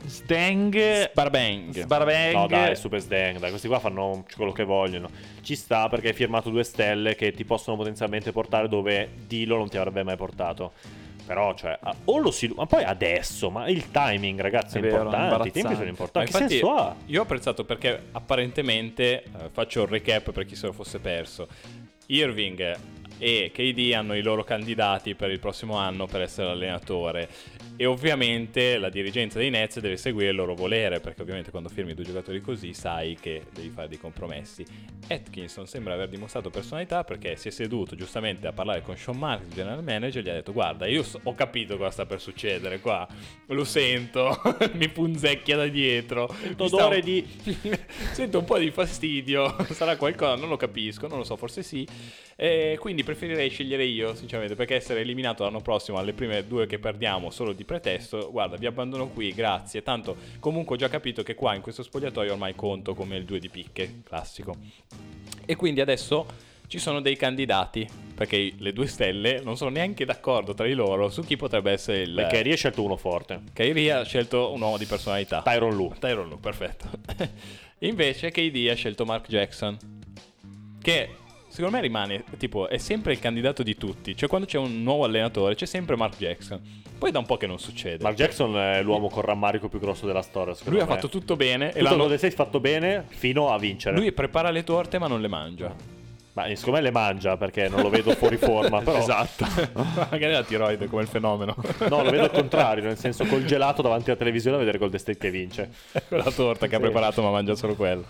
Stang. 0.05 1.03
Sparbang. 1.05 1.81
Sbarbang. 1.81 2.33
No, 2.35 2.47
dai, 2.47 2.77
super 2.77 3.01
Sdang. 3.01 3.39
Dai, 3.39 3.49
questi 3.49 3.67
qua 3.67 3.79
fanno 3.79 4.27
quello 4.37 4.53
che 4.53 4.65
vogliono. 4.65 5.09
Ci 5.41 5.57
sta 5.57 5.89
perché 5.89 6.09
hai 6.09 6.15
firmato 6.15 6.51
due 6.51 6.63
stelle 6.63 7.15
che 7.15 7.33
ti 7.33 7.47
possono 7.47 7.79
potenzialmente 7.79 8.33
portare 8.33 8.69
dove 8.69 9.09
Dilo 9.27 9.57
non 9.57 9.71
ti 9.71 9.79
avrebbe 9.79 10.03
mai 10.03 10.17
portato. 10.17 10.73
Però, 11.29 11.53
cioè, 11.53 11.79
o 12.05 12.17
lo 12.17 12.31
si. 12.31 12.51
Ma 12.57 12.65
poi 12.65 12.85
adesso, 12.85 13.51
ma 13.51 13.69
il 13.69 13.91
timing, 13.91 14.41
ragazzi, 14.41 14.79
è, 14.79 14.81
È 14.81 14.83
vero, 14.83 15.03
importante. 15.03 15.49
I 15.49 15.53
tempi 15.53 15.75
sono 15.75 15.89
importanti. 15.89 16.33
Ma 16.33 16.39
Che 16.39 16.49
senso 16.49 16.75
ha? 16.75 16.97
io 17.05 17.21
ho 17.21 17.23
apprezzato 17.23 17.65
perché 17.67 18.05
apparentemente, 18.13 19.25
eh, 19.25 19.29
faccio 19.53 19.83
il 19.83 19.89
recap 19.89 20.33
per 20.33 20.47
chi 20.47 20.57
se 20.57 20.69
lo 20.69 20.73
fosse 20.73 21.01
perso, 21.01 21.47
Irving 22.07 22.77
e 23.19 23.51
KD 23.53 23.93
hanno 23.95 24.15
i 24.15 24.23
loro 24.23 24.45
candidati 24.45 25.15
per 25.15 25.31
il 25.31 25.39
prossimo 25.39 25.77
anno 25.77 26.07
per 26.07 26.23
essere 26.23 26.51
allenatore 26.51 27.29
e 27.81 27.87
ovviamente 27.87 28.77
la 28.77 28.89
dirigenza 28.89 29.39
dei 29.39 29.51
Nets 29.51 29.79
deve 29.79 29.97
seguire 29.97 30.31
il 30.31 30.37
loro 30.37 30.57
volere 30.57 30.99
perché 30.99 31.23
ovviamente 31.23 31.53
quando 31.53 31.69
firmi 31.69 31.95
due 31.95 32.05
giocatori 32.05 32.41
così 32.41 32.75
sai 32.75 33.17
che 33.21 33.45
devi 33.55 33.71
fare 33.71 33.87
dei 33.87 33.99
compromessi. 33.99 34.67
Atkinson 35.07 35.69
sembra 35.69 35.95
aver 35.95 36.09
dimostrato 36.09 36.51
personalità 36.51 37.05
perché 37.05 37.37
si 37.37 37.47
è 37.47 37.51
seduto 37.53 37.95
giustamente 37.95 38.49
a 38.49 38.53
parlare 38.53 38.83
con 38.83 38.97
Sean 38.97 39.17
Marks, 39.17 39.47
il 39.47 39.55
general 39.55 39.85
manager, 39.85 40.23
e 40.23 40.25
gli 40.25 40.29
ha 40.29 40.35
detto 40.35 40.53
guarda 40.53 40.87
io 40.87 41.05
so- 41.05 41.21
ho 41.23 41.35
capito 41.37 41.77
cosa 41.77 41.91
sta 41.91 42.05
per 42.05 42.21
succedere 42.21 42.81
qua, 42.81 43.07
lo 43.47 43.65
sento, 43.65 44.41
mi 44.75 44.89
punzecchia 44.89 45.57
da 45.57 45.69
dietro. 45.69 46.29
Odore 46.57 46.97
sta- 46.97 47.05
di... 47.05 47.27
Sento 48.11 48.39
un 48.41 48.45
po' 48.45 48.59
di 48.59 48.73
fastidio, 48.73 49.55
sarà 49.71 49.97
qualcosa, 49.97 50.35
non 50.35 50.49
lo 50.49 50.57
capisco, 50.57 51.07
non 51.07 51.19
lo 51.19 51.25
so, 51.25 51.37
forse 51.37 51.63
sì. 51.63 51.87
E 52.41 52.77
quindi 52.79 53.03
preferirei 53.03 53.51
scegliere 53.51 53.83
io, 53.83 54.15
sinceramente, 54.15 54.55
perché 54.55 54.77
essere 54.77 55.01
eliminato 55.01 55.43
l'anno 55.43 55.61
prossimo 55.61 55.99
alle 55.99 56.13
prime 56.13 56.47
due 56.47 56.69
che 56.69 56.79
perdiamo 56.79 57.31
solo 57.31 57.53
di 57.53 57.65
pretesto, 57.65 58.31
guarda, 58.31 58.57
vi 58.57 58.67
abbandono 58.67 59.09
qui, 59.09 59.33
grazie. 59.33 59.83
Tanto 59.83 60.17
comunque 60.39 60.77
ho 60.77 60.79
già 60.79 60.89
capito 60.89 61.25
che 61.25 61.35
qua 61.35 61.57
in 61.57 61.63
questo 61.63 61.83
spogliatoio 61.83 62.31
ormai 62.31 62.55
conto 62.55 62.95
come 62.95 63.17
il 63.17 63.25
2 63.25 63.41
di 63.41 63.49
picche, 63.49 64.03
classico. 64.05 64.55
E 65.45 65.57
quindi 65.57 65.81
adesso 65.81 66.27
ci 66.69 66.79
sono 66.79 67.01
dei 67.01 67.17
candidati, 67.17 67.85
perché 68.15 68.53
le 68.57 68.73
due 68.73 68.87
stelle 68.87 69.41
non 69.43 69.57
sono 69.57 69.71
neanche 69.71 70.05
d'accordo 70.05 70.55
tra 70.55 70.65
di 70.65 70.75
loro 70.75 71.09
su 71.09 71.25
chi 71.25 71.37
potrebbe 71.37 71.73
essere 71.73 72.03
il... 72.03 72.15
Perché 72.15 72.39
hai 72.39 72.57
scelto 72.57 72.85
uno 72.85 72.97
forte. 72.97 73.41
Kyrie 73.53 73.91
ha 73.91 74.05
scelto 74.05 74.53
un 74.53 74.61
uomo 74.61 74.79
di 74.79 74.85
personalità. 74.85 75.43
Tyron 75.43 75.75
Lu. 75.75 75.93
Tyron 75.99 76.29
Lu, 76.29 76.39
perfetto. 76.39 76.89
Invece 77.81 78.31
KD 78.31 78.69
ha 78.71 78.75
scelto 78.75 79.05
Mark 79.05 79.27
Jackson, 79.27 79.77
che 80.81 81.27
secondo 81.59 81.77
me 81.77 81.83
rimane, 81.83 82.23
tipo, 82.37 82.69
è 82.69 82.79
sempre 82.79 83.13
il 83.13 83.19
candidato 83.19 83.65
di 83.65 83.77
tutti. 83.77 84.17
Cioè 84.17 84.29
quando 84.29 84.47
c'è 84.47 84.59
un 84.59 84.81
nuovo 84.85 85.03
allenatore 85.03 85.57
c'è 85.57 85.67
sempre 85.67 85.97
Mark 85.97 86.17
Jackson. 86.17 86.61
Poi 86.97 87.11
da 87.11 87.19
un 87.19 87.27
po' 87.27 87.37
che 87.37 87.49
non 87.49 87.59
succede. 87.59 88.03
Mark 88.03 88.15
Jackson 88.17 88.57
è 88.57 88.81
l'uomo 88.83 89.09
con 89.09 89.23
rammarico 89.23 89.69
più 89.69 89.81
grosso 89.81 90.07
della 90.07 90.23
storia. 90.23 90.55
lui 90.67 90.79
ha 90.79 90.85
me. 90.85 90.93
fatto 90.93 91.09
tutto 91.09 91.35
bene 91.35 91.67
e 91.67 91.73
tutto 91.73 91.83
l'hanno... 91.83 92.03
quello 92.05 92.19
sei 92.19 92.31
fatto 92.31 92.61
bene 92.61 93.05
fino 93.09 93.51
a 93.51 93.59
vincere. 93.59 93.97
Lui 93.97 94.13
prepara 94.13 94.51
le 94.51 94.63
torte 94.63 94.99
ma 95.01 95.09
non 95.09 95.21
le 95.21 95.27
mangia. 95.29 95.75
Ma 96.35 96.47
secondo 96.55 96.79
me 96.79 96.83
le 96.83 96.93
mangia 96.93 97.37
perché 97.37 97.69
non 97.69 97.83
lo 97.83 97.91
vedo 97.91 98.13
fuori 98.13 98.37
forma. 98.37 98.79
Però... 98.83 98.97
Esatto. 98.97 99.45
Magari 100.11 100.33
la 100.33 100.45
tiroide 100.45 100.87
come 100.87 101.03
il 101.03 101.09
fenomeno. 101.09 101.57
No, 101.89 102.05
lo 102.05 102.11
vedo 102.11 102.23
al 102.23 102.31
contrario, 102.31 102.85
nel 102.85 102.97
senso 102.99 103.25
col 103.25 103.45
gelato 103.45 103.83
davanti 103.83 104.11
alla 104.11 104.19
televisione 104.19 104.55
a 104.55 104.61
vedere 104.61 104.79
Golden 104.79 105.01
State 105.01 105.19
che 105.19 105.31
vince. 105.33 105.71
Quella 106.07 106.31
torta 106.31 106.69
che 106.69 106.77
ha 106.77 106.79
Sì. 106.79 106.85
preparato 106.85 107.21
ma 107.21 107.31
mangia 107.31 107.57
solo 107.57 107.75
quello. 107.75 108.05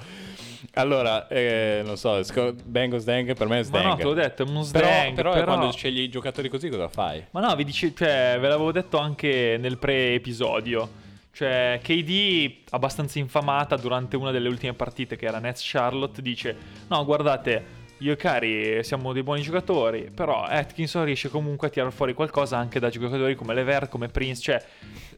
Allora, 0.74 1.26
eh, 1.28 1.82
non 1.84 1.96
so, 1.96 2.22
sc- 2.22 2.54
Bang 2.64 2.92
o 2.92 2.98
Sdang 2.98 3.34
per 3.34 3.46
me 3.48 3.54
è 3.56 3.58
Ma 3.58 3.64
Sdang. 3.64 3.84
no, 3.86 3.96
te 3.96 4.02
l'ho 4.04 4.14
detto, 4.14 4.42
è 4.42 4.48
uno 4.48 4.66
Però, 4.70 4.86
sdang. 4.88 5.14
però, 5.14 5.32
Però, 5.32 5.44
quando 5.54 5.72
scegli 5.72 6.00
i 6.00 6.08
giocatori 6.08 6.48
così 6.48 6.68
cosa 6.68 6.88
fai? 6.88 7.24
Ma 7.30 7.40
no, 7.40 7.54
vi 7.56 7.64
dice, 7.64 7.92
cioè, 7.94 8.36
ve 8.40 8.48
l'avevo 8.48 8.72
detto 8.72 8.98
anche 8.98 9.56
nel 9.58 9.78
pre-episodio. 9.78 11.06
Cioè, 11.32 11.78
KD, 11.82 12.52
abbastanza 12.70 13.18
infamata 13.20 13.76
durante 13.76 14.16
una 14.16 14.30
delle 14.32 14.48
ultime 14.48 14.72
partite, 14.72 15.16
che 15.16 15.26
era 15.26 15.38
Nets 15.38 15.62
Charlotte, 15.64 16.20
dice: 16.20 16.56
No, 16.88 17.04
guardate, 17.04 17.64
io 17.98 18.12
e 18.12 18.16
Cari 18.16 18.82
siamo 18.82 19.12
dei 19.12 19.22
buoni 19.22 19.42
giocatori. 19.42 20.10
Però 20.12 20.42
Atkinson 20.42 21.04
riesce 21.04 21.28
comunque 21.28 21.68
a 21.68 21.70
tirare 21.70 21.92
fuori 21.92 22.12
qualcosa 22.14 22.56
anche 22.56 22.80
da 22.80 22.88
giocatori 22.90 23.36
come 23.36 23.54
Levert, 23.54 23.88
come 23.88 24.08
Prince. 24.08 24.40
Cioè, 24.42 24.64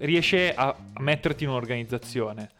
riesce 0.01 0.53
a 0.55 0.75
metterti 0.99 1.45
in 1.45 1.51
un'organizzazione. 1.51 2.51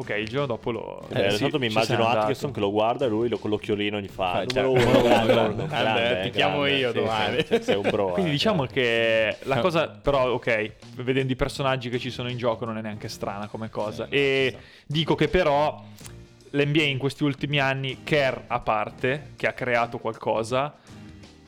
Ok, 0.00 0.10
il 0.10 0.28
giorno 0.28 0.46
dopo 0.46 0.70
lo. 0.70 1.08
Eh, 1.12 1.32
sì, 1.32 1.40
tanto 1.40 1.58
mi 1.58 1.66
immagino. 1.66 2.06
Atkinson 2.06 2.52
che 2.52 2.60
lo 2.60 2.70
guarda 2.70 3.06
e 3.06 3.08
lui 3.08 3.28
lo- 3.28 3.38
con 3.38 3.50
l'occhiolino 3.50 4.00
gli 4.00 4.06
fa 4.06 4.30
Ah, 4.30 4.44
numero 4.44 4.72
certo. 4.74 4.88
uno, 4.90 5.02
grande, 5.02 5.32
Grande, 5.34 5.66
grande, 5.66 6.20
ti 6.22 6.30
chiamo 6.30 6.60
grande, 6.60 6.76
io 6.78 6.88
sì, 6.92 6.98
domani. 6.98 7.44
sì, 7.44 7.62
sei 7.62 7.74
un 7.74 7.90
bro. 7.90 8.12
Quindi 8.12 8.30
eh, 8.30 8.34
diciamo 8.34 8.64
cioè. 8.66 8.74
che 8.74 9.36
la 9.42 9.58
cosa, 9.58 9.88
però, 9.88 10.30
ok, 10.34 10.70
vedendo 11.02 11.32
i 11.32 11.36
personaggi 11.36 11.88
che 11.90 11.98
ci 11.98 12.10
sono 12.10 12.30
in 12.30 12.36
gioco 12.36 12.64
non 12.64 12.78
è 12.78 12.80
neanche 12.80 13.08
strana 13.08 13.48
come 13.48 13.70
cosa. 13.70 14.06
E 14.08 14.56
dico 14.86 15.16
che 15.16 15.26
però 15.26 15.82
l'NBA 16.50 16.82
in 16.84 16.98
questi 16.98 17.24
ultimi 17.24 17.58
anni, 17.58 18.04
Kerr 18.04 18.36
a 18.46 18.60
parte, 18.60 19.32
che 19.34 19.48
ha 19.48 19.52
creato 19.52 19.98
qualcosa, 19.98 20.74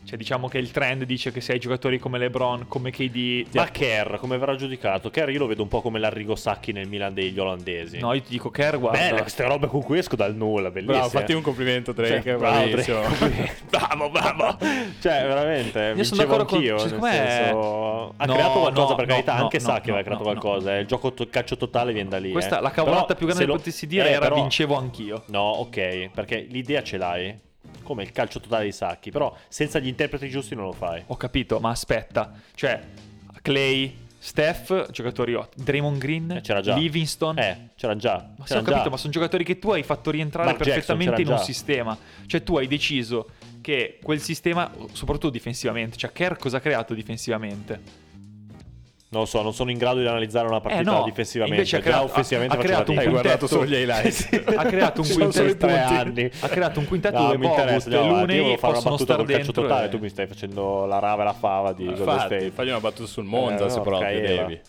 cioè 0.04 0.16
diciamo 0.18 0.48
che 0.48 0.58
il 0.58 0.70
trend 0.70 1.04
dice 1.04 1.30
che 1.30 1.40
se 1.40 1.52
hai 1.52 1.58
giocatori 1.60 1.98
come 1.98 2.18
LeBron, 2.18 2.66
come 2.66 2.90
KD... 2.90 3.46
Ma 3.54 3.66
Kerr, 3.70 4.16
come 4.16 4.38
verrà 4.38 4.56
giudicato? 4.56 5.08
Kerr 5.10 5.28
io 5.30 5.38
lo 5.38 5.46
vedo 5.46 5.62
un 5.62 5.68
po' 5.68 5.80
come 5.82 5.98
l'Arrigo 6.00 6.34
Sacchi 6.34 6.72
nel 6.72 6.88
Milan 6.88 7.14
degli 7.14 7.38
olandesi. 7.38 7.98
No, 7.98 8.12
io 8.14 8.22
ti 8.22 8.30
dico 8.30 8.50
Kerr, 8.50 8.76
guarda... 8.78 8.98
Belle 8.98 9.20
queste 9.20 9.44
robe 9.46 9.66
con 9.68 9.82
cui 9.82 9.98
esco 9.98 10.16
dal 10.16 10.34
nulla, 10.34 10.70
bellissime. 10.70 10.98
Bravo, 10.98 11.10
fatti 11.10 11.32
un 11.32 11.42
complimento 11.42 11.92
Drake, 11.92 12.22
Cioè, 12.22 12.36
bravo, 12.36 12.66
bravissimo. 12.68 13.00
Drake, 13.00 13.56
bravo, 13.70 14.10
bravo. 14.10 14.58
Cioè, 15.00 15.22
veramente, 15.26 15.92
Io 15.96 16.04
sono 16.04 16.22
d'accordo 16.22 16.44
con- 16.44 16.56
anch'io, 16.58 16.78
cioè, 16.78 16.88
secondo 16.88 17.06
me- 17.06 17.12
senso... 17.12 18.14
Ha 18.16 18.24
No, 18.24 18.32
creato 18.32 18.58
qualcosa, 18.60 18.88
no, 18.88 18.94
per 18.96 19.06
carità, 19.06 19.36
no, 19.36 19.42
anche 19.42 19.58
no, 19.58 19.64
Sacchi 19.64 19.86
no, 19.90 19.92
aveva 19.94 20.02
creato 20.08 20.24
no, 20.24 20.30
qualcosa, 20.40 20.76
eh. 20.76 20.80
il 20.80 20.86
gioco 20.86 21.12
to- 21.12 21.28
calcio 21.30 21.56
totale 21.56 21.92
viene 21.92 22.08
da 22.08 22.18
lì. 22.18 22.32
Questa, 22.32 22.58
eh. 22.58 22.62
la 22.62 22.70
cavolata 22.70 23.04
Però 23.14 23.18
più 23.18 23.26
grande 23.26 23.44
che 23.44 23.50
lo- 23.50 23.56
potessi 23.56 23.86
dire 23.86 24.08
eh, 24.08 24.12
era 24.12 24.20
però- 24.20 24.34
vincevo 24.36 24.76
anch'io. 24.76 25.22
No, 25.26 25.40
ok, 25.42 26.10
perché 26.12 26.46
l'idea 26.48 26.82
ce 26.82 26.96
l'hai, 26.96 27.38
come 27.90 28.04
il 28.04 28.12
calcio 28.12 28.38
totale 28.38 28.62
dei 28.62 28.72
Sacchi, 28.72 29.10
però 29.10 29.36
senza 29.48 29.80
gli 29.80 29.88
interpreti 29.88 30.28
giusti 30.30 30.54
non 30.54 30.66
lo 30.66 30.72
fai. 30.72 31.02
Ho 31.08 31.16
capito, 31.16 31.58
ma 31.58 31.70
aspetta. 31.70 32.32
Cioè, 32.54 32.80
Clay, 33.42 33.96
Steph, 34.16 34.92
giocatori 34.92 35.34
ottimi. 35.34 35.64
Draymond 35.64 35.98
Green, 35.98 36.30
Eh, 36.30 36.40
c'era 36.40 36.60
già. 36.60 36.76
Livingston. 36.76 37.36
Eh, 37.40 37.70
c'erano 37.74 37.98
già. 37.98 38.30
Ma 38.36 38.46
sì, 38.46 38.52
ho 38.52 38.62
capito, 38.62 38.84
già. 38.84 38.90
ma 38.90 38.96
sono 38.96 39.12
giocatori 39.12 39.42
che 39.42 39.58
tu 39.58 39.72
hai 39.72 39.82
fatto 39.82 40.12
rientrare 40.12 40.46
Mark 40.52 40.58
Jackson 40.62 40.74
perfettamente 40.98 41.20
in 41.22 41.26
c'era 41.26 41.38
un 41.40 41.44
già. 41.44 41.52
sistema. 41.52 41.98
Cioè, 42.26 42.42
tu 42.44 42.56
hai 42.56 42.68
deciso 42.68 43.30
che 43.60 43.98
quel 44.00 44.20
sistema, 44.20 44.70
soprattutto 44.92 45.30
difensivamente, 45.30 45.96
cioè 45.96 46.12
Kerr 46.12 46.36
cosa 46.36 46.58
ha 46.58 46.60
creato 46.60 46.94
difensivamente? 46.94 48.08
Non 49.12 49.22
lo 49.22 49.26
so, 49.26 49.42
non 49.42 49.52
sono 49.52 49.72
in 49.72 49.78
grado 49.78 49.98
di 49.98 50.06
analizzare 50.06 50.46
una 50.46 50.60
partita 50.60 50.88
Eh, 50.88 50.94
no, 50.98 51.02
difensivamente. 51.02 51.56
invece 51.58 51.76
ha 51.76 51.80
Già 51.80 51.84
creato- 51.84 52.04
offensivamente 52.04 52.54
ha- 52.56 52.58
ha 52.60 52.62
creato 52.62 52.92
un. 52.92 52.98
Hai 52.98 53.06
guardato 53.08 53.46
quintetto. 53.46 53.46
solo 53.48 53.64
gli 53.66 53.74
highlights. 53.74 54.28
ha 54.56 54.64
creato 54.64 55.00
un 55.00 55.08
quintetto 55.12 55.56
tre 55.56 55.78
anni. 55.80 56.30
ha 56.40 56.48
creato 56.48 56.78
un 56.78 56.86
quintetto 56.86 57.18
No, 57.18 57.24
dove 57.24 57.38
mi 57.38 57.46
interessa, 57.46 57.88
e. 57.88 57.92
Io 57.92 58.06
Looney 58.06 58.38
volevo 58.40 58.56
fare 58.58 58.72
una 58.78 58.82
battuta 58.90 59.16
col 59.16 59.26
calcio 59.26 59.52
totale, 59.52 59.86
e- 59.86 59.88
tu 59.88 59.98
mi 59.98 60.08
stai 60.08 60.26
facendo 60.28 60.86
la 60.86 60.98
rava 61.00 61.22
e 61.22 61.24
la 61.24 61.32
fava 61.32 61.72
di 61.72 61.86
Golden 61.86 62.02
Infatti, 62.06 62.26
State. 62.36 62.50
fagli 62.52 62.68
una 62.68 62.78
battuta 62.80 63.08
sul 63.08 63.24
Monza 63.24 63.64
Eh, 63.64 63.70
se 63.70 63.76
no, 63.78 63.82
proprio 63.82 64.02
Caela. 64.08 64.42
devi. 64.44 64.60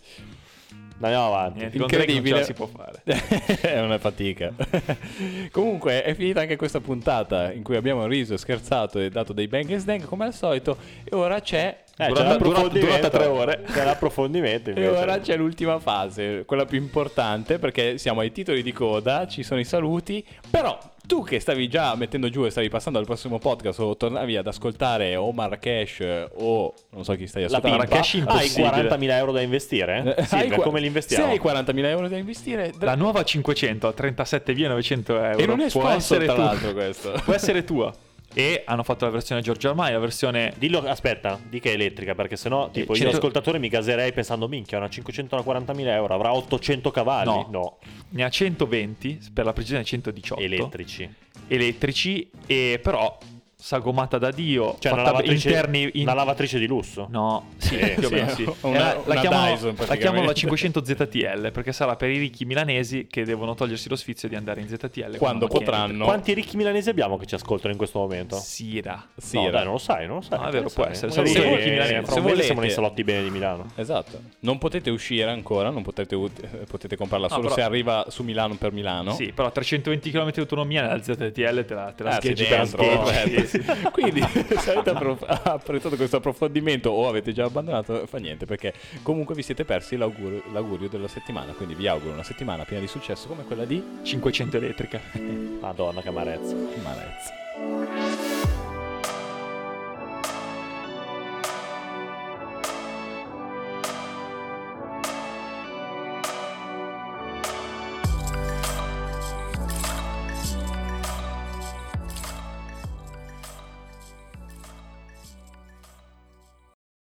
Andiamo 1.07 1.27
avanti. 1.27 1.59
Niente, 1.59 1.77
non 1.77 1.87
Incredibile. 1.89 2.37
la 2.39 2.43
si 2.43 2.53
può 2.53 2.67
fare. 2.67 3.01
è 3.61 3.79
una 3.81 3.97
fatica. 3.97 4.51
Comunque 5.51 6.03
è 6.03 6.13
finita 6.13 6.41
anche 6.41 6.55
questa 6.55 6.79
puntata 6.79 7.51
in 7.51 7.63
cui 7.63 7.75
abbiamo 7.75 8.05
riso, 8.07 8.37
scherzato 8.37 8.99
e 8.99 9.09
dato 9.09 9.33
dei 9.33 9.47
bang 9.47 9.69
e 9.71 9.77
sdang 9.79 10.05
come 10.05 10.25
al 10.25 10.33
solito 10.33 10.77
e 11.03 11.15
ora 11.15 11.39
c'è 11.41 11.77
Eh, 11.97 12.07
Durata- 12.07 12.23
c'è 12.23 12.29
l'approfondimento. 12.29 12.79
durata 12.87 13.09
tre 13.09 13.25
ore. 13.25 13.61
C'è 13.71 13.83
l'approfondimento 13.85 14.69
E 14.71 14.87
ora 14.87 15.19
c'è 15.19 15.35
l'ultima 15.37 15.77
fase, 15.79 16.43
quella 16.45 16.65
più 16.65 16.77
importante, 16.79 17.59
perché 17.59 17.97
siamo 17.97 18.21
ai 18.21 18.31
titoli 18.31 18.63
di 18.63 18.71
coda, 18.71 19.27
ci 19.27 19.43
sono 19.43 19.59
i 19.59 19.65
saluti, 19.65 20.25
però 20.49 20.77
tu 21.11 21.23
che 21.25 21.41
stavi 21.41 21.67
già 21.67 21.93
mettendo 21.95 22.29
giù 22.29 22.45
e 22.45 22.49
stavi 22.51 22.69
passando 22.69 22.97
al 22.97 23.03
prossimo 23.05 23.37
podcast 23.37 23.79
o 23.79 23.97
tornavi 23.97 24.37
ad 24.37 24.47
ascoltare 24.47 25.17
o 25.17 25.31
Marrakesh 25.33 25.99
eh, 25.99 26.29
o 26.35 26.73
non 26.91 27.03
so 27.03 27.13
chi 27.15 27.27
stai 27.27 27.41
La 27.49 27.57
ascoltando. 27.57 27.77
pimpa. 27.79 27.89
Marrakesh 27.95 28.13
Hai 28.13 28.19
impossibile. 28.21 28.87
40.000 28.89 29.17
euro 29.17 29.31
da 29.33 29.41
investire? 29.41 30.15
Eh, 30.15 30.23
Sì, 30.25 30.35
hai 30.35 30.49
qua- 30.49 30.63
come 30.63 30.79
li 30.79 30.87
investiamo? 30.87 31.25
Se 31.25 31.31
hai 31.31 31.39
40.000 31.39 31.83
euro 31.89 32.07
da 32.07 32.15
investire, 32.17 32.71
La 32.79 32.95
nuova 32.95 33.23
500 33.23 33.87
a 33.87 33.93
37.900 33.95 35.09
euro. 35.09 35.37
e 35.37 35.45
non 35.45 35.59
è 35.59 35.69
può 35.69 35.81
sponsor 35.81 35.95
essere 35.97 36.25
tra 36.25 36.35
l'altro 36.37 36.71
questo. 36.73 37.11
Può 37.25 37.33
essere 37.33 37.63
tua. 37.65 37.93
E 38.33 38.63
hanno 38.65 38.83
fatto 38.83 39.05
la 39.05 39.11
versione 39.11 39.41
Giorgio 39.41 39.69
Armai, 39.69 39.91
la 39.91 39.99
versione 39.99 40.53
Dillo, 40.57 40.79
aspetta, 40.79 41.39
di 41.49 41.59
che 41.59 41.71
è 41.71 41.73
elettrica, 41.73 42.15
perché 42.15 42.37
sennò, 42.37 42.69
tipo, 42.71 42.93
io 42.93 42.99
cento- 42.99 43.17
ascoltatore 43.17 43.59
mi 43.59 43.67
gaserei 43.67 44.13
pensando, 44.13 44.47
minchia, 44.47 44.77
una 44.77 44.87
540.000 44.87 45.87
euro, 45.87 46.13
avrà 46.13 46.33
800 46.33 46.91
cavalli? 46.91 47.45
No. 47.49 47.77
ne 48.09 48.23
ha 48.23 48.29
120, 48.29 49.19
per 49.33 49.45
la 49.45 49.53
precisione 49.53 49.83
118 49.83 50.41
elettrici. 50.41 51.09
elettrici 51.47 52.29
e 52.45 52.79
però 52.81 53.17
sagomata 53.61 54.17
da 54.17 54.31
Dio, 54.31 54.75
Cioè, 54.79 54.91
una 54.91 55.03
lavatrice, 55.03 55.47
interni 55.49 55.89
in- 55.93 56.01
una 56.01 56.15
lavatrice 56.15 56.57
di 56.57 56.65
lusso. 56.65 57.05
No, 57.11 57.49
sì, 57.57 57.77
Eh, 57.77 57.89
più 57.91 58.05
o 58.05 58.07
sì. 58.07 58.13
meno 58.15 58.29
sì. 58.29 58.43
Una- 58.61 58.79
la, 58.79 59.01
una 59.05 59.19
chiamano, 59.21 59.45
Dyson, 59.53 59.75
la 59.77 59.95
chiamano 59.95 60.25
la 60.25 60.31
praticamente. 60.31 60.33
500 60.33 60.83
ZTL 60.83 61.51
perché 61.51 61.71
sarà 61.71 61.95
per 61.95 62.09
i 62.09 62.17
ricchi 62.17 62.45
milanesi 62.45 63.05
che 63.07 63.23
devono 63.23 63.53
togliersi 63.53 63.87
lo 63.87 63.95
sfizio 63.95 64.27
di 64.27 64.35
andare 64.35 64.61
in 64.61 64.67
ZTL 64.67 65.17
Quando 65.17 65.47
potranno. 65.47 66.05
Quanti 66.05 66.33
ricchi 66.33 66.57
milanesi 66.57 66.89
abbiamo 66.89 67.17
che 67.17 67.27
ci 67.27 67.35
ascoltano 67.35 67.71
in 67.71 67.77
questo 67.77 67.99
momento? 67.99 68.35
Sira. 68.37 69.07
Sì, 69.15 69.35
no, 69.37 69.49
dai, 69.51 69.63
non 69.63 69.73
lo 69.73 69.77
sai, 69.79 70.07
non 70.07 70.15
lo 70.17 70.21
sai. 70.21 70.39
No, 70.39 70.47
è 70.47 70.51
vero, 70.51 70.69
può 70.69 70.83
sai? 70.83 70.91
essere. 70.93 71.11
Volete- 71.13 71.39
fra 71.39 71.49
un 71.49 71.53
se 71.53 71.69
mese 71.69 72.03
siamo 72.07 72.27
volete- 72.29 72.53
nei 72.61 72.69
salotti 72.71 73.03
bene 73.03 73.23
di 73.23 73.29
Milano. 73.29 73.71
Esatto, 73.75 74.19
non 74.39 74.57
potete 74.57 74.89
uscire 74.89 75.29
ancora, 75.29 75.69
non 75.69 75.83
potete, 75.83 76.15
ut- 76.15 76.65
potete 76.65 76.95
comprarla 76.97 77.27
No, 77.27 77.33
solo 77.35 77.43
però- 77.49 77.55
se 77.55 77.61
arriva 77.61 78.05
su 78.09 78.23
Milano 78.23 78.55
per 78.55 78.71
Milano. 78.71 79.13
Sì, 79.13 79.31
però 79.33 79.51
320 79.51 80.09
km 80.09 80.31
di 80.31 80.39
autonomia 80.39 80.81
nella 80.81 81.01
ZTL 81.01 81.65
te 81.65 81.73
la, 81.75 81.91
te 81.95 82.03
la 82.03 82.09
Ah, 82.09 82.13
scheggi 82.15 82.43
per 82.45 82.57
dentro, 82.57 82.83
schieggi. 83.07 83.50
Sì. 83.51 83.61
Quindi 83.91 84.21
se 84.57 84.71
avete 84.71 84.91
appro- 84.91 85.17
apprezzato 85.27 85.97
questo 85.97 86.17
approfondimento 86.17 86.89
o 86.89 87.09
avete 87.09 87.33
già 87.33 87.45
abbandonato, 87.45 88.05
fa 88.07 88.17
niente 88.17 88.45
perché 88.45 88.73
comunque 89.01 89.35
vi 89.35 89.43
siete 89.43 89.65
persi 89.65 89.97
l'augurio, 89.97 90.41
l'augurio 90.53 90.87
della 90.87 91.09
settimana. 91.09 91.51
Quindi 91.51 91.75
vi 91.75 91.87
auguro 91.87 92.13
una 92.13 92.23
settimana 92.23 92.63
piena 92.63 92.81
di 92.81 92.87
successo 92.87 93.27
come 93.27 93.43
quella 93.43 93.65
di 93.65 93.83
500 94.03 94.57
elettrica. 94.57 95.01
Madonna, 95.59 96.01
che 96.01 96.07
amarezza. 96.07 96.55
Marezza. 96.81 98.30